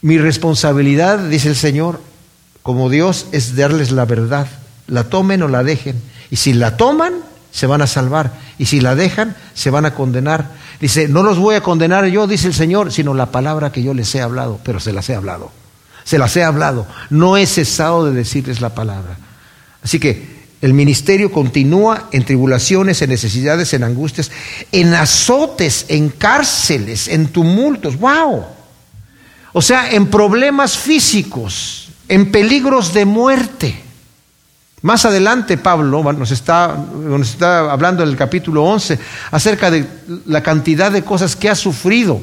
mi 0.00 0.18
responsabilidad, 0.18 1.18
dice 1.18 1.48
el 1.48 1.56
Señor, 1.56 2.00
como 2.62 2.90
Dios, 2.90 3.26
es 3.32 3.56
darles 3.56 3.90
la 3.90 4.04
verdad, 4.04 4.46
la 4.86 5.04
tomen 5.04 5.42
o 5.42 5.48
la 5.48 5.64
dejen, 5.64 6.00
y 6.30 6.36
si 6.36 6.52
la 6.52 6.76
toman, 6.76 7.14
se 7.50 7.66
van 7.66 7.82
a 7.82 7.86
salvar, 7.86 8.32
y 8.58 8.66
si 8.66 8.80
la 8.80 8.94
dejan, 8.94 9.36
se 9.54 9.70
van 9.70 9.86
a 9.86 9.94
condenar. 9.94 10.50
Dice, 10.80 11.08
no 11.08 11.22
los 11.22 11.38
voy 11.38 11.56
a 11.56 11.62
condenar 11.62 12.06
yo, 12.06 12.26
dice 12.26 12.46
el 12.46 12.54
Señor, 12.54 12.92
sino 12.92 13.14
la 13.14 13.32
palabra 13.32 13.72
que 13.72 13.82
yo 13.82 13.94
les 13.94 14.14
he 14.14 14.20
hablado, 14.20 14.60
pero 14.62 14.78
se 14.78 14.92
las 14.92 15.08
he 15.08 15.14
hablado, 15.14 15.50
se 16.04 16.18
las 16.18 16.36
he 16.36 16.44
hablado, 16.44 16.86
no 17.10 17.36
he 17.36 17.46
cesado 17.46 18.04
de 18.04 18.12
decirles 18.12 18.60
la 18.60 18.74
palabra. 18.74 19.16
Así 19.82 19.98
que 19.98 20.38
el 20.60 20.74
ministerio 20.74 21.30
continúa 21.30 22.08
en 22.12 22.24
tribulaciones, 22.24 23.00
en 23.02 23.10
necesidades, 23.10 23.72
en 23.74 23.84
angustias, 23.84 24.30
en 24.72 24.94
azotes, 24.94 25.86
en 25.88 26.10
cárceles, 26.10 27.08
en 27.08 27.28
tumultos. 27.28 27.98
¡Wow! 27.98 28.44
O 29.52 29.62
sea, 29.62 29.90
en 29.92 30.08
problemas 30.08 30.76
físicos, 30.76 31.90
en 32.08 32.30
peligros 32.30 32.92
de 32.92 33.04
muerte. 33.04 33.87
Más 34.82 35.04
adelante 35.04 35.56
Pablo 35.56 36.02
nos 36.12 36.30
está, 36.30 36.76
hablando 37.70 38.02
en 38.02 38.08
el 38.10 38.16
capítulo 38.16 38.64
11 38.64 38.98
acerca 39.32 39.70
de 39.70 39.84
la 40.26 40.42
cantidad 40.42 40.92
de 40.92 41.02
cosas 41.02 41.34
que 41.34 41.48
ha 41.48 41.56
sufrido. 41.56 42.20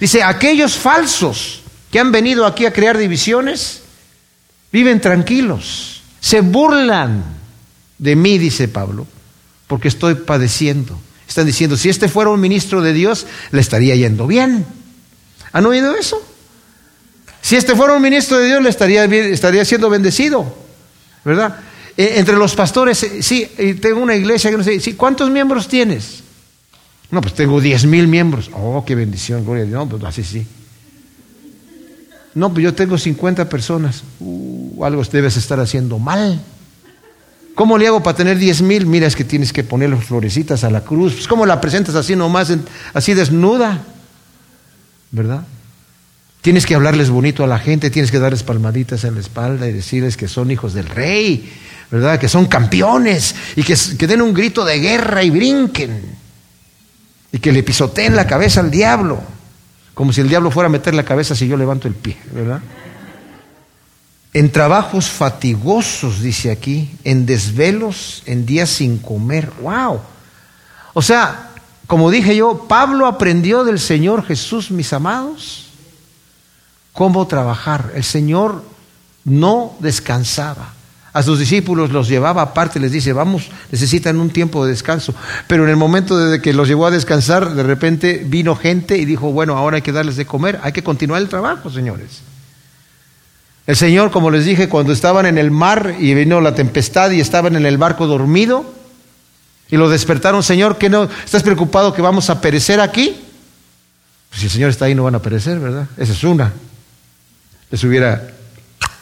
Dice, 0.00 0.22
aquellos 0.22 0.76
falsos 0.76 1.62
que 1.90 2.00
han 2.00 2.10
venido 2.10 2.46
aquí 2.46 2.64
a 2.64 2.72
crear 2.72 2.96
divisiones, 2.96 3.82
viven 4.72 5.00
tranquilos, 5.00 6.02
se 6.20 6.40
burlan 6.40 7.24
de 7.98 8.16
mí, 8.16 8.38
dice 8.38 8.68
Pablo, 8.68 9.06
porque 9.66 9.88
estoy 9.88 10.14
padeciendo. 10.14 10.98
Están 11.28 11.44
diciendo, 11.44 11.76
si 11.76 11.90
este 11.90 12.08
fuera 12.08 12.30
un 12.30 12.40
ministro 12.40 12.80
de 12.80 12.94
Dios, 12.94 13.26
le 13.50 13.60
estaría 13.60 13.94
yendo 13.94 14.26
bien. 14.26 14.64
¿Han 15.52 15.66
oído 15.66 15.94
eso? 15.94 16.22
Si 17.42 17.56
este 17.56 17.76
fuera 17.76 17.94
un 17.94 18.02
ministro 18.02 18.38
de 18.38 18.46
Dios, 18.46 18.62
le 18.62 18.70
estaría, 18.70 19.04
estaría 19.04 19.64
siendo 19.66 19.90
bendecido, 19.90 20.56
¿verdad? 21.24 21.58
E, 21.98 22.20
entre 22.20 22.36
los 22.36 22.54
pastores, 22.54 23.02
eh, 23.02 23.22
sí, 23.24 23.50
tengo 23.82 24.00
una 24.00 24.14
iglesia 24.14 24.52
que 24.52 24.56
no 24.56 24.62
sé, 24.62 24.78
sí, 24.78 24.92
¿cuántos 24.92 25.30
miembros 25.30 25.66
tienes? 25.66 26.22
No, 27.10 27.20
pues 27.20 27.34
tengo 27.34 27.60
diez 27.60 27.84
mil 27.86 28.06
miembros. 28.06 28.52
Oh, 28.54 28.84
qué 28.86 28.94
bendición, 28.94 29.44
gloria 29.44 29.64
a 29.64 29.66
Dios. 29.66 29.78
No, 29.80 29.88
pues 29.88 30.04
así 30.04 30.22
sí. 30.22 30.46
No, 32.34 32.52
pues 32.52 32.62
yo 32.62 32.72
tengo 32.72 32.96
50 32.96 33.48
personas. 33.48 34.04
Uh, 34.20 34.84
algo 34.84 35.02
debes 35.02 35.36
estar 35.36 35.58
haciendo 35.58 35.98
mal. 35.98 36.40
¿Cómo 37.56 37.76
le 37.76 37.88
hago 37.88 38.00
para 38.00 38.16
tener 38.16 38.38
diez 38.38 38.62
mil? 38.62 38.86
Mira, 38.86 39.08
es 39.08 39.16
que 39.16 39.24
tienes 39.24 39.52
que 39.52 39.64
poner 39.64 39.96
florecitas 39.96 40.62
a 40.62 40.70
la 40.70 40.82
cruz. 40.82 41.14
Pues, 41.14 41.26
¿Cómo 41.26 41.46
la 41.46 41.60
presentas 41.60 41.96
así 41.96 42.14
nomás, 42.14 42.54
así 42.94 43.12
desnuda? 43.12 43.82
¿Verdad? 45.10 45.42
Tienes 46.40 46.66
que 46.66 46.74
hablarles 46.74 47.10
bonito 47.10 47.44
a 47.44 47.46
la 47.46 47.58
gente, 47.58 47.90
tienes 47.90 48.10
que 48.10 48.18
darles 48.18 48.42
palmaditas 48.42 49.04
en 49.04 49.14
la 49.14 49.20
espalda 49.20 49.68
y 49.68 49.72
decirles 49.72 50.16
que 50.16 50.28
son 50.28 50.50
hijos 50.50 50.72
del 50.72 50.86
rey 50.86 51.50
¿verdad? 51.90 52.18
Que 52.18 52.28
son 52.28 52.46
campeones 52.46 53.34
y 53.56 53.62
que, 53.62 54.06
den 54.06 54.22
un 54.22 54.34
grito 54.34 54.64
de 54.64 54.78
guerra 54.78 55.22
y 55.22 55.30
brinquen 55.30 56.16
y 57.32 57.38
que 57.38 57.52
le 57.52 57.62
pisoteen 57.62 58.16
la 58.16 58.26
cabeza 58.26 58.60
al 58.60 58.70
diablo, 58.70 59.20
como 59.94 60.12
si 60.12 60.20
el 60.20 60.28
diablo 60.28 60.50
fuera 60.50 60.66
a 60.66 60.70
meter 60.70 60.94
la 60.94 61.04
cabeza 61.04 61.34
si 61.34 61.48
yo 61.48 61.56
levanto 61.56 61.88
el 61.88 61.94
pie, 61.94 62.16
¿verdad? 62.32 62.60
En 64.34 64.52
trabajos 64.52 65.08
fatigosos, 65.08 66.20
dice 66.20 66.50
aquí, 66.50 66.90
en 67.04 67.24
desvelos, 67.24 68.22
en 68.26 68.44
días 68.44 68.68
sin 68.68 68.98
comer. 68.98 69.50
¡Wow! 69.62 70.00
O 70.92 71.00
sea, 71.00 71.50
como 71.86 72.10
dije 72.10 72.36
yo, 72.36 72.66
Pablo 72.68 73.06
aprendió 73.06 73.64
del 73.64 73.78
Señor 73.78 74.24
Jesús, 74.24 74.70
mis 74.70 74.92
amados, 74.92 75.67
cómo 76.98 77.28
trabajar. 77.28 77.92
El 77.94 78.02
Señor 78.02 78.64
no 79.22 79.76
descansaba. 79.78 80.72
A 81.12 81.22
sus 81.22 81.38
discípulos 81.38 81.92
los 81.92 82.08
llevaba 82.08 82.42
aparte, 82.42 82.80
les 82.80 82.90
dice, 82.90 83.12
vamos, 83.12 83.50
necesitan 83.70 84.18
un 84.18 84.30
tiempo 84.30 84.64
de 84.64 84.72
descanso. 84.72 85.14
Pero 85.46 85.62
en 85.62 85.70
el 85.70 85.76
momento 85.76 86.18
de 86.18 86.42
que 86.42 86.52
los 86.52 86.66
llevó 86.66 86.86
a 86.86 86.90
descansar, 86.90 87.54
de 87.54 87.62
repente 87.62 88.24
vino 88.26 88.56
gente 88.56 88.98
y 88.98 89.04
dijo, 89.04 89.30
bueno, 89.30 89.56
ahora 89.56 89.76
hay 89.76 89.82
que 89.82 89.92
darles 89.92 90.16
de 90.16 90.26
comer, 90.26 90.58
hay 90.64 90.72
que 90.72 90.82
continuar 90.82 91.22
el 91.22 91.28
trabajo, 91.28 91.70
señores. 91.70 92.22
El 93.68 93.76
Señor, 93.76 94.10
como 94.10 94.32
les 94.32 94.44
dije, 94.44 94.68
cuando 94.68 94.92
estaban 94.92 95.24
en 95.24 95.38
el 95.38 95.52
mar 95.52 95.94
y 96.00 96.14
vino 96.14 96.40
la 96.40 96.56
tempestad 96.56 97.12
y 97.12 97.20
estaban 97.20 97.54
en 97.54 97.64
el 97.64 97.78
barco 97.78 98.08
dormido, 98.08 98.74
y 99.70 99.76
lo 99.76 99.88
despertaron, 99.88 100.42
Señor, 100.42 100.78
¿qué 100.78 100.88
no 100.90 101.08
estás 101.24 101.44
preocupado 101.44 101.94
que 101.94 102.02
vamos 102.02 102.28
a 102.28 102.40
perecer 102.40 102.80
aquí? 102.80 103.14
Pues 104.30 104.40
si 104.40 104.46
el 104.46 104.50
Señor 104.50 104.70
está 104.70 104.86
ahí 104.86 104.96
no 104.96 105.04
van 105.04 105.14
a 105.14 105.22
perecer, 105.22 105.60
¿verdad? 105.60 105.86
Esa 105.96 106.12
es 106.12 106.24
una. 106.24 106.52
Les 107.70 107.82
hubiera 107.84 108.28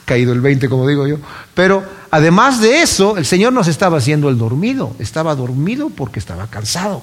caído 0.04 0.32
el 0.32 0.40
20, 0.40 0.68
como 0.68 0.86
digo 0.86 1.06
yo. 1.06 1.18
Pero 1.54 1.84
además 2.10 2.60
de 2.60 2.82
eso, 2.82 3.16
el 3.16 3.26
Señor 3.26 3.52
nos 3.52 3.68
estaba 3.68 3.98
haciendo 3.98 4.28
el 4.28 4.38
dormido. 4.38 4.94
Estaba 4.98 5.34
dormido 5.34 5.90
porque 5.90 6.18
estaba 6.18 6.46
cansado. 6.46 7.02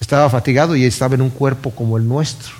Estaba 0.00 0.28
fatigado 0.28 0.76
y 0.76 0.84
estaba 0.84 1.14
en 1.14 1.22
un 1.22 1.30
cuerpo 1.30 1.70
como 1.70 1.96
el 1.96 2.08
nuestro. 2.08 2.52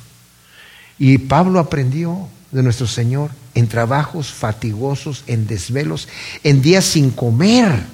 Y 0.99 1.19
Pablo 1.19 1.59
aprendió 1.59 2.29
de 2.53 2.63
nuestro 2.63 2.87
Señor 2.87 3.31
en 3.55 3.69
trabajos 3.69 4.33
fatigosos, 4.33 5.25
en 5.27 5.47
desvelos, 5.47 6.09
en 6.45 6.63
días 6.63 6.85
sin 6.85 7.11
comer, 7.11 7.85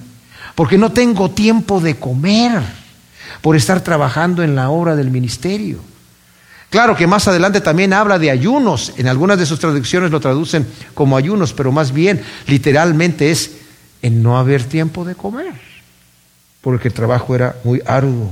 porque 0.54 0.78
no 0.78 0.92
tengo 0.92 1.30
tiempo 1.30 1.80
de 1.80 1.96
comer 1.96 2.60
por 3.40 3.56
estar 3.56 3.82
trabajando 3.82 4.42
en 4.42 4.54
la 4.54 4.70
obra 4.70 4.96
del 4.96 5.10
ministerio. 5.10 5.80
Claro 6.70 6.96
que 6.96 7.08
más 7.08 7.26
adelante 7.26 7.60
también 7.60 7.92
habla 7.92 8.18
de 8.18 8.30
ayunos. 8.30 8.92
En 8.96 9.08
algunas 9.08 9.38
de 9.38 9.44
sus 9.44 9.58
traducciones 9.58 10.12
lo 10.12 10.20
traducen 10.20 10.66
como 10.94 11.16
ayunos, 11.16 11.52
pero 11.52 11.72
más 11.72 11.92
bien 11.92 12.22
literalmente 12.46 13.30
es 13.32 13.56
en 14.02 14.22
no 14.22 14.38
haber 14.38 14.62
tiempo 14.62 15.04
de 15.04 15.16
comer, 15.16 15.52
porque 16.60 16.88
el 16.88 16.94
trabajo 16.94 17.34
era 17.34 17.56
muy 17.64 17.82
arduo. 17.84 18.30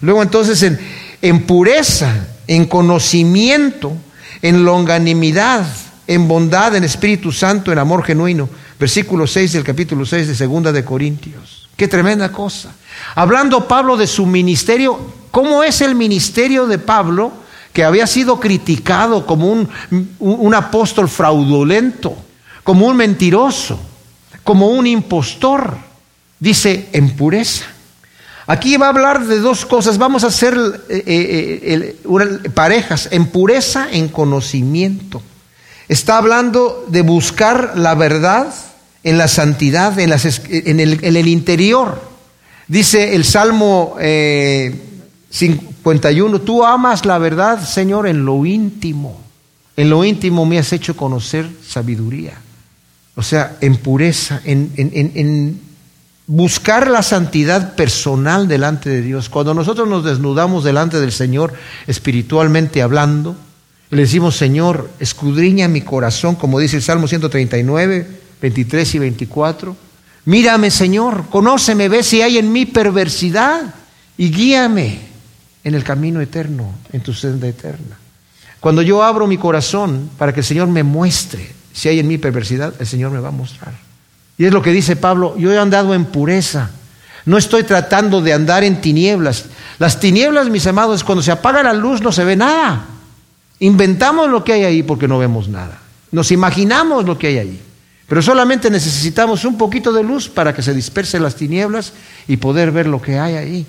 Luego 0.00 0.22
entonces 0.22 0.62
en, 0.62 0.78
en 1.20 1.46
pureza, 1.46 2.28
en 2.46 2.66
conocimiento, 2.66 3.96
en 4.40 4.64
longanimidad, 4.64 5.66
en 6.06 6.28
bondad, 6.28 6.76
en 6.76 6.84
Espíritu 6.84 7.32
Santo, 7.32 7.72
en 7.72 7.78
amor 7.78 8.04
genuino. 8.04 8.48
Versículo 8.78 9.26
6 9.26 9.52
del 9.52 9.64
capítulo 9.64 10.06
6 10.06 10.28
de 10.28 10.34
Segunda 10.34 10.72
de 10.72 10.84
Corintios. 10.84 11.68
Qué 11.76 11.88
tremenda 11.88 12.30
cosa. 12.30 12.72
Hablando 13.14 13.66
Pablo 13.66 13.96
de 13.96 14.06
su 14.06 14.26
ministerio, 14.26 14.98
¿cómo 15.30 15.62
es 15.62 15.80
el 15.80 15.94
ministerio 15.94 16.66
de 16.66 16.78
Pablo? 16.78 17.32
Que 17.72 17.84
había 17.84 18.06
sido 18.06 18.40
criticado 18.40 19.26
como 19.26 19.46
un, 19.48 19.68
un, 20.18 20.54
apóstol 20.54 21.08
fraudulento, 21.08 22.16
como 22.64 22.86
un 22.86 22.96
mentiroso, 22.96 23.78
como 24.42 24.68
un 24.68 24.86
impostor, 24.86 25.76
dice 26.38 26.88
en 26.92 27.14
pureza. 27.16 27.66
Aquí 28.46 28.76
va 28.76 28.86
a 28.86 28.88
hablar 28.88 29.26
de 29.26 29.38
dos 29.38 29.64
cosas. 29.64 29.98
Vamos 29.98 30.24
a 30.24 30.28
hacer 30.28 30.58
eh, 30.88 31.04
eh, 31.06 31.96
eh, 32.04 32.48
parejas 32.52 33.08
en 33.12 33.26
pureza, 33.26 33.86
en 33.92 34.08
conocimiento. 34.08 35.22
Está 35.86 36.18
hablando 36.18 36.84
de 36.88 37.02
buscar 37.02 37.74
la 37.76 37.94
verdad 37.94 38.52
en 39.04 39.18
la 39.18 39.28
santidad, 39.28 39.96
en, 40.00 40.10
las, 40.10 40.24
en, 40.48 40.80
el, 40.80 40.98
en 41.04 41.16
el, 41.16 41.28
interior. 41.28 42.02
Dice 42.66 43.14
el 43.14 43.24
Salmo 43.24 43.96
51. 45.30 46.40
Tú 46.40 46.64
amas 46.64 47.06
la 47.06 47.18
verdad, 47.18 47.64
Señor, 47.64 48.06
en 48.06 48.24
lo 48.24 48.44
íntimo. 48.44 49.20
En 49.76 49.88
lo 49.88 50.04
íntimo 50.04 50.44
me 50.44 50.58
has 50.58 50.72
hecho 50.72 50.96
conocer 50.96 51.48
sabiduría. 51.66 52.34
O 53.14 53.22
sea, 53.22 53.56
en 53.60 53.76
pureza, 53.76 54.40
en, 54.44 54.72
en, 54.76 55.60
buscar 56.26 56.90
la 56.90 57.02
santidad 57.02 57.74
personal 57.74 58.48
delante 58.48 58.90
de 58.90 59.02
Dios. 59.02 59.28
Cuando 59.28 59.54
nosotros 59.54 59.88
nos 59.88 60.04
desnudamos 60.04 60.64
delante 60.64 61.00
del 61.00 61.12
Señor, 61.12 61.54
espiritualmente 61.86 62.82
hablando, 62.82 63.36
le 63.90 64.02
decimos, 64.02 64.36
Señor, 64.36 64.90
escudriña 65.00 65.68
mi 65.68 65.80
corazón, 65.80 66.34
como 66.34 66.58
dice 66.58 66.76
el 66.76 66.82
Salmo 66.82 67.08
139, 67.08 68.20
23 68.40 68.94
y 68.94 68.98
24. 68.98 69.76
Mírame, 70.26 70.70
Señor, 70.70 71.24
conóceme, 71.30 71.88
ve 71.88 72.02
si 72.02 72.22
hay 72.22 72.38
en 72.38 72.52
mí 72.52 72.66
perversidad 72.66 73.74
y 74.16 74.30
guíame 74.30 75.09
en 75.64 75.74
el 75.74 75.84
camino 75.84 76.20
eterno, 76.20 76.74
en 76.92 77.00
tu 77.00 77.12
senda 77.12 77.46
eterna. 77.46 77.96
Cuando 78.60 78.82
yo 78.82 79.02
abro 79.02 79.26
mi 79.26 79.38
corazón 79.38 80.10
para 80.18 80.32
que 80.32 80.40
el 80.40 80.46
Señor 80.46 80.68
me 80.68 80.82
muestre 80.82 81.60
si 81.72 81.88
hay 81.88 81.98
en 81.98 82.08
mí 82.08 82.18
perversidad, 82.18 82.74
el 82.78 82.86
Señor 82.86 83.10
me 83.10 83.20
va 83.20 83.28
a 83.28 83.32
mostrar. 83.32 83.72
Y 84.36 84.44
es 84.44 84.52
lo 84.52 84.62
que 84.62 84.72
dice 84.72 84.96
Pablo, 84.96 85.36
yo 85.38 85.52
he 85.52 85.58
andado 85.58 85.94
en 85.94 86.06
pureza. 86.06 86.70
No 87.26 87.36
estoy 87.36 87.64
tratando 87.64 88.20
de 88.20 88.32
andar 88.32 88.64
en 88.64 88.80
tinieblas. 88.80 89.46
Las 89.78 90.00
tinieblas, 90.00 90.48
mis 90.48 90.66
amados, 90.66 91.04
cuando 91.04 91.22
se 91.22 91.30
apaga 91.30 91.62
la 91.62 91.72
luz 91.72 92.00
no 92.00 92.12
se 92.12 92.24
ve 92.24 92.36
nada. 92.36 92.86
Inventamos 93.60 94.30
lo 94.30 94.42
que 94.42 94.54
hay 94.54 94.64
ahí 94.64 94.82
porque 94.82 95.06
no 95.06 95.18
vemos 95.18 95.48
nada. 95.48 95.78
Nos 96.10 96.32
imaginamos 96.32 97.04
lo 97.04 97.18
que 97.18 97.28
hay 97.28 97.38
ahí. 97.38 97.62
Pero 98.08 98.22
solamente 98.22 98.70
necesitamos 98.70 99.44
un 99.44 99.56
poquito 99.56 99.92
de 99.92 100.02
luz 100.02 100.28
para 100.28 100.54
que 100.54 100.62
se 100.62 100.74
dispersen 100.74 101.22
las 101.22 101.36
tinieblas 101.36 101.92
y 102.26 102.38
poder 102.38 102.72
ver 102.72 102.86
lo 102.86 103.00
que 103.00 103.18
hay 103.18 103.36
ahí. 103.36 103.66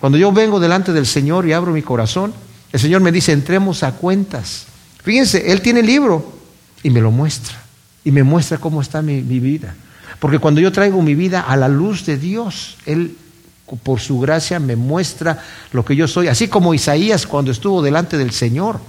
Cuando 0.00 0.18
yo 0.18 0.32
vengo 0.32 0.60
delante 0.60 0.92
del 0.92 1.06
Señor 1.06 1.46
y 1.46 1.52
abro 1.52 1.72
mi 1.72 1.82
corazón, 1.82 2.32
el 2.72 2.80
Señor 2.80 3.00
me 3.00 3.12
dice, 3.12 3.32
entremos 3.32 3.82
a 3.82 3.92
cuentas. 3.92 4.66
Fíjense, 5.02 5.50
Él 5.50 5.62
tiene 5.62 5.80
el 5.80 5.86
libro 5.86 6.32
y 6.82 6.90
me 6.90 7.00
lo 7.00 7.10
muestra. 7.10 7.56
Y 8.04 8.10
me 8.10 8.22
muestra 8.22 8.58
cómo 8.58 8.80
está 8.80 9.02
mi, 9.02 9.20
vida. 9.22 9.74
Porque 10.20 10.38
cuando 10.38 10.60
yo 10.60 10.72
traigo 10.72 11.02
mi 11.02 11.14
vida 11.14 11.40
a 11.40 11.56
la 11.56 11.68
luz 11.68 12.06
de 12.06 12.16
Dios, 12.16 12.76
Él 12.86 13.16
por 13.82 14.00
su 14.00 14.18
gracia 14.18 14.58
me 14.60 14.76
muestra 14.76 15.42
lo 15.72 15.84
que 15.84 15.96
yo 15.96 16.08
soy. 16.08 16.28
Así 16.28 16.48
como 16.48 16.74
Isaías 16.74 17.26
cuando 17.26 17.50
estuvo 17.50 17.82
delante 17.82 18.16
del 18.16 18.30
Señor 18.30 18.80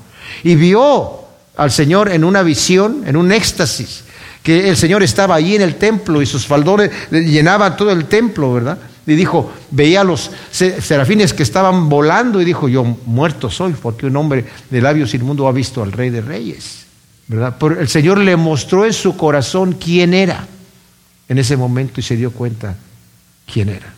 y 0.43 0.55
vio 0.55 1.21
al 1.57 1.71
Señor 1.71 2.11
en 2.11 2.23
una 2.23 2.43
visión, 2.43 3.03
en 3.05 3.17
un 3.17 3.31
éxtasis, 3.31 4.03
que 4.43 4.69
el 4.69 4.77
Señor 4.77 5.03
estaba 5.03 5.35
allí 5.35 5.55
en 5.55 5.61
el 5.61 5.75
templo 5.75 6.21
y 6.21 6.25
sus 6.25 6.45
faldones 6.45 6.91
llenaban 7.11 7.75
todo 7.75 7.91
el 7.91 8.05
templo, 8.05 8.53
¿verdad? 8.53 8.77
Y 9.09 9.15
dijo, 9.15 9.51
veía 9.71 10.01
a 10.01 10.03
los 10.03 10.29
serafines 10.51 11.33
que 11.33 11.41
estaban 11.41 11.89
volando 11.89 12.39
y 12.39 12.45
dijo, 12.45 12.69
yo 12.69 12.83
muerto 12.83 13.49
soy 13.49 13.73
porque 13.73 14.05
un 14.05 14.15
hombre 14.17 14.45
de 14.69 14.81
labios 14.81 15.15
inmundo 15.15 15.47
ha 15.47 15.51
visto 15.51 15.81
al 15.81 15.91
Rey 15.91 16.11
de 16.11 16.21
Reyes, 16.21 16.85
¿verdad? 17.27 17.55
Pero 17.59 17.79
el 17.79 17.87
Señor 17.87 18.19
le 18.19 18.35
mostró 18.35 18.85
en 18.85 18.93
su 18.93 19.17
corazón 19.17 19.73
quién 19.73 20.13
era 20.13 20.45
en 21.27 21.39
ese 21.39 21.57
momento 21.57 21.99
y 21.99 22.03
se 22.03 22.17
dio 22.17 22.31
cuenta 22.31 22.75
quién 23.51 23.69
era. 23.69 23.93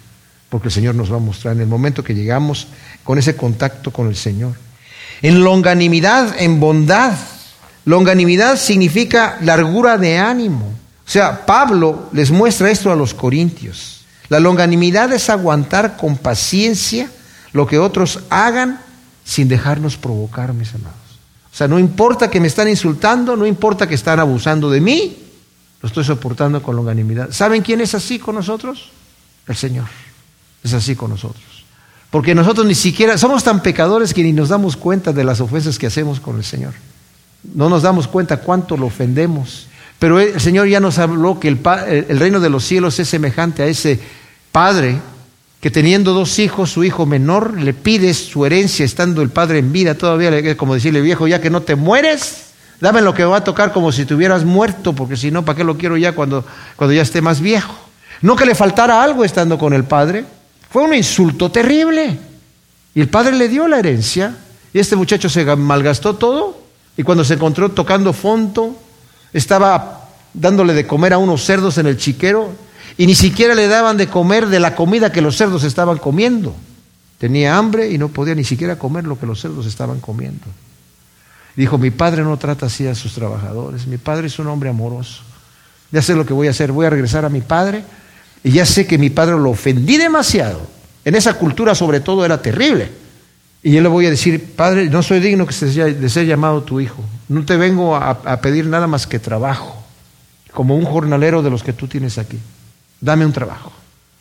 Porque 0.49 0.69
el 0.69 0.73
Señor 0.73 0.95
nos 0.95 1.11
va 1.11 1.17
a 1.17 1.19
mostrar 1.19 1.55
en 1.55 1.61
el 1.61 1.67
momento 1.67 2.03
que 2.03 2.15
llegamos 2.15 2.67
con 3.03 3.19
ese 3.19 3.35
contacto 3.35 3.91
con 3.91 4.07
el 4.07 4.15
Señor. 4.15 4.53
En 5.21 5.43
longanimidad, 5.43 6.35
en 6.39 6.61
bondad. 6.61 7.17
Longanimidad 7.83 8.55
significa 8.55 9.37
largura 9.41 9.97
de 9.97 10.17
ánimo. 10.17 10.67
O 11.05 11.09
sea, 11.09 11.45
Pablo 11.45 12.09
les 12.13 12.31
muestra 12.31 12.71
esto 12.71 12.91
a 12.91 12.95
los 12.95 13.13
corintios. 13.13 14.00
La 14.31 14.39
longanimidad 14.39 15.11
es 15.11 15.29
aguantar 15.29 15.97
con 15.97 16.15
paciencia 16.15 17.11
lo 17.51 17.67
que 17.67 17.79
otros 17.79 18.21
hagan 18.29 18.79
sin 19.25 19.49
dejarnos 19.49 19.97
provocar, 19.97 20.53
mis 20.53 20.73
amados. 20.73 20.95
O 21.51 21.55
sea, 21.57 21.67
no 21.67 21.77
importa 21.77 22.29
que 22.29 22.39
me 22.39 22.47
están 22.47 22.69
insultando, 22.69 23.35
no 23.35 23.45
importa 23.45 23.89
que 23.89 23.95
están 23.95 24.21
abusando 24.21 24.69
de 24.69 24.79
mí, 24.79 25.17
lo 25.81 25.87
estoy 25.87 26.05
soportando 26.05 26.63
con 26.63 26.77
longanimidad. 26.77 27.31
¿Saben 27.31 27.61
quién 27.61 27.81
es 27.81 27.93
así 27.93 28.19
con 28.19 28.35
nosotros? 28.35 28.91
El 29.47 29.57
Señor. 29.57 29.87
Es 30.63 30.71
así 30.73 30.95
con 30.95 31.09
nosotros. 31.09 31.65
Porque 32.09 32.33
nosotros 32.33 32.65
ni 32.65 32.75
siquiera 32.75 33.17
somos 33.17 33.43
tan 33.43 33.61
pecadores 33.61 34.13
que 34.13 34.23
ni 34.23 34.31
nos 34.31 34.47
damos 34.47 34.77
cuenta 34.77 35.11
de 35.11 35.25
las 35.25 35.41
ofensas 35.41 35.77
que 35.77 35.87
hacemos 35.87 36.21
con 36.21 36.37
el 36.37 36.45
Señor. 36.45 36.73
No 37.53 37.67
nos 37.67 37.81
damos 37.81 38.07
cuenta 38.07 38.37
cuánto 38.37 38.77
lo 38.77 38.85
ofendemos. 38.85 39.67
Pero 39.99 40.21
el 40.21 40.39
Señor 40.39 40.69
ya 40.69 40.79
nos 40.79 40.99
habló 40.99 41.37
que 41.37 41.49
el, 41.49 41.59
el 42.07 42.17
reino 42.17 42.39
de 42.39 42.49
los 42.49 42.63
cielos 42.63 42.97
es 42.97 43.09
semejante 43.09 43.61
a 43.61 43.67
ese 43.67 44.20
padre 44.51 44.99
que 45.59 45.69
teniendo 45.69 46.13
dos 46.13 46.39
hijos, 46.39 46.71
su 46.71 46.83
hijo 46.83 47.05
menor 47.05 47.59
le 47.59 47.73
pide 47.73 48.13
su 48.13 48.45
herencia 48.45 48.83
estando 48.83 49.21
el 49.21 49.29
padre 49.29 49.59
en 49.59 49.71
vida. 49.71 49.95
Todavía, 49.95 50.57
como 50.57 50.73
decirle, 50.73 51.01
viejo, 51.01 51.27
ya 51.27 51.39
que 51.39 51.49
no 51.49 51.61
te 51.61 51.75
mueres, 51.75 52.51
Dame 52.81 53.01
lo 53.01 53.13
que 53.13 53.23
va 53.23 53.37
a 53.37 53.43
tocar 53.43 53.71
como 53.71 53.91
si 53.91 54.05
te 54.05 54.15
hubieras 54.15 54.43
muerto, 54.43 54.93
porque 54.93 55.15
si 55.15 55.29
no, 55.29 55.45
¿para 55.45 55.55
qué 55.55 55.63
lo 55.63 55.77
quiero 55.77 55.97
ya 55.97 56.13
cuando, 56.13 56.43
cuando 56.75 56.95
ya 56.95 57.03
esté 57.03 57.21
más 57.21 57.39
viejo? 57.39 57.75
No 58.23 58.35
que 58.35 58.43
le 58.43 58.55
faltara 58.55 59.03
algo 59.03 59.23
estando 59.23 59.59
con 59.59 59.73
el 59.73 59.83
padre. 59.83 60.25
Fue 60.67 60.81
un 60.81 60.95
insulto 60.95 61.51
terrible. 61.51 62.17
Y 62.95 63.01
el 63.01 63.07
padre 63.07 63.33
le 63.33 63.49
dio 63.49 63.67
la 63.67 63.77
herencia. 63.77 64.35
Y 64.73 64.79
este 64.79 64.95
muchacho 64.95 65.29
se 65.29 65.45
malgastó 65.55 66.15
todo. 66.15 66.59
Y 66.97 67.03
cuando 67.03 67.23
se 67.23 67.35
encontró 67.35 67.69
tocando 67.69 68.13
fondo, 68.13 68.75
estaba 69.31 70.09
dándole 70.33 70.73
de 70.73 70.87
comer 70.87 71.13
a 71.13 71.19
unos 71.19 71.43
cerdos 71.43 71.77
en 71.77 71.85
el 71.85 71.97
chiquero. 71.97 72.49
Y 72.97 73.07
ni 73.07 73.15
siquiera 73.15 73.55
le 73.55 73.67
daban 73.67 73.97
de 73.97 74.07
comer 74.07 74.47
de 74.47 74.59
la 74.59 74.75
comida 74.75 75.11
que 75.11 75.21
los 75.21 75.37
cerdos 75.37 75.63
estaban 75.63 75.97
comiendo. 75.97 76.55
Tenía 77.17 77.57
hambre 77.57 77.91
y 77.91 77.97
no 77.97 78.09
podía 78.09 78.35
ni 78.35 78.43
siquiera 78.43 78.77
comer 78.77 79.05
lo 79.05 79.19
que 79.19 79.25
los 79.25 79.39
cerdos 79.39 79.65
estaban 79.65 79.99
comiendo. 79.99 80.45
Dijo, 81.55 81.77
mi 81.77 81.91
padre 81.91 82.23
no 82.23 82.37
trata 82.37 82.65
así 82.65 82.87
a 82.87 82.95
sus 82.95 83.13
trabajadores, 83.13 83.85
mi 83.85 83.97
padre 83.97 84.27
es 84.27 84.39
un 84.39 84.47
hombre 84.47 84.69
amoroso. 84.69 85.21
Ya 85.91 86.01
sé 86.01 86.15
lo 86.15 86.25
que 86.25 86.33
voy 86.33 86.47
a 86.47 86.51
hacer, 86.51 86.71
voy 86.71 86.85
a 86.85 86.89
regresar 86.89 87.25
a 87.25 87.29
mi 87.29 87.41
padre 87.41 87.83
y 88.43 88.51
ya 88.51 88.65
sé 88.65 88.87
que 88.87 88.97
mi 88.97 89.09
padre 89.09 89.37
lo 89.37 89.51
ofendí 89.51 89.97
demasiado. 89.97 90.61
En 91.03 91.15
esa 91.15 91.33
cultura 91.35 91.75
sobre 91.75 91.99
todo 91.99 92.25
era 92.25 92.41
terrible. 92.41 92.89
Y 93.63 93.71
yo 93.71 93.81
le 93.81 93.89
voy 93.89 94.07
a 94.07 94.09
decir, 94.09 94.55
padre, 94.55 94.89
no 94.89 95.03
soy 95.03 95.19
digno 95.19 95.45
de 95.45 96.09
ser 96.09 96.25
llamado 96.25 96.63
tu 96.63 96.79
hijo. 96.79 97.03
No 97.29 97.45
te 97.45 97.57
vengo 97.57 97.95
a, 97.95 98.09
a 98.09 98.41
pedir 98.41 98.65
nada 98.65 98.87
más 98.87 99.05
que 99.05 99.19
trabajo, 99.19 99.83
como 100.51 100.75
un 100.75 100.85
jornalero 100.85 101.43
de 101.43 101.51
los 101.51 101.61
que 101.61 101.73
tú 101.73 101.87
tienes 101.87 102.17
aquí. 102.17 102.39
Dame 103.01 103.25
un 103.25 103.33
trabajo. 103.33 103.73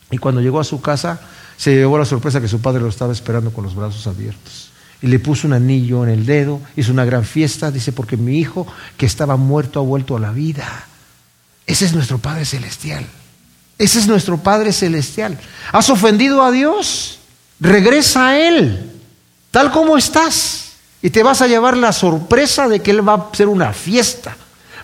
Y 0.09 0.17
cuando 0.17 0.41
llegó 0.41 0.59
a 0.59 0.65
su 0.65 0.81
casa, 0.81 1.21
se 1.55 1.75
llevó 1.75 1.97
la 1.97 2.05
sorpresa 2.05 2.41
que 2.41 2.49
su 2.49 2.59
padre 2.59 2.81
lo 2.81 2.89
estaba 2.89 3.13
esperando 3.13 3.53
con 3.53 3.63
los 3.63 3.75
brazos 3.75 4.05
abiertos 4.07 4.71
y 5.01 5.07
le 5.07 5.19
puso 5.19 5.47
un 5.47 5.53
anillo 5.53 6.03
en 6.03 6.09
el 6.09 6.25
dedo, 6.25 6.61
hizo 6.75 6.91
una 6.91 7.05
gran 7.05 7.25
fiesta, 7.25 7.71
dice, 7.71 7.91
porque 7.91 8.17
mi 8.17 8.37
hijo 8.37 8.67
que 8.97 9.07
estaba 9.07 9.35
muerto 9.35 9.79
ha 9.79 9.83
vuelto 9.83 10.15
a 10.15 10.19
la 10.19 10.31
vida. 10.31 10.85
Ese 11.65 11.85
es 11.85 11.93
nuestro 11.93 12.19
Padre 12.19 12.45
Celestial. 12.45 13.05
Ese 13.79 13.99
es 13.99 14.07
nuestro 14.07 14.37
Padre 14.37 14.71
Celestial. 14.71 15.39
¿Has 15.71 15.89
ofendido 15.89 16.43
a 16.43 16.51
Dios? 16.51 17.17
Regresa 17.59 18.27
a 18.27 18.39
Él, 18.39 18.91
tal 19.49 19.71
como 19.71 19.97
estás. 19.97 20.73
Y 21.01 21.09
te 21.09 21.23
vas 21.23 21.41
a 21.41 21.47
llevar 21.47 21.77
la 21.77 21.93
sorpresa 21.93 22.67
de 22.67 22.81
que 22.81 22.91
Él 22.91 23.07
va 23.07 23.13
a 23.13 23.29
hacer 23.33 23.47
una 23.47 23.73
fiesta. 23.73 24.37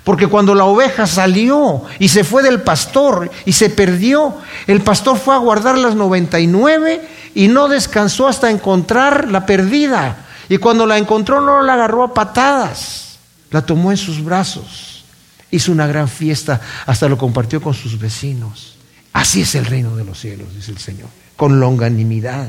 Porque 0.07 0.27
cuando 0.27 0.55
la 0.55 0.63
oveja 0.63 1.05
salió 1.05 1.83
y 1.99 2.07
se 2.07 2.23
fue 2.23 2.41
del 2.41 2.61
pastor 2.61 3.29
y 3.43 3.51
se 3.51 3.69
perdió, 3.69 4.37
el 4.65 4.79
pastor 4.79 5.17
fue 5.17 5.35
a 5.35 5.39
guardar 5.39 5.77
las 5.77 5.95
99 5.95 7.05
y 7.35 7.49
no 7.49 7.67
descansó 7.67 8.25
hasta 8.25 8.49
encontrar 8.49 9.29
la 9.29 9.45
perdida. 9.45 10.25
Y 10.47 10.59
cuando 10.59 10.85
la 10.85 10.97
encontró 10.97 11.41
no 11.41 11.61
la 11.61 11.73
agarró 11.73 12.05
a 12.05 12.13
patadas, 12.13 13.17
la 13.51 13.65
tomó 13.65 13.91
en 13.91 13.97
sus 13.97 14.23
brazos, 14.23 15.03
hizo 15.51 15.73
una 15.73 15.87
gran 15.87 16.07
fiesta, 16.07 16.61
hasta 16.85 17.09
lo 17.09 17.17
compartió 17.17 17.61
con 17.61 17.73
sus 17.73 17.99
vecinos. 17.99 18.77
Así 19.11 19.41
es 19.41 19.55
el 19.55 19.65
reino 19.65 19.97
de 19.97 20.05
los 20.05 20.17
cielos, 20.17 20.55
dice 20.55 20.71
el 20.71 20.77
Señor, 20.77 21.09
con 21.35 21.59
longanimidad. 21.59 22.47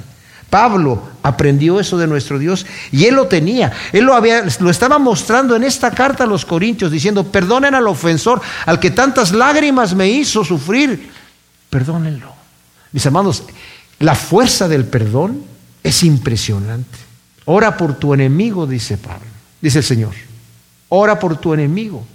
Pablo 0.51 1.03
aprendió 1.23 1.79
eso 1.79 1.99
de 1.99 2.07
nuestro 2.07 2.39
Dios 2.39 2.65
y 2.91 3.05
él 3.05 3.15
lo 3.15 3.27
tenía. 3.27 3.73
Él 3.93 4.05
lo, 4.05 4.15
había, 4.15 4.45
lo 4.61 4.71
estaba 4.71 4.99
mostrando 4.99 5.55
en 5.55 5.65
esta 5.65 5.91
carta 5.91 6.25
a 6.25 6.27
los 6.27 6.45
Corintios 6.47 6.91
diciendo, 6.91 7.25
perdonen 7.25 7.75
al 7.75 7.87
ofensor, 7.87 8.41
al 8.65 8.81
que 8.81 8.91
tantas 8.91 9.33
lágrimas 9.33 9.95
me 9.95 10.09
hizo 10.09 10.45
sufrir. 10.45 11.11
Perdónenlo. 11.69 12.33
Mis 12.93 13.05
amados, 13.05 13.45
la 13.99 14.15
fuerza 14.15 14.69
del 14.69 14.87
perdón 14.87 15.45
es 15.83 16.03
impresionante. 16.03 16.99
Ora 17.45 17.77
por 17.77 17.99
tu 17.99 18.15
enemigo, 18.15 18.67
dice 18.67 18.97
Pablo, 18.97 19.27
dice 19.61 19.79
el 19.79 19.85
Señor. 19.85 20.15
Ora 20.89 21.19
por 21.19 21.37
tu 21.37 21.53
enemigo. 21.53 22.07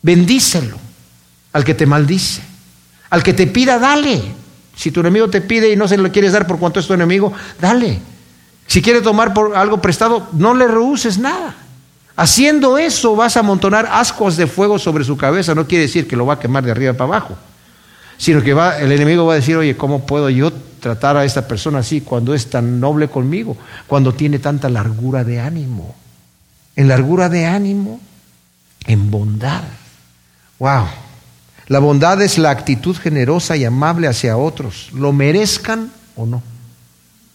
Bendícelo 0.00 0.78
al 1.52 1.64
que 1.64 1.74
te 1.74 1.86
maldice. 1.86 2.42
Al 3.10 3.22
que 3.22 3.34
te 3.34 3.46
pida, 3.46 3.78
dale. 3.78 4.41
Si 4.74 4.90
tu 4.90 5.00
enemigo 5.00 5.28
te 5.28 5.40
pide 5.40 5.70
y 5.70 5.76
no 5.76 5.86
se 5.86 5.96
lo 5.96 6.10
quieres 6.10 6.32
dar 6.32 6.46
por 6.46 6.58
cuanto 6.58 6.80
es 6.80 6.86
tu 6.86 6.94
enemigo, 6.94 7.32
dale. 7.60 8.00
Si 8.66 8.80
quiere 8.80 9.00
tomar 9.00 9.34
por 9.34 9.56
algo 9.56 9.80
prestado, 9.80 10.28
no 10.32 10.54
le 10.54 10.66
rehuses 10.66 11.18
nada. 11.18 11.54
Haciendo 12.16 12.78
eso 12.78 13.16
vas 13.16 13.36
a 13.36 13.40
amontonar 13.40 13.88
ascuas 13.90 14.36
de 14.36 14.46
fuego 14.46 14.78
sobre 14.78 15.04
su 15.04 15.16
cabeza. 15.16 15.54
No 15.54 15.66
quiere 15.66 15.82
decir 15.82 16.06
que 16.06 16.16
lo 16.16 16.26
va 16.26 16.34
a 16.34 16.38
quemar 16.38 16.64
de 16.64 16.70
arriba 16.70 16.92
para 16.92 17.04
abajo, 17.04 17.36
sino 18.18 18.42
que 18.42 18.54
va, 18.54 18.78
el 18.78 18.92
enemigo 18.92 19.26
va 19.26 19.34
a 19.34 19.36
decir, 19.36 19.56
oye, 19.56 19.76
¿cómo 19.76 20.06
puedo 20.06 20.30
yo 20.30 20.52
tratar 20.82 21.16
a 21.16 21.24
esta 21.24 21.46
persona 21.46 21.78
así 21.78 22.00
cuando 22.00 22.34
es 22.34 22.50
tan 22.50 22.80
noble 22.80 23.08
conmigo, 23.08 23.56
cuando 23.86 24.12
tiene 24.12 24.40
tanta 24.40 24.68
largura 24.68 25.22
de 25.22 25.40
ánimo. 25.40 25.94
En 26.74 26.88
largura 26.88 27.28
de 27.28 27.46
ánimo, 27.46 28.00
en 28.86 29.10
bondad. 29.10 29.62
Wow. 30.58 30.86
La 31.68 31.78
bondad 31.78 32.20
es 32.22 32.38
la 32.38 32.50
actitud 32.50 32.96
generosa 32.96 33.56
y 33.56 33.64
amable 33.64 34.08
hacia 34.08 34.36
otros, 34.36 34.90
lo 34.92 35.12
merezcan 35.12 35.90
o 36.16 36.26
no. 36.26 36.42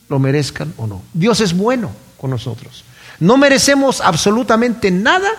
Lo 0.09 0.19
merezcan 0.19 0.73
o 0.77 0.87
no. 0.87 1.01
Dios 1.13 1.41
es 1.41 1.53
bueno 1.55 1.91
con 2.17 2.29
nosotros. 2.29 2.83
No 3.19 3.37
merecemos 3.37 4.01
absolutamente 4.01 4.91
nada 4.91 5.29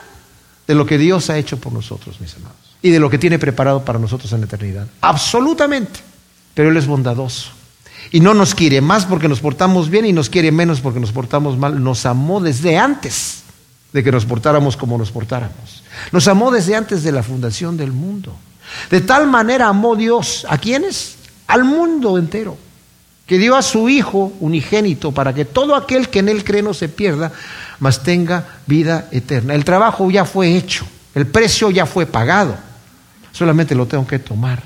de 0.66 0.74
lo 0.74 0.84
que 0.84 0.98
Dios 0.98 1.30
ha 1.30 1.38
hecho 1.38 1.58
por 1.58 1.72
nosotros, 1.72 2.20
mis 2.20 2.34
amados, 2.36 2.56
y 2.82 2.90
de 2.90 3.00
lo 3.00 3.08
que 3.08 3.18
tiene 3.18 3.38
preparado 3.38 3.84
para 3.84 3.98
nosotros 3.98 4.32
en 4.32 4.40
la 4.40 4.46
eternidad. 4.46 4.86
Absolutamente. 5.00 6.00
Pero 6.54 6.70
Él 6.70 6.76
es 6.76 6.86
bondadoso. 6.86 7.50
Y 8.10 8.20
no 8.20 8.34
nos 8.34 8.54
quiere 8.54 8.80
más 8.80 9.06
porque 9.06 9.28
nos 9.28 9.40
portamos 9.40 9.90
bien 9.90 10.06
y 10.06 10.12
nos 10.12 10.28
quiere 10.28 10.52
menos 10.52 10.80
porque 10.80 11.00
nos 11.00 11.12
portamos 11.12 11.56
mal. 11.56 11.82
Nos 11.82 12.06
amó 12.06 12.40
desde 12.40 12.76
antes 12.78 13.42
de 13.92 14.04
que 14.04 14.12
nos 14.12 14.24
portáramos 14.24 14.76
como 14.76 14.98
nos 14.98 15.10
portáramos. 15.10 15.82
Nos 16.12 16.28
amó 16.28 16.50
desde 16.50 16.76
antes 16.76 17.02
de 17.02 17.12
la 17.12 17.22
fundación 17.22 17.76
del 17.76 17.92
mundo. 17.92 18.34
De 18.90 19.00
tal 19.00 19.26
manera 19.26 19.68
amó 19.68 19.96
Dios 19.96 20.46
a 20.48 20.58
quienes? 20.58 21.16
Al 21.46 21.64
mundo 21.64 22.18
entero. 22.18 22.56
que 23.26 23.36
dio 23.36 23.56
a 23.56 23.62
su 23.62 23.90
Hijo 23.90 24.32
unigénito 24.40 25.12
para 25.12 25.34
que 25.34 25.44
todo 25.44 25.76
aquel 25.76 26.08
que 26.08 26.20
en 26.20 26.30
Él 26.30 26.44
cree 26.44 26.62
no 26.62 26.72
se 26.72 26.88
pierda, 26.88 27.30
mas 27.78 28.02
tenga 28.02 28.46
vida 28.66 29.08
eterna. 29.12 29.54
El 29.54 29.66
trabajo 29.66 30.10
ya 30.10 30.24
fue 30.24 30.56
hecho, 30.56 30.86
el 31.14 31.26
precio 31.26 31.70
ya 31.70 31.84
fue 31.84 32.06
pagado, 32.06 32.56
solamente 33.32 33.74
lo 33.74 33.86
tengo 33.86 34.06
que 34.06 34.18
tomar. 34.18 34.62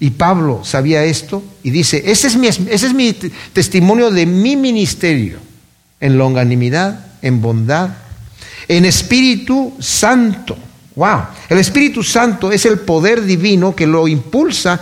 Y 0.00 0.10
Pablo 0.10 0.60
sabía 0.64 1.02
esto 1.04 1.42
y 1.62 1.70
dice, 1.70 2.02
ese 2.04 2.28
es 2.28 2.36
mi, 2.36 2.46
ese 2.46 2.86
es 2.86 2.92
mi 2.92 3.14
testimonio 3.54 4.10
de 4.10 4.26
mi 4.26 4.54
ministerio, 4.54 5.38
en 5.98 6.18
longanimidad, 6.18 7.06
en 7.22 7.40
bondad, 7.40 7.88
en 8.68 8.84
Espíritu 8.84 9.72
Santo. 9.80 10.56
Wow, 10.98 11.26
el 11.48 11.58
Espíritu 11.58 12.02
Santo 12.02 12.50
es 12.50 12.66
el 12.66 12.80
poder 12.80 13.22
divino 13.22 13.76
que 13.76 13.86
lo 13.86 14.08
impulsa 14.08 14.80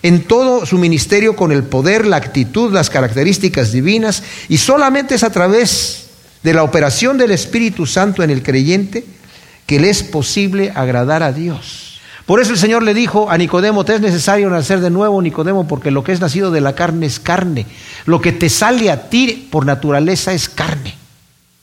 en 0.00 0.22
todo 0.22 0.64
su 0.64 0.78
ministerio 0.78 1.34
con 1.34 1.50
el 1.50 1.64
poder, 1.64 2.06
la 2.06 2.18
actitud, 2.18 2.72
las 2.72 2.88
características 2.88 3.72
divinas, 3.72 4.22
y 4.48 4.58
solamente 4.58 5.16
es 5.16 5.24
a 5.24 5.30
través 5.30 6.06
de 6.44 6.54
la 6.54 6.62
operación 6.62 7.18
del 7.18 7.32
Espíritu 7.32 7.84
Santo 7.84 8.22
en 8.22 8.30
el 8.30 8.44
creyente 8.44 9.04
que 9.66 9.80
le 9.80 9.90
es 9.90 10.04
posible 10.04 10.70
agradar 10.72 11.24
a 11.24 11.32
Dios. 11.32 11.98
Por 12.26 12.40
eso 12.40 12.52
el 12.52 12.58
Señor 12.58 12.84
le 12.84 12.94
dijo 12.94 13.28
a 13.28 13.36
Nicodemo, 13.36 13.84
te 13.84 13.96
es 13.96 14.00
necesario 14.00 14.48
nacer 14.48 14.78
de 14.78 14.90
nuevo, 14.90 15.20
Nicodemo, 15.20 15.66
porque 15.66 15.90
lo 15.90 16.04
que 16.04 16.12
es 16.12 16.20
nacido 16.20 16.52
de 16.52 16.60
la 16.60 16.76
carne 16.76 17.06
es 17.06 17.18
carne. 17.18 17.66
Lo 18.04 18.20
que 18.20 18.30
te 18.30 18.50
sale 18.50 18.88
a 18.88 19.08
ti 19.10 19.48
por 19.50 19.66
naturaleza 19.66 20.32
es 20.32 20.48
carne. 20.48 20.94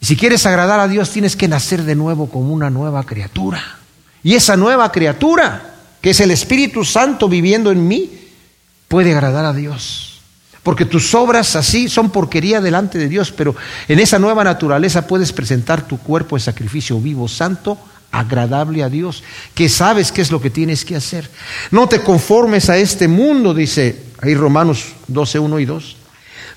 Y 0.02 0.06
si 0.06 0.18
quieres 0.18 0.46
agradar 0.46 0.82
a 0.82 0.90
Dios, 0.90 1.10
tienes 1.10 1.38
que 1.38 1.48
nacer 1.48 1.84
de 1.84 1.96
nuevo 1.96 2.30
como 2.30 2.54
una 2.54 2.70
nueva 2.70 3.06
criatura. 3.06 3.80
Y 4.24 4.36
esa 4.36 4.56
nueva 4.56 4.92
criatura, 4.92 5.76
que 6.02 6.12
es 6.12 6.20
el 6.22 6.32
Espíritu 6.32 6.86
Santo 6.86 7.28
viviendo 7.28 7.72
en 7.72 7.88
mí, 7.88 8.10
puede 8.88 9.12
agradar 9.12 9.46
a 9.46 9.54
Dios. 9.54 10.22
Porque 10.64 10.86
tus 10.86 11.14
obras 11.14 11.58
así 11.58 11.90
son 11.90 12.10
porquería 12.10 12.62
delante 12.62 12.98
de 12.98 13.10
Dios, 13.10 13.32
pero 13.32 13.54
en 13.90 14.00
esa 14.00 14.18
nueva 14.18 14.46
naturaleza 14.46 15.08
puedes 15.08 15.34
presentar 15.34 15.86
tu 15.86 15.98
cuerpo 15.98 16.38
en 16.38 16.42
sacrificio 16.42 17.00
vivo, 17.00 17.28
santo, 17.28 17.78
agradable 18.12 18.82
a 18.84 18.90
Dios, 18.90 19.24
que 19.54 19.68
sabes 19.68 20.14
qué 20.14 20.22
es 20.22 20.32
lo 20.32 20.40
que 20.40 20.50
tienes 20.50 20.86
que 20.86 20.96
hacer. 20.96 21.30
No 21.72 21.90
te 21.90 22.02
conformes 22.02 22.70
a 22.70 22.78
este 22.78 23.10
mundo, 23.10 23.54
dice 23.54 24.04
ahí 24.22 24.36
Romanos 24.36 24.94
12, 25.08 25.40
1 25.40 25.60
y 25.60 25.66
2. 25.66 25.96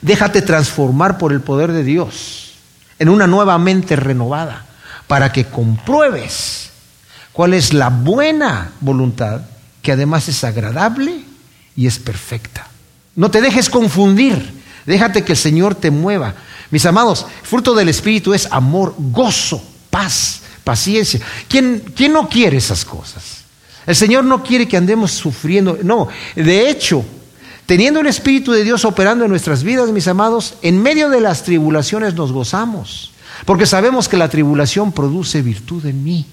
Déjate 0.02 0.42
transformar 0.42 1.18
por 1.18 1.32
el 1.32 1.40
poder 1.40 1.72
de 1.72 1.82
Dios 1.82 2.52
en 2.98 3.08
una 3.08 3.26
nueva 3.26 3.58
mente 3.58 3.96
renovada 3.96 4.66
para 5.08 5.32
que 5.32 5.46
compruebes 5.46 6.70
cuál 7.36 7.52
es 7.52 7.74
la 7.74 7.90
buena 7.90 8.72
voluntad 8.80 9.42
que 9.82 9.92
además 9.92 10.26
es 10.26 10.42
agradable 10.42 11.20
y 11.76 11.86
es 11.86 11.98
perfecta. 11.98 12.66
No 13.14 13.30
te 13.30 13.42
dejes 13.42 13.68
confundir, 13.68 14.54
déjate 14.86 15.22
que 15.22 15.32
el 15.32 15.38
Señor 15.38 15.74
te 15.74 15.90
mueva. 15.90 16.34
Mis 16.70 16.86
amados, 16.86 17.26
fruto 17.42 17.74
del 17.74 17.90
Espíritu 17.90 18.32
es 18.32 18.48
amor, 18.50 18.94
gozo, 18.96 19.62
paz, 19.90 20.40
paciencia. 20.64 21.20
¿Quién, 21.46 21.82
¿Quién 21.94 22.14
no 22.14 22.26
quiere 22.30 22.56
esas 22.56 22.86
cosas? 22.86 23.42
El 23.86 23.94
Señor 23.94 24.24
no 24.24 24.42
quiere 24.42 24.66
que 24.66 24.78
andemos 24.78 25.12
sufriendo. 25.12 25.78
No, 25.82 26.08
de 26.34 26.70
hecho, 26.70 27.04
teniendo 27.66 28.00
el 28.00 28.06
Espíritu 28.06 28.50
de 28.52 28.64
Dios 28.64 28.86
operando 28.86 29.26
en 29.26 29.30
nuestras 29.30 29.62
vidas, 29.62 29.90
mis 29.90 30.08
amados, 30.08 30.54
en 30.62 30.82
medio 30.82 31.10
de 31.10 31.20
las 31.20 31.42
tribulaciones 31.42 32.14
nos 32.14 32.32
gozamos. 32.32 33.12
Porque 33.44 33.66
sabemos 33.66 34.08
que 34.08 34.16
la 34.16 34.30
tribulación 34.30 34.90
produce 34.90 35.42
virtud 35.42 35.84
en 35.84 36.02
mí. 36.02 36.24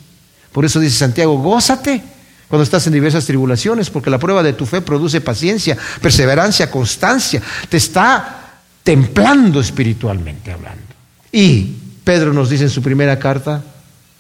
Por 0.53 0.63
eso 0.63 0.79
dice 0.79 0.95
Santiago, 0.95 1.37
gózate 1.39 2.01
cuando 2.47 2.63
estás 2.63 2.85
en 2.85 2.93
diversas 2.93 3.25
tribulaciones, 3.25 3.89
porque 3.89 4.11
la 4.11 4.19
prueba 4.19 4.43
de 4.43 4.53
tu 4.53 4.67
fe 4.67 4.79
produce 4.79 5.19
paciencia, 5.19 5.75
perseverancia, 5.99 6.69
constancia. 6.69 7.41
Te 7.67 7.77
está 7.77 8.61
templando 8.83 9.59
espiritualmente 9.59 10.51
hablando. 10.51 10.83
Y 11.31 11.71
Pedro 12.03 12.31
nos 12.31 12.51
dice 12.51 12.65
en 12.65 12.69
su 12.69 12.83
primera 12.83 13.17
carta, 13.17 13.63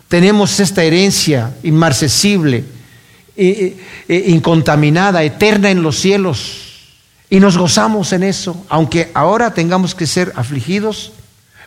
tenemos 0.07 0.59
esta 0.59 0.83
herencia 0.83 1.53
inmarcesible, 1.61 2.63
incontaminada, 4.07 5.21
eterna 5.21 5.69
en 5.69 5.83
los 5.83 5.99
cielos. 5.99 6.89
Y 7.29 7.39
nos 7.39 7.55
gozamos 7.55 8.13
en 8.13 8.23
eso, 8.23 8.65
aunque 8.67 9.11
ahora 9.13 9.53
tengamos 9.53 9.93
que 9.93 10.07
ser 10.07 10.33
afligidos 10.35 11.11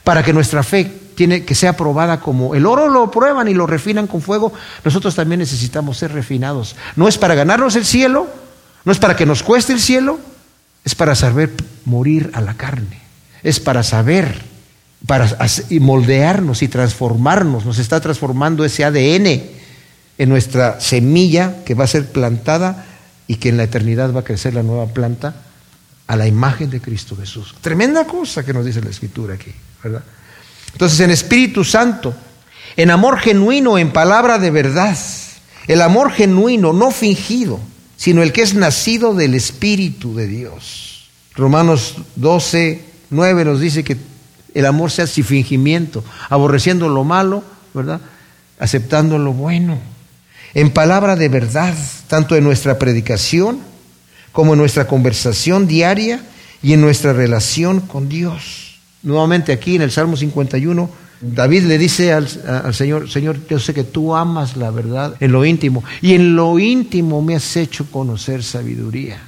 para 0.03 0.25
que 0.25 0.33
nuestra 0.33 0.65
fe 0.65 0.93
tiene 1.17 1.45
que 1.45 1.55
sea 1.55 1.77
probada 1.77 2.21
como 2.21 2.55
el 2.55 2.67
oro 2.67 2.89
lo 2.89 3.11
prueban 3.11 3.49
y 3.49 3.55
lo 3.55 3.67
refinan 3.67 4.07
con 4.07 4.23
fuego, 4.23 4.53
nosotros 4.85 5.15
también 5.15 5.41
necesitamos 5.41 5.99
ser 5.99 6.13
refinados. 6.13 6.77
No 6.95 7.09
es 7.09 7.19
para 7.19 7.35
ganarnos 7.35 7.75
el 7.75 7.85
cielo, 7.85 8.29
no 8.85 8.93
es 8.93 8.99
para 8.99 9.17
que 9.17 9.27
nos 9.27 9.43
cueste 9.43 9.73
el 9.73 9.81
cielo, 9.81 10.21
es 10.85 10.95
para 10.95 11.17
saber 11.17 11.53
morir 11.85 12.31
a 12.35 12.41
la 12.41 12.55
carne, 12.55 13.01
es 13.43 13.59
para 13.59 13.83
saber 13.83 14.41
para 15.07 15.37
moldearnos 15.81 16.63
y 16.63 16.69
transformarnos. 16.69 17.65
Nos 17.65 17.79
está 17.79 18.01
transformando 18.01 18.65
ese 18.65 18.85
ADN 18.85 19.43
en 20.19 20.29
nuestra 20.29 20.81
semilla 20.81 21.65
que 21.65 21.75
va 21.75 21.85
a 21.85 21.89
ser 21.89 22.07
plantada 22.07 22.87
y 23.27 23.37
que 23.37 23.49
en 23.49 23.57
la 23.57 23.65
eternidad 23.65 24.15
va 24.15 24.21
a 24.21 24.25
crecer 24.25 24.55
la 24.55 24.63
nueva 24.63 24.87
planta 24.87 25.35
a 26.07 26.17
la 26.17 26.27
imagen 26.27 26.71
de 26.71 26.81
Cristo 26.81 27.17
Jesús. 27.17 27.55
Tremenda 27.61 28.07
cosa 28.07 28.45
que 28.45 28.53
nos 28.53 28.65
dice 28.65 28.81
la 28.81 28.91
Escritura 28.91 29.35
aquí, 29.35 29.53
¿verdad? 29.83 30.03
Entonces, 30.77 31.01
en 31.01 31.11
Espíritu 31.11 31.65
Santo, 31.65 32.15
en 32.77 32.91
amor 32.91 33.19
genuino, 33.19 33.79
en 33.79 33.95
palabra 33.95 34.39
de 34.39 34.51
verdad, 34.51 34.95
el 35.69 35.81
amor 35.81 36.13
genuino, 36.13 36.75
no 36.75 36.91
fingido, 36.91 37.59
sino 37.97 38.23
el 38.23 38.31
que 38.31 38.43
es 38.43 38.53
nacido 38.53 39.15
del 39.15 39.33
Espíritu 39.33 40.15
de 40.15 40.27
Dios. 40.27 41.09
Romanos 41.35 41.95
12, 42.17 42.85
9 43.09 43.47
nos 43.47 43.59
dice 43.59 43.85
que 43.85 43.97
el 44.53 44.67
amor 44.67 44.91
sea 44.91 45.07
sin 45.07 45.25
fingimiento, 45.25 46.05
aborreciendo 46.29 46.91
lo 46.91 47.05
malo, 47.05 47.43
¿verdad? 47.73 48.03
Aceptando 48.59 49.19
lo 49.19 49.33
bueno. 49.33 49.79
En 50.53 50.73
palabra 50.73 51.17
de 51.17 51.31
verdad, 51.31 51.75
tanto 52.07 52.37
en 52.37 52.45
nuestra 52.45 52.79
predicación 52.79 53.61
como 54.31 54.53
en 54.53 54.59
nuestra 54.59 54.87
conversación 54.87 55.67
diaria 55.67 56.23
y 56.63 56.75
en 56.75 56.83
nuestra 56.83 57.15
relación 57.15 57.81
con 57.81 58.11
Dios. 58.11 58.66
Nuevamente 59.07 59.53
aquí 59.53 59.77
en 59.77 59.83
el 59.83 59.91
Salmo 59.91 60.17
51, 60.17 60.91
David 61.21 61.63
le 61.63 61.79
dice 61.79 62.13
al, 62.13 62.29
Señor, 62.75 63.09
Señor, 63.09 63.39
yo 63.49 63.59
sé 63.59 63.73
que 63.73 63.85
tú 63.85 64.15
amas 64.15 64.57
la 64.57 64.71
verdad 64.71 65.15
en 65.21 65.33
lo 65.33 65.45
íntimo 65.45 65.83
y 66.03 66.15
en 66.15 66.37
lo 66.37 66.59
íntimo 66.59 67.23
me 67.23 67.37
has 67.37 67.57
hecho 67.57 67.87
conocer 67.91 68.43
sabiduría. 68.43 69.19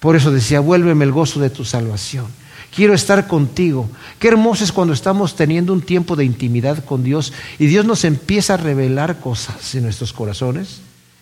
Por 0.00 0.16
eso 0.16 0.32
decía, 0.32 0.60
vuélveme 0.60 1.04
el 1.04 1.12
gozo 1.12 1.38
de 1.40 1.50
tu 1.50 1.64
salvación 1.64 2.26
quiero 2.74 2.94
estar 2.94 3.26
contigo. 3.26 3.88
Qué 4.18 4.28
hermoso 4.28 4.64
es 4.64 4.72
cuando 4.72 4.94
estamos 4.94 5.36
teniendo 5.36 5.72
un 5.72 5.82
tiempo 5.82 6.16
de 6.16 6.24
intimidad 6.24 6.84
con 6.84 7.04
Dios 7.04 7.32
y 7.58 7.66
Dios 7.66 7.84
nos 7.84 8.04
empieza 8.04 8.54
a 8.54 8.56
revelar 8.56 9.20
cosas 9.20 9.74
en 9.74 9.84
nuestros 9.84 10.12
corazones 10.12 10.80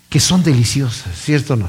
que 0.08 0.20
son 0.20 0.42
deliciosas, 0.42 1.14
¿cierto 1.20 1.54
o 1.54 1.56
no? 1.56 1.68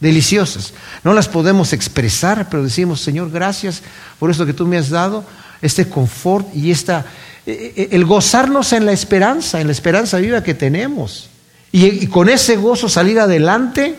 Deliciosas. 0.00 0.72
No 1.04 1.12
las 1.12 1.28
podemos 1.28 1.72
expresar, 1.72 2.48
pero 2.48 2.62
decimos, 2.62 3.00
Señor, 3.02 3.30
gracias 3.30 3.82
por 4.18 4.30
esto 4.30 4.46
que 4.46 4.54
tú 4.54 4.66
me 4.66 4.78
has 4.78 4.88
dado, 4.88 5.24
este 5.60 5.88
confort 5.88 6.48
y 6.56 6.70
esta, 6.70 7.04
eh, 7.46 7.74
eh, 7.76 7.88
el 7.92 8.06
gozarnos 8.06 8.72
en 8.72 8.86
la 8.86 8.92
esperanza, 8.92 9.60
en 9.60 9.66
la 9.66 9.72
esperanza 9.72 10.18
viva 10.18 10.42
que 10.42 10.54
tenemos. 10.54 11.28
Y, 11.70 11.86
y 11.86 12.06
con 12.06 12.30
ese 12.30 12.56
gozo 12.56 12.88
salir 12.88 13.20
adelante 13.20 13.94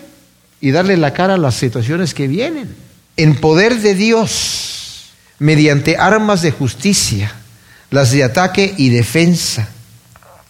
y 0.60 0.72
darle 0.72 0.98
la 0.98 1.14
cara 1.14 1.36
a 1.36 1.38
las 1.38 1.56
situaciones 1.56 2.14
que 2.14 2.28
vienen. 2.28 2.76
En 3.16 3.36
poder 3.36 3.80
de 3.80 3.94
Dios 3.94 5.12
mediante 5.38 5.98
armas 5.98 6.42
de 6.42 6.52
justicia, 6.52 7.32
las 7.92 8.12
de 8.12 8.24
ataque 8.24 8.74
y 8.78 8.90
defensa, 8.90 9.70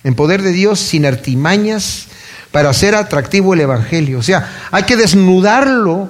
en 0.04 0.16
poder 0.16 0.42
de 0.42 0.52
Dios 0.52 0.80
sin 0.80 1.06
artimañas 1.06 2.08
para 2.52 2.70
hacer 2.70 2.96
atractivo 2.96 3.54
el 3.54 3.62
Evangelio. 3.62 4.20
O 4.20 4.24
sea, 4.24 4.68
hay 4.72 4.84
que 4.84 4.98
desnudarlo 4.98 6.10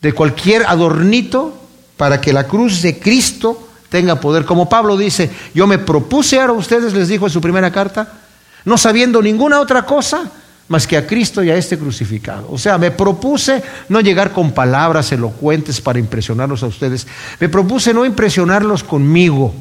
de 0.00 0.12
cualquier 0.12 0.64
adornito 0.66 1.58
para 1.96 2.20
que 2.20 2.32
la 2.32 2.44
cruz 2.44 2.82
de 2.82 2.98
Cristo 2.98 3.68
tenga 3.88 4.20
poder. 4.20 4.44
Como 4.44 4.68
Pablo 4.68 4.96
dice, 4.96 5.30
yo 5.54 5.66
me 5.66 5.78
propuse 5.78 6.40
ahora 6.40 6.52
a 6.52 6.56
ustedes, 6.56 6.92
les 6.92 7.08
dijo 7.08 7.26
en 7.26 7.32
su 7.32 7.40
primera 7.40 7.70
carta, 7.70 8.08
no 8.64 8.78
sabiendo 8.78 9.22
ninguna 9.22 9.60
otra 9.60 9.84
cosa 9.84 10.30
más 10.68 10.86
que 10.86 10.96
a 10.96 11.06
Cristo 11.06 11.42
y 11.42 11.50
a 11.50 11.56
este 11.56 11.78
crucificado. 11.78 12.48
O 12.50 12.58
sea, 12.58 12.78
me 12.78 12.90
propuse 12.90 13.62
no 13.88 14.00
llegar 14.00 14.32
con 14.32 14.52
palabras 14.52 15.12
elocuentes 15.12 15.80
para 15.80 15.98
impresionarlos 15.98 16.62
a 16.62 16.66
ustedes. 16.66 17.06
Me 17.38 17.48
propuse 17.48 17.92
no 17.92 18.04
impresionarlos 18.04 18.82
conmigo, 18.82 19.54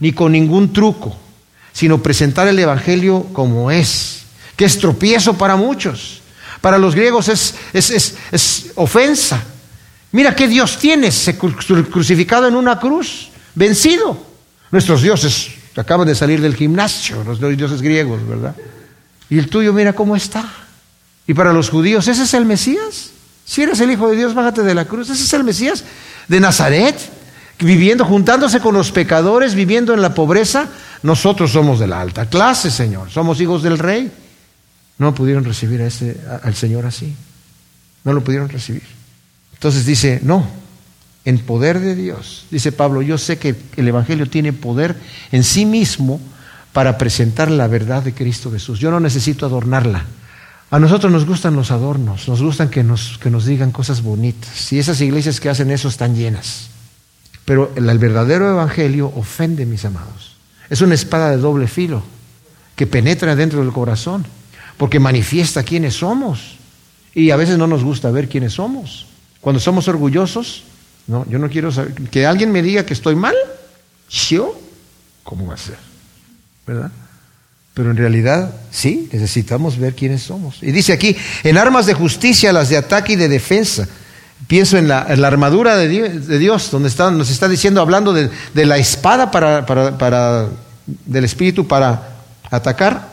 ni 0.00 0.12
con 0.12 0.32
ningún 0.32 0.72
truco, 0.72 1.14
sino 1.72 2.02
presentar 2.02 2.48
el 2.48 2.58
Evangelio 2.58 3.26
como 3.32 3.70
es, 3.70 4.15
que 4.56 4.64
es 4.64 4.78
tropiezo 4.78 5.36
para 5.36 5.56
muchos. 5.56 6.22
Para 6.60 6.78
los 6.78 6.94
griegos 6.94 7.28
es, 7.28 7.54
es, 7.72 8.16
es 8.32 8.72
ofensa. 8.74 9.42
Mira 10.12 10.34
qué 10.34 10.48
Dios 10.48 10.78
tienes, 10.78 11.30
crucificado 11.90 12.48
en 12.48 12.56
una 12.56 12.80
cruz, 12.80 13.28
vencido. 13.54 14.26
Nuestros 14.70 15.02
dioses 15.02 15.50
acaban 15.76 16.06
de 16.06 16.14
salir 16.14 16.40
del 16.40 16.54
gimnasio, 16.54 17.22
los 17.22 17.38
dioses 17.56 17.82
griegos, 17.82 18.26
¿verdad? 18.26 18.56
Y 19.28 19.38
el 19.38 19.48
tuyo, 19.48 19.72
mira 19.72 19.92
cómo 19.92 20.16
está. 20.16 20.48
Y 21.26 21.34
para 21.34 21.52
los 21.52 21.70
judíos, 21.70 22.08
¿ese 22.08 22.22
es 22.22 22.34
el 22.34 22.46
Mesías? 22.46 23.10
Si 23.44 23.62
eres 23.62 23.80
el 23.80 23.90
Hijo 23.90 24.08
de 24.08 24.16
Dios, 24.16 24.34
bájate 24.34 24.62
de 24.62 24.74
la 24.74 24.86
cruz. 24.86 25.10
Ese 25.10 25.22
es 25.22 25.32
el 25.34 25.44
Mesías 25.44 25.84
de 26.28 26.40
Nazaret. 26.40 26.96
viviendo, 27.58 28.04
juntándose 28.04 28.60
con 28.60 28.74
los 28.74 28.92
pecadores, 28.92 29.54
viviendo 29.54 29.94
en 29.94 30.02
la 30.02 30.14
pobreza, 30.14 30.68
nosotros 31.02 31.52
somos 31.52 31.78
de 31.78 31.86
la 31.86 32.00
alta 32.00 32.26
clase, 32.26 32.70
Señor, 32.70 33.10
somos 33.10 33.40
hijos 33.40 33.62
del 33.62 33.78
rey. 33.78 34.12
No 34.98 35.14
pudieron 35.14 35.44
recibir 35.44 35.82
a 35.82 35.86
ese, 35.86 36.20
al 36.42 36.54
Señor 36.54 36.86
así, 36.86 37.14
no 38.04 38.12
lo 38.12 38.24
pudieron 38.24 38.48
recibir. 38.48 38.82
Entonces 39.54 39.84
dice, 39.86 40.20
no, 40.22 40.46
en 41.24 41.38
poder 41.38 41.80
de 41.80 41.94
Dios, 41.94 42.46
dice 42.50 42.72
Pablo, 42.72 43.02
yo 43.02 43.18
sé 43.18 43.38
que 43.38 43.56
el 43.76 43.88
Evangelio 43.88 44.28
tiene 44.28 44.52
poder 44.52 44.96
en 45.32 45.44
sí 45.44 45.66
mismo 45.66 46.20
para 46.72 46.98
presentar 46.98 47.50
la 47.50 47.66
verdad 47.66 48.02
de 48.02 48.14
Cristo 48.14 48.50
Jesús. 48.52 48.78
Yo 48.78 48.90
no 48.90 49.00
necesito 49.00 49.46
adornarla. 49.46 50.04
A 50.70 50.78
nosotros 50.78 51.12
nos 51.12 51.24
gustan 51.24 51.56
los 51.56 51.70
adornos, 51.70 52.28
nos 52.28 52.42
gustan 52.42 52.68
que 52.68 52.82
nos, 52.82 53.18
que 53.18 53.30
nos 53.30 53.46
digan 53.46 53.70
cosas 53.70 54.02
bonitas. 54.02 54.72
Y 54.72 54.78
esas 54.78 55.00
iglesias 55.00 55.40
que 55.40 55.48
hacen 55.48 55.70
eso 55.70 55.88
están 55.88 56.14
llenas. 56.16 56.68
Pero 57.44 57.72
el, 57.76 57.98
verdadero 57.98 58.50
evangelio 58.50 59.12
ofende, 59.14 59.64
mis 59.64 59.84
amados. 59.84 60.36
Es 60.68 60.80
una 60.80 60.94
espada 60.94 61.30
de 61.30 61.36
doble 61.36 61.68
filo 61.68 62.02
que 62.74 62.86
penetra 62.86 63.36
dentro 63.36 63.60
del 63.60 63.72
corazón, 63.72 64.26
porque 64.76 65.00
manifiesta 65.00 65.62
quiénes 65.62 65.94
somos. 65.94 66.56
Y 67.14 67.30
a 67.30 67.36
veces 67.36 67.56
no 67.56 67.66
nos 67.66 67.82
gusta 67.82 68.10
ver 68.10 68.28
quiénes 68.28 68.54
somos. 68.54 69.06
Cuando 69.40 69.60
somos 69.60 69.88
orgullosos, 69.88 70.64
no, 71.06 71.24
yo 71.28 71.38
no 71.38 71.48
quiero 71.48 71.72
saber 71.72 71.94
que 71.94 72.26
alguien 72.26 72.52
me 72.52 72.62
diga 72.62 72.84
que 72.84 72.94
estoy 72.94 73.14
mal. 73.14 73.34
¿Yo? 74.10 74.58
¿Cómo 75.22 75.46
va 75.46 75.54
a 75.54 75.58
ser? 75.58 75.78
¿Verdad? 76.66 76.90
Pero 77.74 77.90
en 77.90 77.96
realidad, 77.96 78.54
sí, 78.70 79.08
necesitamos 79.12 79.78
ver 79.78 79.94
quiénes 79.94 80.22
somos. 80.22 80.62
Y 80.62 80.72
dice 80.72 80.92
aquí, 80.92 81.16
en 81.42 81.58
armas 81.58 81.86
de 81.86 81.94
justicia, 81.94 82.52
las 82.52 82.68
de 82.68 82.76
ataque 82.76 83.14
y 83.14 83.16
de 83.16 83.28
defensa. 83.28 83.88
Pienso 84.46 84.76
en 84.76 84.88
la, 84.88 85.00
armadura 85.00 85.76
de 85.76 86.38
Dios, 86.38 86.70
donde 86.70 86.88
está, 86.88 87.10
nos 87.10 87.30
está 87.30 87.48
diciendo, 87.48 87.80
hablando 87.80 88.12
de, 88.12 88.30
la 88.54 88.76
espada 88.76 89.30
para, 89.30 89.64
para, 89.64 90.48
del 91.06 91.24
Espíritu 91.24 91.66
para 91.66 92.16
atacar 92.50 93.08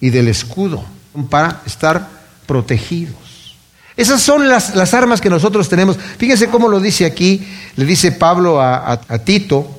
y 0.00 0.10
del 0.10 0.28
escudo 0.28 0.84
para 1.28 1.62
estar 1.66 2.08
protegidos. 2.46 3.56
Esas 3.96 4.20
son 4.20 4.48
las, 4.48 4.74
las 4.74 4.92
armas 4.92 5.20
que 5.20 5.30
nosotros 5.30 5.68
tenemos. 5.68 5.96
Fíjense 6.18 6.48
cómo 6.48 6.68
lo 6.68 6.80
dice 6.80 7.06
aquí, 7.06 7.46
le 7.76 7.84
dice 7.84 8.12
Pablo 8.12 8.60
a, 8.60 8.92
a 8.92 9.18
Tito, 9.18 9.70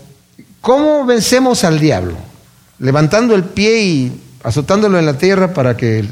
¿cómo 0.60 1.06
vencemos 1.06 1.64
al 1.64 1.80
diablo? 1.80 2.18
Levantando 2.80 3.36
el 3.36 3.44
pie 3.44 3.82
y 3.82 4.22
azotándolo 4.44 4.98
en 4.98 5.06
la 5.06 5.18
tierra 5.18 5.54
para 5.54 5.76
que... 5.76 6.06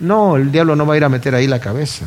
no, 0.00 0.36
el 0.36 0.50
diablo 0.50 0.74
no 0.76 0.86
va 0.86 0.94
a 0.94 0.96
ir 0.96 1.04
a 1.04 1.08
meter 1.08 1.34
ahí 1.34 1.46
la 1.46 1.60
cabeza. 1.60 2.06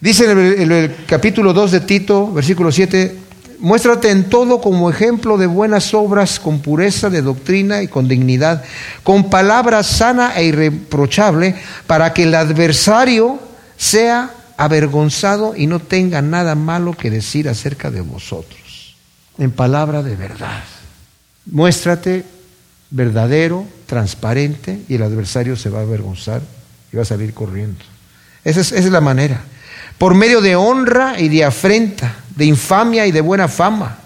Dice 0.00 0.30
en 0.30 0.72
el, 0.72 0.96
capítulo 1.06 1.52
2 1.52 1.70
de 1.70 1.80
Tito, 1.80 2.32
versículo 2.32 2.72
7, 2.72 3.18
muéstrate 3.58 4.10
en 4.10 4.24
todo 4.24 4.60
como 4.60 4.90
ejemplo 4.90 5.38
de 5.38 5.46
buenas 5.46 5.94
obras, 5.94 6.38
con 6.40 6.60
pureza 6.60 7.10
de 7.10 7.22
doctrina 7.22 7.82
y 7.82 7.88
con 7.88 8.08
dignidad, 8.08 8.64
con 9.02 9.30
palabra 9.30 9.82
sana 9.82 10.34
e 10.36 10.44
irreprochable, 10.44 11.54
para 11.86 12.12
que 12.12 12.24
el 12.24 12.34
adversario 12.34 13.38
sea 13.76 14.30
avergonzado 14.56 15.54
y 15.56 15.66
no 15.66 15.80
tenga 15.80 16.22
nada 16.22 16.54
malo 16.54 16.92
que 16.92 17.10
decir 17.10 17.48
acerca 17.48 17.90
de 17.90 18.00
vosotros. 18.00 18.96
En 19.38 19.50
palabra 19.50 20.02
de 20.02 20.16
verdad. 20.16 20.62
Muéstrate 21.46 22.24
verdadero, 22.90 23.66
transparente, 23.86 24.80
y 24.88 24.94
el 24.94 25.02
adversario 25.02 25.56
se 25.56 25.68
va 25.68 25.80
a 25.80 25.82
avergonzar 25.82 26.40
y 26.92 26.96
va 26.96 27.02
a 27.02 27.06
salir 27.06 27.34
corriendo. 27.34 27.84
Esa 28.44 28.60
es, 28.60 28.84
la 28.86 29.00
manera. 29.00 29.40
Por 29.98 30.14
medio 30.14 30.40
de 30.40 30.54
honra 30.54 31.20
y 31.20 31.28
de 31.28 31.44
afrenta, 31.44 32.14
de 32.36 32.44
infamia 32.44 33.06
y 33.06 33.12
de 33.12 33.20
buena 33.20 33.48
fama, 33.48 33.98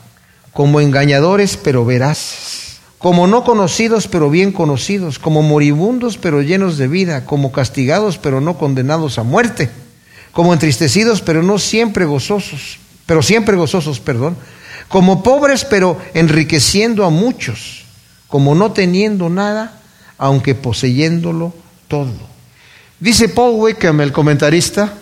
como 0.52 0.80
engañadores 0.80 1.56
pero 1.56 1.84
veraces, 1.84 2.78
como 2.98 3.26
no 3.26 3.44
conocidos 3.44 4.08
pero 4.08 4.30
bien 4.30 4.52
conocidos, 4.52 5.18
como 5.18 5.42
moribundos 5.42 6.18
pero 6.18 6.42
llenos 6.42 6.78
de 6.78 6.88
vida, 6.88 7.24
como 7.24 7.52
castigados 7.52 8.18
pero 8.18 8.40
no 8.40 8.58
condenados 8.58 9.18
a 9.18 9.22
muerte, 9.22 9.70
como 10.32 10.52
entristecidos 10.52 11.20
pero 11.22 11.42
no 11.42 11.58
siempre 11.58 12.04
gozosos, 12.04 12.78
pero 13.06 13.22
siempre 13.22 13.56
gozosos, 13.56 14.00
perdón, 14.00 14.36
como 14.88 15.22
pobres 15.22 15.64
pero 15.64 15.98
enriqueciendo 16.14 17.04
a 17.04 17.10
muchos 17.10 17.78
como 18.28 18.54
no 18.54 18.72
teniendo 18.72 19.28
nada, 19.28 19.80
aunque 20.18 20.54
poseyéndolo 20.54 21.52
todo. 21.88 22.12
Dice 23.00 23.28
Paul 23.28 23.60
Wickham, 23.60 24.00
el 24.02 24.12
comentarista, 24.12 24.92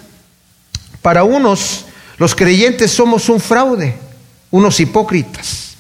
para 1.03 1.25
unos 1.25 1.85
los 2.19 2.35
creyentes 2.35 2.91
somos 2.91 3.29
un 3.29 3.41
fraude, 3.41 3.95
unos 4.51 4.81
hipócritas, 4.81 5.77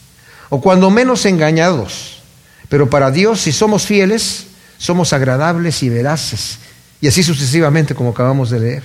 o 0.48 0.60
cuando 0.60 0.90
menos 0.90 1.24
engañados, 1.26 2.22
pero 2.68 2.88
para 2.90 3.10
Dios 3.10 3.40
si 3.40 3.52
somos 3.52 3.86
fieles, 3.86 4.46
somos 4.78 5.12
agradables 5.12 5.82
y 5.82 5.88
veraces, 5.88 6.58
y 7.00 7.08
así 7.08 7.22
sucesivamente 7.22 7.94
como 7.94 8.10
acabamos 8.10 8.50
de 8.50 8.60
leer. 8.60 8.82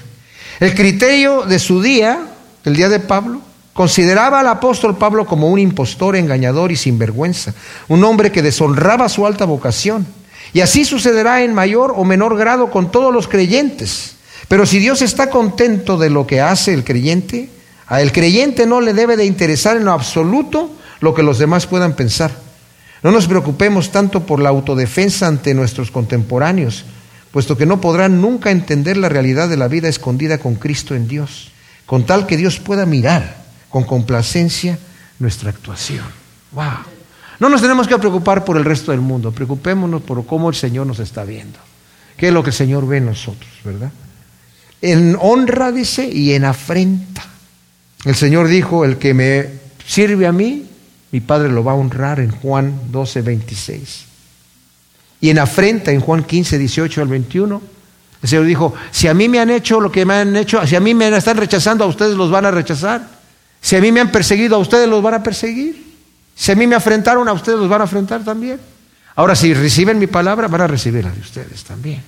El 0.59 0.75
criterio 0.75 1.43
de 1.43 1.59
su 1.59 1.81
día, 1.81 2.27
el 2.65 2.75
día 2.75 2.89
de 2.89 2.99
Pablo, 2.99 3.41
Consideraba 3.73 4.41
al 4.41 4.47
apóstol 4.47 4.97
Pablo 4.97 5.25
como 5.25 5.47
un 5.47 5.57
impostor, 5.57 6.15
engañador 6.15 6.71
y 6.71 6.75
sinvergüenza, 6.75 7.53
un 7.87 8.03
hombre 8.03 8.31
que 8.31 8.41
deshonraba 8.41 9.07
su 9.07 9.25
alta 9.25 9.45
vocación. 9.45 10.05
Y 10.53 10.59
así 10.59 10.83
sucederá 10.83 11.43
en 11.43 11.53
mayor 11.53 11.93
o 11.95 12.03
menor 12.03 12.37
grado 12.37 12.69
con 12.69 12.91
todos 12.91 13.13
los 13.13 13.29
creyentes. 13.29 14.15
Pero 14.51 14.65
si 14.65 14.79
Dios 14.79 15.01
está 15.01 15.29
contento 15.29 15.97
de 15.97 16.09
lo 16.09 16.27
que 16.27 16.41
hace 16.41 16.73
el 16.73 16.83
creyente, 16.83 17.49
a 17.87 18.01
el 18.01 18.11
creyente 18.11 18.65
no 18.65 18.81
le 18.81 18.93
debe 18.93 19.15
de 19.15 19.23
interesar 19.23 19.77
en 19.77 19.85
lo 19.85 19.93
absoluto 19.93 20.69
lo 20.99 21.13
que 21.13 21.23
los 21.23 21.39
demás 21.39 21.67
puedan 21.67 21.95
pensar. 21.95 22.31
No 23.01 23.11
nos 23.11 23.27
preocupemos 23.27 23.93
tanto 23.93 24.25
por 24.25 24.41
la 24.41 24.49
autodefensa 24.49 25.25
ante 25.27 25.53
nuestros 25.53 25.89
contemporáneos, 25.89 26.83
puesto 27.31 27.55
que 27.55 27.65
no 27.65 27.79
podrán 27.79 28.19
nunca 28.19 28.51
entender 28.51 28.97
la 28.97 29.07
realidad 29.07 29.47
de 29.47 29.55
la 29.55 29.69
vida 29.69 29.87
escondida 29.87 30.37
con 30.37 30.55
Cristo 30.55 30.95
en 30.95 31.07
Dios, 31.07 31.53
con 31.85 32.05
tal 32.05 32.27
que 32.27 32.35
Dios 32.35 32.59
pueda 32.59 32.85
mirar 32.85 33.45
con 33.69 33.85
complacencia 33.85 34.77
nuestra 35.19 35.51
actuación. 35.51 36.03
¡Wow! 36.51 36.65
No 37.39 37.47
nos 37.47 37.61
tenemos 37.61 37.87
que 37.87 37.97
preocupar 37.97 38.43
por 38.43 38.57
el 38.57 38.65
resto 38.65 38.91
del 38.91 38.99
mundo, 38.99 39.31
preocupémonos 39.31 40.01
por 40.01 40.25
cómo 40.25 40.49
el 40.49 40.55
Señor 40.55 40.87
nos 40.87 40.99
está 40.99 41.23
viendo. 41.23 41.57
¿Qué 42.17 42.27
es 42.27 42.33
lo 42.33 42.43
que 42.43 42.49
el 42.49 42.55
Señor 42.57 42.85
ve 42.85 42.97
en 42.97 43.05
nosotros, 43.05 43.49
verdad? 43.63 43.91
En 44.81 45.15
honra, 45.19 45.71
dice, 45.71 46.09
y 46.11 46.33
en 46.33 46.45
afrenta. 46.45 47.23
El 48.03 48.15
Señor 48.15 48.47
dijo, 48.47 48.83
el 48.83 48.97
que 48.97 49.13
me 49.13 49.47
sirve 49.85 50.25
a 50.25 50.31
mí, 50.31 50.65
mi 51.11 51.19
Padre 51.19 51.49
lo 51.49 51.63
va 51.63 51.73
a 51.73 51.75
honrar 51.75 52.19
en 52.19 52.31
Juan 52.31 52.91
12, 52.91 53.21
26. 53.21 54.05
Y 55.21 55.29
en 55.29 55.39
afrenta, 55.39 55.91
en 55.91 55.99
Juan 55.99 56.23
15, 56.23 56.57
18 56.57 57.01
al 57.01 57.07
21, 57.07 57.61
el 58.23 58.29
Señor 58.29 58.45
dijo, 58.45 58.73
si 58.91 59.07
a 59.07 59.13
mí 59.13 59.27
me 59.27 59.39
han 59.39 59.49
hecho 59.49 59.79
lo 59.79 59.91
que 59.91 60.05
me 60.05 60.15
han 60.15 60.35
hecho, 60.35 60.65
si 60.65 60.75
a 60.75 60.79
mí 60.79 60.93
me 60.93 61.15
están 61.15 61.37
rechazando, 61.37 61.83
a 61.83 61.87
ustedes 61.87 62.15
los 62.15 62.31
van 62.31 62.45
a 62.45 62.51
rechazar. 62.51 63.07
Si 63.61 63.75
a 63.75 63.81
mí 63.81 63.91
me 63.91 63.99
han 63.99 64.11
perseguido, 64.11 64.55
a 64.55 64.59
ustedes 64.59 64.87
los 64.87 65.03
van 65.03 65.15
a 65.15 65.23
perseguir. 65.23 65.91
Si 66.35 66.51
a 66.51 66.55
mí 66.55 66.65
me 66.65 66.75
afrentaron, 66.75 67.27
a 67.27 67.33
ustedes 67.33 67.59
los 67.59 67.69
van 67.69 67.81
a 67.81 67.83
afrentar 67.83 68.23
también. 68.23 68.59
Ahora, 69.15 69.35
si 69.35 69.53
reciben 69.53 69.99
mi 69.99 70.07
palabra, 70.07 70.47
van 70.47 70.61
a 70.61 70.67
recibir 70.67 71.03
la 71.03 71.11
de 71.11 71.19
ustedes 71.19 71.63
también. 71.63 72.01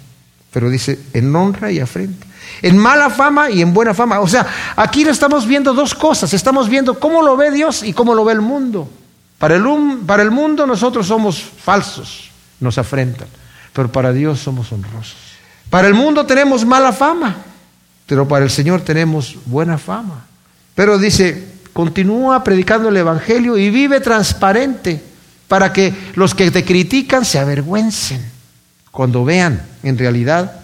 Pero 0.51 0.69
dice, 0.69 0.99
en 1.13 1.36
honra 1.36 1.71
y 1.71 1.80
afrenta. 1.80 2.26
En 2.61 2.77
mala 2.77 3.09
fama 3.09 3.49
y 3.49 3.61
en 3.61 3.73
buena 3.73 3.93
fama. 3.93 4.19
O 4.19 4.27
sea, 4.27 4.45
aquí 4.75 5.03
estamos 5.03 5.47
viendo 5.47 5.73
dos 5.73 5.93
cosas. 5.95 6.33
Estamos 6.33 6.69
viendo 6.69 6.99
cómo 6.99 7.21
lo 7.21 7.35
ve 7.35 7.51
Dios 7.51 7.83
y 7.83 7.93
cómo 7.93 8.13
lo 8.15 8.25
ve 8.25 8.33
el 8.33 8.41
mundo. 8.41 8.89
Para 9.37 9.55
el, 9.55 9.63
para 10.05 10.23
el 10.23 10.31
mundo 10.31 10.65
nosotros 10.65 11.07
somos 11.07 11.41
falsos, 11.41 12.31
nos 12.59 12.77
afrentan. 12.77 13.27
Pero 13.73 13.91
para 13.91 14.13
Dios 14.13 14.39
somos 14.39 14.71
honrosos. 14.71 15.17
Para 15.69 15.87
el 15.87 15.93
mundo 15.93 16.25
tenemos 16.25 16.65
mala 16.65 16.93
fama, 16.93 17.35
pero 18.05 18.27
para 18.27 18.45
el 18.45 18.51
Señor 18.51 18.81
tenemos 18.81 19.35
buena 19.45 19.77
fama. 19.77 20.25
Pero 20.75 20.97
dice, 20.97 21.47
continúa 21.73 22.43
predicando 22.43 22.89
el 22.89 22.97
Evangelio 22.97 23.57
y 23.57 23.69
vive 23.69 23.99
transparente 23.99 25.03
para 25.47 25.73
que 25.73 25.93
los 26.15 26.33
que 26.33 26.51
te 26.51 26.63
critican 26.63 27.25
se 27.25 27.39
avergüencen 27.39 28.23
cuando 28.91 29.25
vean 29.25 29.65
en 29.81 29.97
realidad 29.97 30.61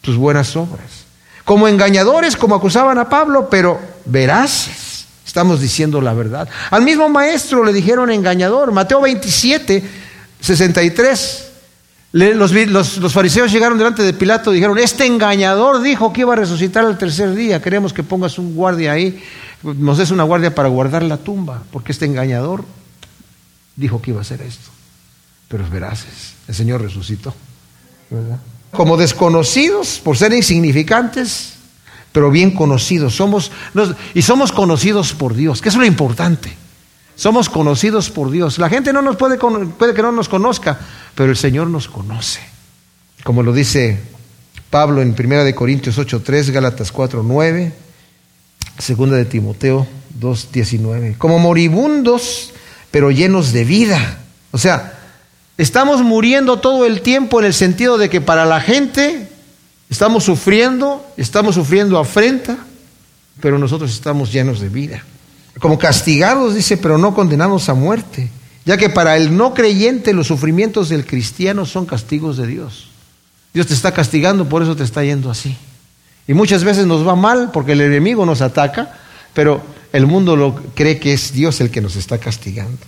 tus 0.00 0.16
buenas 0.16 0.56
obras. 0.56 1.03
Como 1.44 1.68
engañadores, 1.68 2.36
como 2.36 2.54
acusaban 2.54 2.98
a 2.98 3.08
Pablo, 3.08 3.48
pero 3.50 3.78
veraces. 4.06 5.06
Estamos 5.26 5.60
diciendo 5.60 6.00
la 6.00 6.14
verdad. 6.14 6.48
Al 6.70 6.82
mismo 6.82 7.08
maestro 7.08 7.64
le 7.64 7.72
dijeron 7.72 8.10
engañador. 8.10 8.72
Mateo 8.72 9.00
27, 9.00 9.82
63. 10.40 11.50
Los, 12.12 12.52
los, 12.52 13.12
fariseos 13.12 13.50
llegaron 13.50 13.76
delante 13.76 14.04
de 14.04 14.12
Pilato 14.12 14.52
y 14.52 14.56
dijeron, 14.56 14.78
este 14.78 15.04
engañador 15.04 15.82
dijo 15.82 16.12
que 16.12 16.20
iba 16.20 16.34
a 16.34 16.36
resucitar 16.36 16.84
al 16.84 16.96
tercer 16.96 17.34
día, 17.34 17.60
queremos 17.60 17.92
que 17.92 18.04
pongas 18.04 18.38
un 18.38 18.54
guardia 18.54 18.92
ahí, 18.92 19.20
nos 19.64 19.98
des 19.98 20.12
una 20.12 20.22
guardia 20.22 20.54
para 20.54 20.68
guardar 20.68 21.02
la 21.02 21.16
tumba, 21.16 21.64
porque 21.72 21.90
este 21.90 22.04
engañador 22.04 22.64
dijo 23.74 24.00
que 24.00 24.12
iba 24.12 24.20
a 24.20 24.22
hacer 24.22 24.42
esto. 24.42 24.70
Pero 25.48 25.68
veraces, 25.68 26.34
el 26.46 26.54
Señor 26.54 26.82
resucitó. 26.82 27.34
Como 28.74 28.96
desconocidos 28.96 30.00
por 30.02 30.16
ser 30.16 30.32
insignificantes, 30.32 31.54
pero 32.12 32.30
bien 32.30 32.52
conocidos. 32.52 33.14
Somos, 33.14 33.50
y 34.14 34.22
somos 34.22 34.52
conocidos 34.52 35.14
por 35.14 35.34
Dios, 35.34 35.60
que 35.60 35.68
es 35.68 35.74
lo 35.74 35.84
importante. 35.84 36.56
Somos 37.16 37.48
conocidos 37.48 38.10
por 38.10 38.30
Dios. 38.30 38.58
La 38.58 38.68
gente 38.68 38.92
no 38.92 39.02
nos 39.02 39.16
puede, 39.16 39.38
que 39.38 40.02
no 40.02 40.12
nos 40.12 40.28
conozca, 40.28 40.78
pero 41.14 41.30
el 41.30 41.36
Señor 41.36 41.68
nos 41.68 41.88
conoce. 41.88 42.40
Como 43.22 43.42
lo 43.42 43.52
dice 43.52 44.00
Pablo 44.70 45.00
en 45.02 45.14
1 45.18 45.44
de 45.44 45.54
Corintios 45.54 45.98
8:3, 45.98 46.50
Gálatas 46.50 46.92
4:9, 46.92 47.72
segunda 48.78 49.16
de 49.16 49.24
Timoteo 49.24 49.86
2:19. 50.20 51.16
Como 51.16 51.38
moribundos, 51.38 52.52
pero 52.90 53.10
llenos 53.10 53.52
de 53.52 53.64
vida. 53.64 54.18
O 54.50 54.58
sea, 54.58 54.93
estamos 55.58 56.02
muriendo 56.02 56.58
todo 56.58 56.86
el 56.86 57.00
tiempo 57.00 57.40
en 57.40 57.46
el 57.46 57.54
sentido 57.54 57.98
de 57.98 58.10
que 58.10 58.20
para 58.20 58.44
la 58.44 58.60
gente 58.60 59.28
estamos 59.88 60.24
sufriendo, 60.24 61.04
estamos 61.16 61.54
sufriendo 61.54 61.98
afrenta, 61.98 62.58
pero 63.40 63.58
nosotros 63.58 63.92
estamos 63.92 64.32
llenos 64.32 64.60
de 64.60 64.68
vida. 64.68 65.04
Como 65.58 65.78
castigados, 65.78 66.54
dice, 66.54 66.76
pero 66.76 66.98
no 66.98 67.14
condenados 67.14 67.68
a 67.68 67.74
muerte, 67.74 68.28
ya 68.64 68.76
que 68.76 68.90
para 68.90 69.16
el 69.16 69.36
no 69.36 69.54
creyente 69.54 70.12
los 70.12 70.26
sufrimientos 70.26 70.88
del 70.88 71.06
cristiano 71.06 71.66
son 71.66 71.86
castigos 71.86 72.36
de 72.36 72.46
Dios. 72.46 72.88
Dios 73.52 73.68
te 73.68 73.74
está 73.74 73.92
castigando, 73.92 74.48
por 74.48 74.62
eso 74.62 74.74
te 74.74 74.82
está 74.82 75.04
yendo 75.04 75.30
así. 75.30 75.56
Y 76.26 76.34
muchas 76.34 76.64
veces 76.64 76.86
nos 76.86 77.06
va 77.06 77.14
mal 77.14 77.50
porque 77.52 77.72
el 77.72 77.82
enemigo 77.82 78.26
nos 78.26 78.40
ataca, 78.40 78.98
pero 79.32 79.62
el 79.92 80.06
mundo 80.06 80.34
lo 80.34 80.56
cree 80.74 80.98
que 80.98 81.12
es 81.12 81.32
Dios 81.32 81.60
el 81.60 81.70
que 81.70 81.80
nos 81.80 81.94
está 81.94 82.18
castigando. 82.18 82.78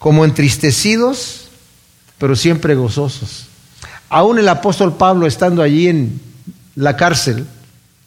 Como 0.00 0.24
entristecidos, 0.24 1.48
pero 2.18 2.34
siempre 2.34 2.74
gozosos. 2.74 3.46
Aún 4.08 4.40
el 4.40 4.48
apóstol 4.48 4.96
Pablo, 4.96 5.28
estando 5.28 5.62
allí 5.62 5.86
en 5.86 6.20
la 6.74 6.96
cárcel, 6.96 7.46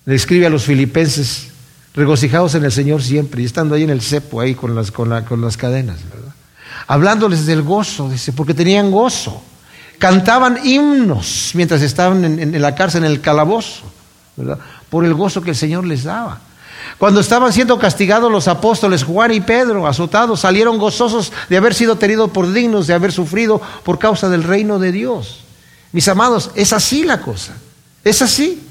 le 0.05 0.15
escribe 0.15 0.45
a 0.45 0.49
los 0.49 0.63
filipenses, 0.65 1.47
regocijados 1.93 2.55
en 2.55 2.65
el 2.65 2.71
Señor 2.73 3.01
siempre, 3.01 3.41
y 3.41 3.45
estando 3.45 3.75
ahí 3.75 3.83
en 3.83 3.89
el 3.89 4.01
cepo, 4.01 4.41
ahí 4.41 4.53
con 4.53 4.75
las, 4.75 4.91
con, 4.91 5.09
las 5.09 5.55
cadenas, 5.55 5.99
hablándoles 6.87 7.45
del 7.45 7.61
gozo, 7.61 8.09
dice, 8.09 8.33
porque 8.33 8.53
tenían 8.53 8.91
gozo. 8.91 9.41
Cantaban 9.99 10.59
himnos 10.65 11.51
mientras 11.53 11.81
estaban 11.81 12.25
en, 12.25 12.61
la 12.61 12.75
cárcel, 12.75 13.05
en 13.05 13.11
el 13.11 13.21
calabozo, 13.21 13.83
por 14.89 15.05
el 15.05 15.13
gozo 15.13 15.41
que 15.41 15.51
el 15.51 15.55
Señor 15.55 15.85
les 15.85 16.03
daba. 16.03 16.41
Cuando 16.97 17.19
estaban 17.19 17.51
siendo 17.51 17.79
castigados 17.79 18.31
los 18.31 18.47
apóstoles 18.47 19.03
Juan 19.03 19.33
y 19.33 19.41
Pedro, 19.41 19.87
azotados, 19.87 20.41
salieron 20.41 20.77
gozosos 20.77 21.31
de 21.49 21.57
haber 21.57 21.73
sido 21.73 21.97
tenidos 21.97 22.31
por 22.31 22.51
dignos, 22.51 22.87
de 22.87 22.93
haber 22.93 23.11
sufrido 23.11 23.61
por 23.83 23.99
causa 23.99 24.29
del 24.29 24.43
reino 24.43 24.79
de 24.79 24.91
Dios. 24.91 25.39
Mis 25.91 26.07
amados, 26.07 26.51
es 26.55 26.73
así 26.73 27.03
la 27.03 27.21
cosa. 27.21 27.53
Es 28.03 28.21
así, 28.21 28.61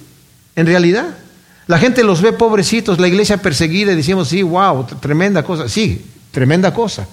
en 0.57 0.67
realidad. 0.67 1.17
La 1.67 1.79
gente 1.79 2.03
los 2.03 2.21
ve 2.21 2.33
pobrecitos, 2.33 2.99
la 2.99 3.09
iglesia 3.09 3.39
perseguida 3.39 3.93
y 3.93 3.97
decimos, 3.97 4.29
sí, 4.29 4.43
wow, 4.43 4.85
tremenda 5.01 5.43
cosa. 5.43 5.69
Sí, 5.69 6.05
tremenda 6.33 6.75
cosa. 6.75 7.07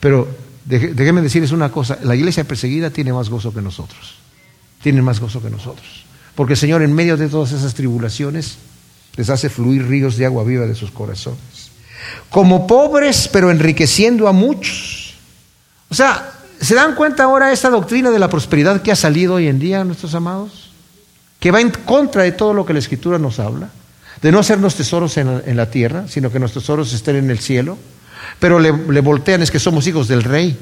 Pero 0.00 0.28
déjenme 0.64 1.20
decirles 1.20 1.52
una 1.52 1.70
cosa, 1.70 1.98
la 2.02 2.14
iglesia 2.14 2.44
perseguida 2.44 2.90
tiene 2.90 3.12
más 3.12 3.28
gozo 3.28 3.52
que 3.52 3.60
nosotros. 3.60 4.14
Tiene 4.82 5.02
más 5.02 5.20
gozo 5.20 5.42
que 5.42 5.50
nosotros. 5.50 6.04
Porque 6.34 6.54
el 6.54 6.58
Señor 6.58 6.82
en 6.82 6.94
medio 6.94 7.16
de 7.16 7.28
todas 7.28 7.52
esas 7.52 7.74
tribulaciones 7.74 8.56
les 9.20 9.28
hace 9.28 9.50
fluir 9.50 9.86
ríos 9.86 10.16
de 10.16 10.24
agua 10.24 10.44
viva 10.44 10.66
de 10.66 10.74
sus 10.74 10.90
corazones. 10.90 11.70
Como 12.30 12.66
pobres, 12.66 13.28
pero 13.30 13.50
enriqueciendo 13.50 14.26
a 14.26 14.32
muchos. 14.32 15.14
O 15.90 15.94
sea, 15.94 16.32
¿se 16.58 16.74
dan 16.74 16.94
cuenta 16.94 17.24
ahora 17.24 17.52
esta 17.52 17.68
doctrina 17.68 18.10
de 18.10 18.18
la 18.18 18.30
prosperidad 18.30 18.80
que 18.80 18.90
ha 18.90 18.96
salido 18.96 19.34
hoy 19.34 19.48
en 19.48 19.58
día, 19.58 19.84
nuestros 19.84 20.14
amados? 20.14 20.70
Que 21.38 21.50
va 21.50 21.60
en 21.60 21.70
contra 21.70 22.22
de 22.22 22.32
todo 22.32 22.54
lo 22.54 22.64
que 22.64 22.72
la 22.72 22.78
Escritura 22.78 23.18
nos 23.18 23.38
habla 23.38 23.70
de 24.22 24.32
no 24.32 24.38
hacernos 24.38 24.74
tesoros 24.74 25.16
en 25.16 25.56
la, 25.56 25.70
tierra, 25.70 26.06
sino 26.08 26.30
que 26.30 26.38
nuestros 26.38 26.64
tesoros 26.64 26.92
estén 26.92 27.16
en 27.16 27.30
el 27.30 27.38
cielo, 27.38 27.78
pero 28.38 28.58
le, 28.58 28.70
voltean 29.00 29.42
es 29.42 29.50
que 29.50 29.58
somos 29.58 29.86
hijos 29.86 30.08
del 30.08 30.22
rey, 30.22 30.58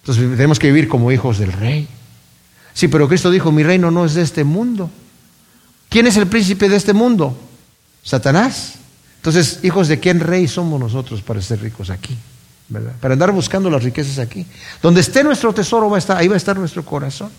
entonces 0.00 0.24
tenemos 0.36 0.58
que 0.58 0.68
vivir 0.68 0.88
como 0.88 1.10
hijos 1.10 1.38
del 1.38 1.52
rey. 1.52 1.88
Sí, 2.74 2.88
pero 2.88 3.08
Cristo 3.08 3.30
dijo, 3.30 3.52
mi 3.52 3.62
reino 3.62 3.90
no 3.90 4.04
es 4.04 4.14
de 4.14 4.22
este 4.22 4.44
mundo. 4.44 4.90
¿Quién 5.88 6.06
es 6.06 6.16
el 6.16 6.26
príncipe 6.26 6.68
de 6.68 6.76
este 6.76 6.92
mundo? 6.92 7.36
Satanás. 8.02 8.74
Entonces, 9.16 9.60
hijos 9.62 9.88
de 9.88 10.00
quién 10.00 10.20
rey 10.20 10.48
somos 10.48 10.80
nosotros 10.80 11.22
para 11.22 11.40
ser 11.40 11.60
ricos 11.60 11.90
aquí, 11.90 12.16
¿verdad? 12.68 12.92
Para 13.00 13.14
andar 13.14 13.30
buscando 13.30 13.70
las 13.70 13.84
riquezas 13.84 14.18
aquí. 14.18 14.44
Donde 14.82 15.00
esté 15.00 15.22
nuestro 15.22 15.54
tesoro, 15.54 15.88
va 15.88 15.96
a 15.96 15.98
estar, 15.98 16.16
ahí 16.16 16.26
va 16.26 16.34
a 16.34 16.38
estar 16.38 16.58
nuestro 16.58 16.84
corazón. 16.84 17.30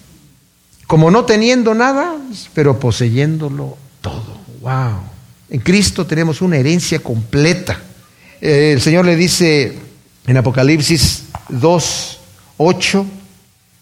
Como 0.87 1.11
no 1.11 1.25
teniendo 1.25 1.73
nada, 1.73 2.15
pero 2.53 2.79
poseyéndolo 2.79 3.77
todo. 4.01 4.37
¡Wow! 4.61 5.01
En 5.49 5.59
Cristo 5.59 6.05
tenemos 6.05 6.41
una 6.41 6.57
herencia 6.57 6.99
completa. 6.99 7.79
Eh, 8.39 8.71
el 8.73 8.81
Señor 8.81 9.05
le 9.05 9.15
dice 9.15 9.77
en 10.25 10.37
Apocalipsis 10.37 11.25
2, 11.49 12.19
8, 12.57 13.05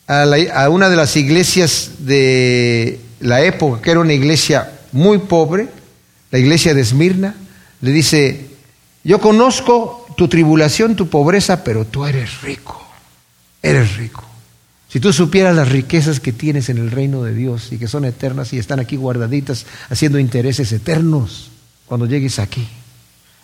a, 0.07 0.23
a 0.55 0.69
una 0.69 0.89
de 0.89 0.95
las 0.95 1.15
iglesias 1.15 1.91
de 1.99 2.99
la 3.19 3.41
época, 3.41 3.81
que 3.81 3.91
era 3.91 3.99
una 3.99 4.13
iglesia 4.13 4.71
muy 4.91 5.19
pobre, 5.19 5.69
la 6.31 6.39
iglesia 6.39 6.73
de 6.73 6.81
Esmirna, 6.81 7.35
le 7.81 7.91
dice, 7.91 8.49
yo 9.03 9.19
conozco 9.19 10.05
tu 10.17 10.27
tribulación, 10.27 10.95
tu 10.95 11.09
pobreza, 11.09 11.63
pero 11.63 11.85
tú 11.85 12.05
eres 12.05 12.41
rico, 12.41 12.81
eres 13.61 13.97
rico. 13.97 14.23
Si 14.87 14.99
tú 14.99 15.13
supieras 15.13 15.55
las 15.55 15.69
riquezas 15.69 16.19
que 16.19 16.33
tienes 16.33 16.69
en 16.69 16.77
el 16.77 16.91
reino 16.91 17.23
de 17.23 17.33
Dios 17.33 17.71
y 17.71 17.77
que 17.77 17.87
son 17.87 18.03
eternas 18.03 18.51
y 18.51 18.59
están 18.59 18.79
aquí 18.79 18.97
guardaditas 18.97 19.65
haciendo 19.89 20.19
intereses 20.19 20.71
eternos, 20.71 21.51
cuando 21.91 22.05
llegues 22.05 22.39
aquí. 22.39 22.65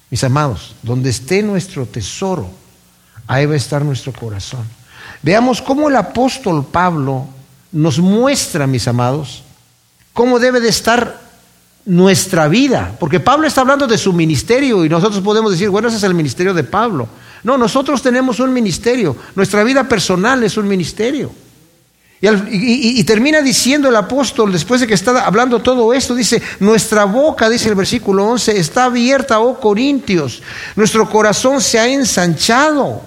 Mis 0.10 0.24
amados, 0.24 0.74
donde 0.82 1.10
esté 1.10 1.44
nuestro 1.44 1.86
tesoro, 1.86 2.50
ahí 3.28 3.46
va 3.46 3.56
a 3.56 3.58
estar 3.58 3.84
nuestro 3.84 4.14
corazón. 4.14 4.66
Veamos 5.22 5.62
cómo 5.62 5.90
el 5.90 5.98
apóstol 5.98 6.66
Pablo 6.66 7.28
nos 7.74 8.00
muestra, 8.00 8.66
mis 8.66 8.88
amados, 8.88 9.44
cómo 10.14 10.40
debe 10.40 10.62
de 10.62 10.70
estar 10.70 11.27
nuestra 11.88 12.48
vida. 12.48 12.96
Porque 13.00 13.20
Pablo 13.20 13.48
está 13.48 13.62
hablando 13.62 13.88
de 13.88 13.98
su 13.98 14.14
ministerio 14.14 14.86
y 14.86 14.90
nosotros 14.90 15.22
podemos 15.22 15.52
decir, 15.52 15.70
bueno, 15.70 15.88
ese 15.88 15.98
es 15.98 16.04
el 16.04 16.14
ministerio 16.14 16.54
de 16.54 16.64
Pablo. 16.64 17.08
No, 17.44 17.58
nosotros 17.58 18.02
tenemos 18.02 18.40
un 18.40 18.54
ministerio. 18.54 19.16
Nuestra 19.36 19.64
vida 19.64 19.86
personal 19.86 20.44
es 20.44 20.58
un 20.58 20.68
ministerio. 20.68 21.32
Y, 22.20 23.04
termina 23.04 23.42
diciendo 23.42 23.90
el 23.90 23.96
apóstol, 23.96 24.52
después 24.52 24.82
de 24.82 24.88
que 24.88 24.96
está 24.96 25.26
hablando 25.26 25.60
todo 25.60 25.94
esto, 25.94 26.16
dice, 26.16 26.42
nuestra 26.60 27.06
boca, 27.06 27.48
dice 27.48 27.70
el 27.70 27.76
versículo 27.76 28.26
11, 28.26 28.58
está 28.58 28.86
abierta, 28.86 29.40
oh 29.40 29.60
Corintios, 29.60 30.42
nuestro 30.76 31.08
corazón 31.08 31.62
se 31.62 31.78
ha 31.80 31.88
ensanchado. 31.88 33.02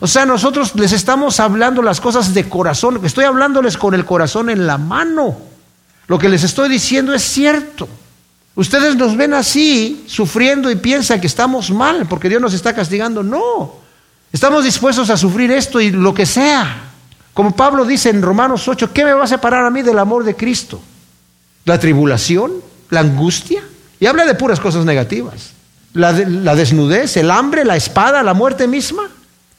O 0.00 0.06
sea, 0.08 0.26
nosotros 0.26 0.74
les 0.74 0.90
estamos 0.90 1.38
hablando 1.38 1.80
las 1.80 2.00
cosas 2.00 2.34
de 2.34 2.48
corazón, 2.48 3.00
estoy 3.04 3.24
hablándoles 3.24 3.76
con 3.76 3.94
el 3.94 4.04
corazón 4.04 4.50
en 4.50 4.66
la 4.66 4.78
mano. 4.78 5.53
Lo 6.06 6.18
que 6.18 6.28
les 6.28 6.42
estoy 6.44 6.68
diciendo 6.68 7.14
es 7.14 7.22
cierto. 7.22 7.88
Ustedes 8.54 8.96
nos 8.96 9.16
ven 9.16 9.34
así, 9.34 10.04
sufriendo 10.06 10.70
y 10.70 10.76
piensan 10.76 11.20
que 11.20 11.26
estamos 11.26 11.70
mal 11.70 12.06
porque 12.08 12.28
Dios 12.28 12.40
nos 12.40 12.54
está 12.54 12.74
castigando. 12.74 13.22
No, 13.22 13.74
estamos 14.32 14.64
dispuestos 14.64 15.10
a 15.10 15.16
sufrir 15.16 15.50
esto 15.50 15.80
y 15.80 15.90
lo 15.90 16.14
que 16.14 16.26
sea 16.26 16.92
como 17.34 17.50
Pablo 17.50 17.84
dice 17.84 18.10
en 18.10 18.22
Romanos 18.22 18.68
8, 18.68 18.92
¿qué 18.92 19.04
me 19.04 19.12
va 19.12 19.24
a 19.24 19.26
separar 19.26 19.66
a 19.66 19.70
mí 19.70 19.82
del 19.82 19.98
amor 19.98 20.22
de 20.24 20.36
Cristo? 20.36 20.80
¿La 21.64 21.78
tribulación? 21.80 22.52
¿La 22.90 23.00
angustia? 23.00 23.62
Y 23.98 24.06
habla 24.06 24.24
de 24.24 24.36
puras 24.36 24.60
cosas 24.60 24.84
negativas. 24.84 25.50
La, 25.92 26.12
desnudez, 26.12 27.16
el 27.16 27.30
hambre, 27.30 27.64
la 27.64 27.76
espada, 27.76 28.22
la 28.22 28.34
muerte 28.34 28.68
misma. 28.68 29.10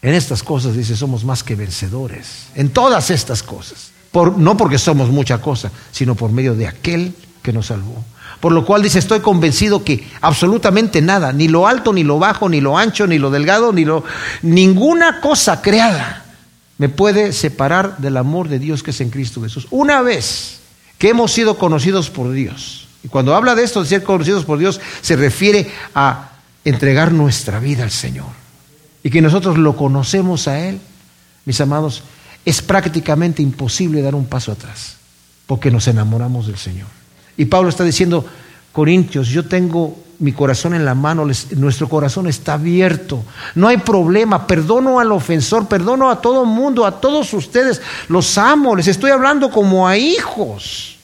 En 0.01 0.13
estas 0.13 0.41
cosas 0.41 0.75
dice, 0.75 0.95
somos 0.95 1.25
más 1.25 1.43
que 1.43 1.55
vencedores. 1.55 2.47
En 2.55 2.69
todas 2.69 3.11
estas 3.11 3.43
cosas. 3.43 3.91
No 4.37 4.57
porque 4.57 4.77
somos 4.77 5.09
mucha 5.09 5.39
cosa, 5.39 5.71
sino 5.91 6.15
por 6.15 6.31
medio 6.31 6.55
de 6.55 6.67
aquel 6.67 7.13
que 7.41 7.53
nos 7.53 7.67
salvó. 7.67 8.03
Por 8.39 8.51
lo 8.51 8.65
cual 8.65 8.81
dice, 8.81 8.99
estoy 8.99 9.21
convencido 9.21 9.83
que 9.83 10.07
absolutamente 10.21 11.01
nada, 11.01 11.33
ni 11.33 11.47
lo 11.47 11.67
alto, 11.67 11.93
ni 11.93 12.03
lo 12.03 12.19
bajo, 12.19 12.49
ni 12.49 12.61
lo 12.61 12.77
ancho, 12.77 13.07
ni 13.07 13.17
lo 13.17 13.31
delgado, 13.31 13.71
ni 13.73 13.85
lo... 13.85 14.03
Ninguna 14.41 15.21
cosa 15.21 15.61
creada 15.61 16.25
me 16.77 16.89
puede 16.89 17.31
separar 17.33 17.97
del 17.97 18.17
amor 18.17 18.49
de 18.49 18.59
Dios 18.59 18.83
que 18.83 18.91
es 18.91 19.01
en 19.01 19.09
Cristo 19.09 19.41
Jesús. 19.41 19.67
Una 19.71 20.01
vez 20.01 20.59
que 20.97 21.09
hemos 21.09 21.31
sido 21.31 21.57
conocidos 21.57 22.09
por 22.09 22.31
Dios, 22.31 22.87
y 23.03 23.07
cuando 23.07 23.35
habla 23.35 23.55
de 23.55 23.63
esto 23.63 23.81
de 23.81 23.89
ser 23.89 24.03
conocidos 24.03 24.45
por 24.45 24.57
Dios, 24.57 24.81
se 25.01 25.15
refiere 25.15 25.71
a 25.93 26.31
entregar 26.63 27.11
nuestra 27.11 27.59
vida 27.59 27.83
al 27.83 27.91
Señor. 27.91 28.27
Y 29.03 29.11
que 29.11 29.21
nosotros 29.21 29.57
lo 29.57 29.75
conocemos 29.75 30.47
a 30.47 30.67
Él, 30.67 30.79
mis 31.45 31.61
amados, 31.61 32.03
es 32.45 32.61
prácticamente 32.61 33.41
imposible 33.41 34.01
dar 34.01 34.15
un 34.15 34.27
paso 34.27 34.51
atrás, 34.51 34.97
porque 35.47 35.71
nos 35.71 35.87
enamoramos 35.87 36.47
del 36.47 36.57
Señor. 36.57 36.87
Y 37.35 37.45
Pablo 37.45 37.69
está 37.69 37.83
diciendo, 37.83 38.25
Corintios, 38.71 39.27
yo 39.27 39.45
tengo 39.45 39.97
mi 40.19 40.31
corazón 40.31 40.73
en 40.73 40.85
la 40.85 40.95
mano, 40.95 41.27
nuestro 41.57 41.89
corazón 41.89 42.27
está 42.27 42.53
abierto. 42.53 43.23
No 43.55 43.67
hay 43.67 43.77
problema, 43.77 44.47
perdono 44.47 44.99
al 44.99 45.11
ofensor, 45.11 45.67
perdono 45.67 46.09
a 46.09 46.21
todo 46.21 46.45
mundo, 46.45 46.85
a 46.85 46.99
todos 46.99 47.33
ustedes, 47.33 47.81
los 48.07 48.37
amo, 48.37 48.75
les 48.75 48.87
estoy 48.87 49.11
hablando 49.11 49.49
como 49.49 49.87
a 49.87 49.97
hijos. 49.97 50.97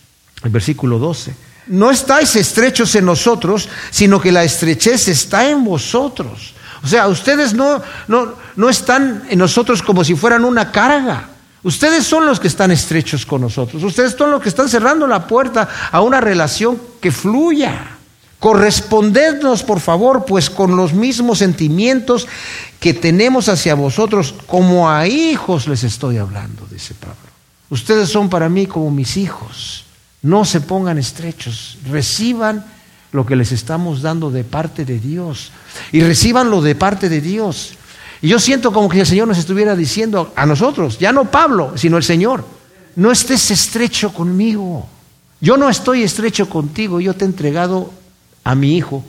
El 0.43 0.51
versículo 0.51 0.99
12. 0.99 1.35
No 1.67 1.91
estáis 1.91 2.35
estrechos 2.35 2.95
en 2.95 3.05
nosotros, 3.05 3.69
sino 3.91 4.19
que 4.19 4.31
la 4.31 4.43
estrechez 4.43 5.07
está 5.07 5.49
en 5.49 5.63
vosotros. 5.63 6.53
O 6.83 6.87
sea, 6.87 7.07
ustedes 7.07 7.53
no, 7.53 7.81
no, 8.07 8.33
no 8.55 8.69
están 8.69 9.23
en 9.29 9.37
nosotros 9.37 9.81
como 9.83 10.03
si 10.03 10.15
fueran 10.15 10.43
una 10.43 10.71
carga. 10.71 11.29
Ustedes 11.63 12.05
son 12.05 12.25
los 12.25 12.39
que 12.39 12.47
están 12.47 12.71
estrechos 12.71 13.25
con 13.25 13.41
nosotros. 13.41 13.83
Ustedes 13.83 14.15
son 14.17 14.31
los 14.31 14.41
que 14.41 14.49
están 14.49 14.67
cerrando 14.67 15.05
la 15.05 15.27
puerta 15.27 15.69
a 15.91 16.01
una 16.01 16.19
relación 16.19 16.79
que 16.99 17.11
fluya. 17.11 17.97
Correspondednos, 18.39 19.61
por 19.61 19.79
favor, 19.79 20.25
pues 20.25 20.49
con 20.49 20.75
los 20.75 20.93
mismos 20.93 21.37
sentimientos 21.37 22.27
que 22.79 22.95
tenemos 22.95 23.47
hacia 23.49 23.75
vosotros, 23.75 24.33
como 24.47 24.89
a 24.89 25.07
hijos 25.07 25.67
les 25.67 25.83
estoy 25.83 26.17
hablando, 26.17 26.65
dice 26.71 26.95
Pablo. 26.95 27.15
Ustedes 27.69 28.09
son 28.09 28.29
para 28.29 28.49
mí 28.49 28.65
como 28.65 28.89
mis 28.89 29.15
hijos. 29.15 29.85
No 30.23 30.45
se 30.45 30.61
pongan 30.61 30.97
estrechos, 30.97 31.77
reciban 31.87 32.65
lo 33.11 33.25
que 33.25 33.35
les 33.35 33.51
estamos 33.51 34.01
dando 34.01 34.31
de 34.31 34.43
parte 34.43 34.85
de 34.85 34.99
Dios 34.99 35.51
y 35.91 36.01
recibanlo 36.01 36.61
de 36.61 36.75
parte 36.75 37.09
de 37.09 37.21
Dios. 37.21 37.75
Y 38.21 38.27
yo 38.27 38.39
siento 38.39 38.71
como 38.71 38.87
que 38.87 38.99
el 38.99 39.07
Señor 39.07 39.27
nos 39.27 39.37
estuviera 39.37 39.75
diciendo 39.75 40.31
a 40.35 40.45
nosotros, 40.45 40.99
ya 40.99 41.11
no 41.11 41.31
Pablo, 41.31 41.73
sino 41.75 41.97
el 41.97 42.03
Señor, 42.03 42.45
no 42.95 43.11
estés 43.11 43.49
estrecho 43.51 44.13
conmigo. 44.13 44.87
Yo 45.39 45.57
no 45.57 45.69
estoy 45.69 46.03
estrecho 46.03 46.47
contigo, 46.47 46.99
yo 46.99 47.15
te 47.15 47.25
he 47.25 47.27
entregado 47.27 47.91
a 48.43 48.53
mi 48.53 48.77
Hijo 48.77 49.03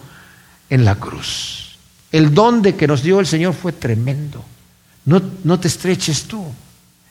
en 0.71 0.85
la 0.85 0.95
cruz. 0.95 1.77
El 2.11 2.33
don 2.35 2.63
de 2.63 2.75
que 2.75 2.87
nos 2.87 3.03
dio 3.03 3.21
el 3.21 3.27
Señor 3.27 3.53
fue 3.55 3.73
tremendo. 3.73 4.43
No, 5.05 5.21
no 5.45 5.61
te 5.61 5.69
estreches 5.69 6.25
tú. 6.25 6.45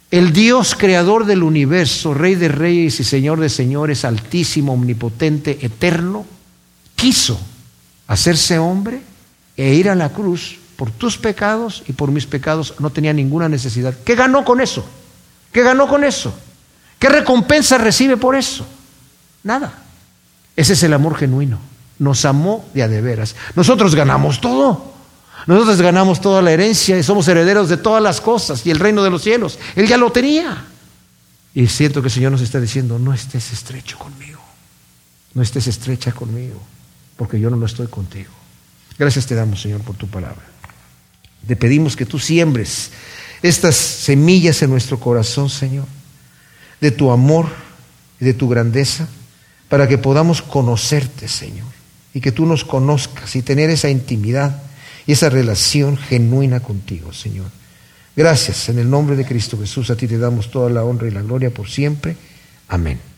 El 0.09 0.33
Dios 0.33 0.75
creador 0.75 1.25
del 1.25 1.43
universo, 1.43 2.13
Rey 2.13 2.35
de 2.35 2.47
reyes 2.47 2.99
y 2.99 3.03
Señor 3.03 3.39
de 3.39 3.49
señores, 3.49 4.03
altísimo, 4.03 4.73
omnipotente, 4.73 5.59
eterno, 5.61 6.25
quiso 6.95 7.39
hacerse 8.07 8.59
hombre 8.59 9.01
e 9.55 9.73
ir 9.73 9.89
a 9.89 9.95
la 9.95 10.09
cruz 10.09 10.57
por 10.81 10.89
tus 10.89 11.15
pecados 11.15 11.83
y 11.87 11.93
por 11.93 12.09
mis 12.09 12.25
pecados 12.25 12.73
no 12.79 12.89
tenía 12.89 13.13
ninguna 13.13 13.47
necesidad. 13.47 13.93
¿Qué 14.03 14.15
ganó 14.15 14.43
con 14.43 14.59
eso? 14.59 14.83
¿Qué 15.51 15.61
ganó 15.61 15.87
con 15.87 16.03
eso? 16.03 16.33
¿Qué 16.97 17.07
recompensa 17.07 17.77
recibe 17.77 18.17
por 18.17 18.35
eso? 18.35 18.65
Nada. 19.43 19.75
Ese 20.55 20.73
es 20.73 20.81
el 20.81 20.93
amor 20.93 21.17
genuino. 21.17 21.59
Nos 21.99 22.25
amó 22.25 22.67
de 22.73 22.81
a 22.81 22.87
de 22.87 22.99
veras. 22.99 23.35
Nosotros 23.53 23.93
ganamos 23.93 24.41
todo. 24.41 24.91
Nosotros 25.45 25.79
ganamos 25.83 26.19
toda 26.19 26.41
la 26.41 26.51
herencia 26.51 26.97
y 26.97 27.03
somos 27.03 27.27
herederos 27.27 27.69
de 27.69 27.77
todas 27.77 28.01
las 28.01 28.19
cosas 28.19 28.65
y 28.65 28.71
el 28.71 28.79
reino 28.79 29.03
de 29.03 29.11
los 29.11 29.21
cielos. 29.21 29.59
Él 29.75 29.85
ya 29.85 29.97
lo 29.97 30.11
tenía. 30.11 30.65
Y 31.53 31.67
siento 31.67 32.01
que 32.01 32.07
el 32.07 32.11
Señor 32.11 32.31
nos 32.31 32.41
está 32.41 32.59
diciendo, 32.59 32.97
no 32.97 33.13
estés 33.13 33.53
estrecho 33.53 33.99
conmigo. 33.99 34.41
No 35.35 35.43
estés 35.43 35.67
estrecha 35.67 36.11
conmigo, 36.11 36.59
porque 37.17 37.39
yo 37.39 37.51
no 37.51 37.57
lo 37.57 37.67
estoy 37.67 37.85
contigo. 37.85 38.31
Gracias 38.97 39.27
te 39.27 39.35
damos, 39.35 39.61
Señor, 39.61 39.81
por 39.81 39.95
tu 39.95 40.07
palabra. 40.07 40.50
Te 41.47 41.55
pedimos 41.55 41.95
que 41.95 42.05
tú 42.05 42.19
siembres 42.19 42.91
estas 43.41 43.75
semillas 43.75 44.61
en 44.61 44.69
nuestro 44.69 44.99
corazón, 44.99 45.49
Señor, 45.49 45.85
de 46.79 46.91
tu 46.91 47.11
amor 47.11 47.47
y 48.19 48.25
de 48.25 48.33
tu 48.33 48.47
grandeza, 48.47 49.07
para 49.67 49.87
que 49.87 49.97
podamos 49.97 50.41
conocerte, 50.41 51.27
Señor, 51.27 51.67
y 52.13 52.21
que 52.21 52.31
tú 52.31 52.45
nos 52.45 52.63
conozcas 52.65 53.35
y 53.35 53.41
tener 53.41 53.69
esa 53.69 53.89
intimidad 53.89 54.61
y 55.07 55.13
esa 55.13 55.29
relación 55.29 55.97
genuina 55.97 56.59
contigo, 56.59 57.13
Señor. 57.13 57.47
Gracias, 58.15 58.69
en 58.69 58.77
el 58.77 58.89
nombre 58.89 59.15
de 59.15 59.25
Cristo 59.25 59.57
Jesús, 59.57 59.89
a 59.89 59.95
ti 59.95 60.07
te 60.07 60.17
damos 60.17 60.51
toda 60.51 60.69
la 60.69 60.83
honra 60.83 61.07
y 61.07 61.11
la 61.11 61.21
gloria 61.21 61.49
por 61.49 61.69
siempre. 61.69 62.15
Amén. 62.67 63.10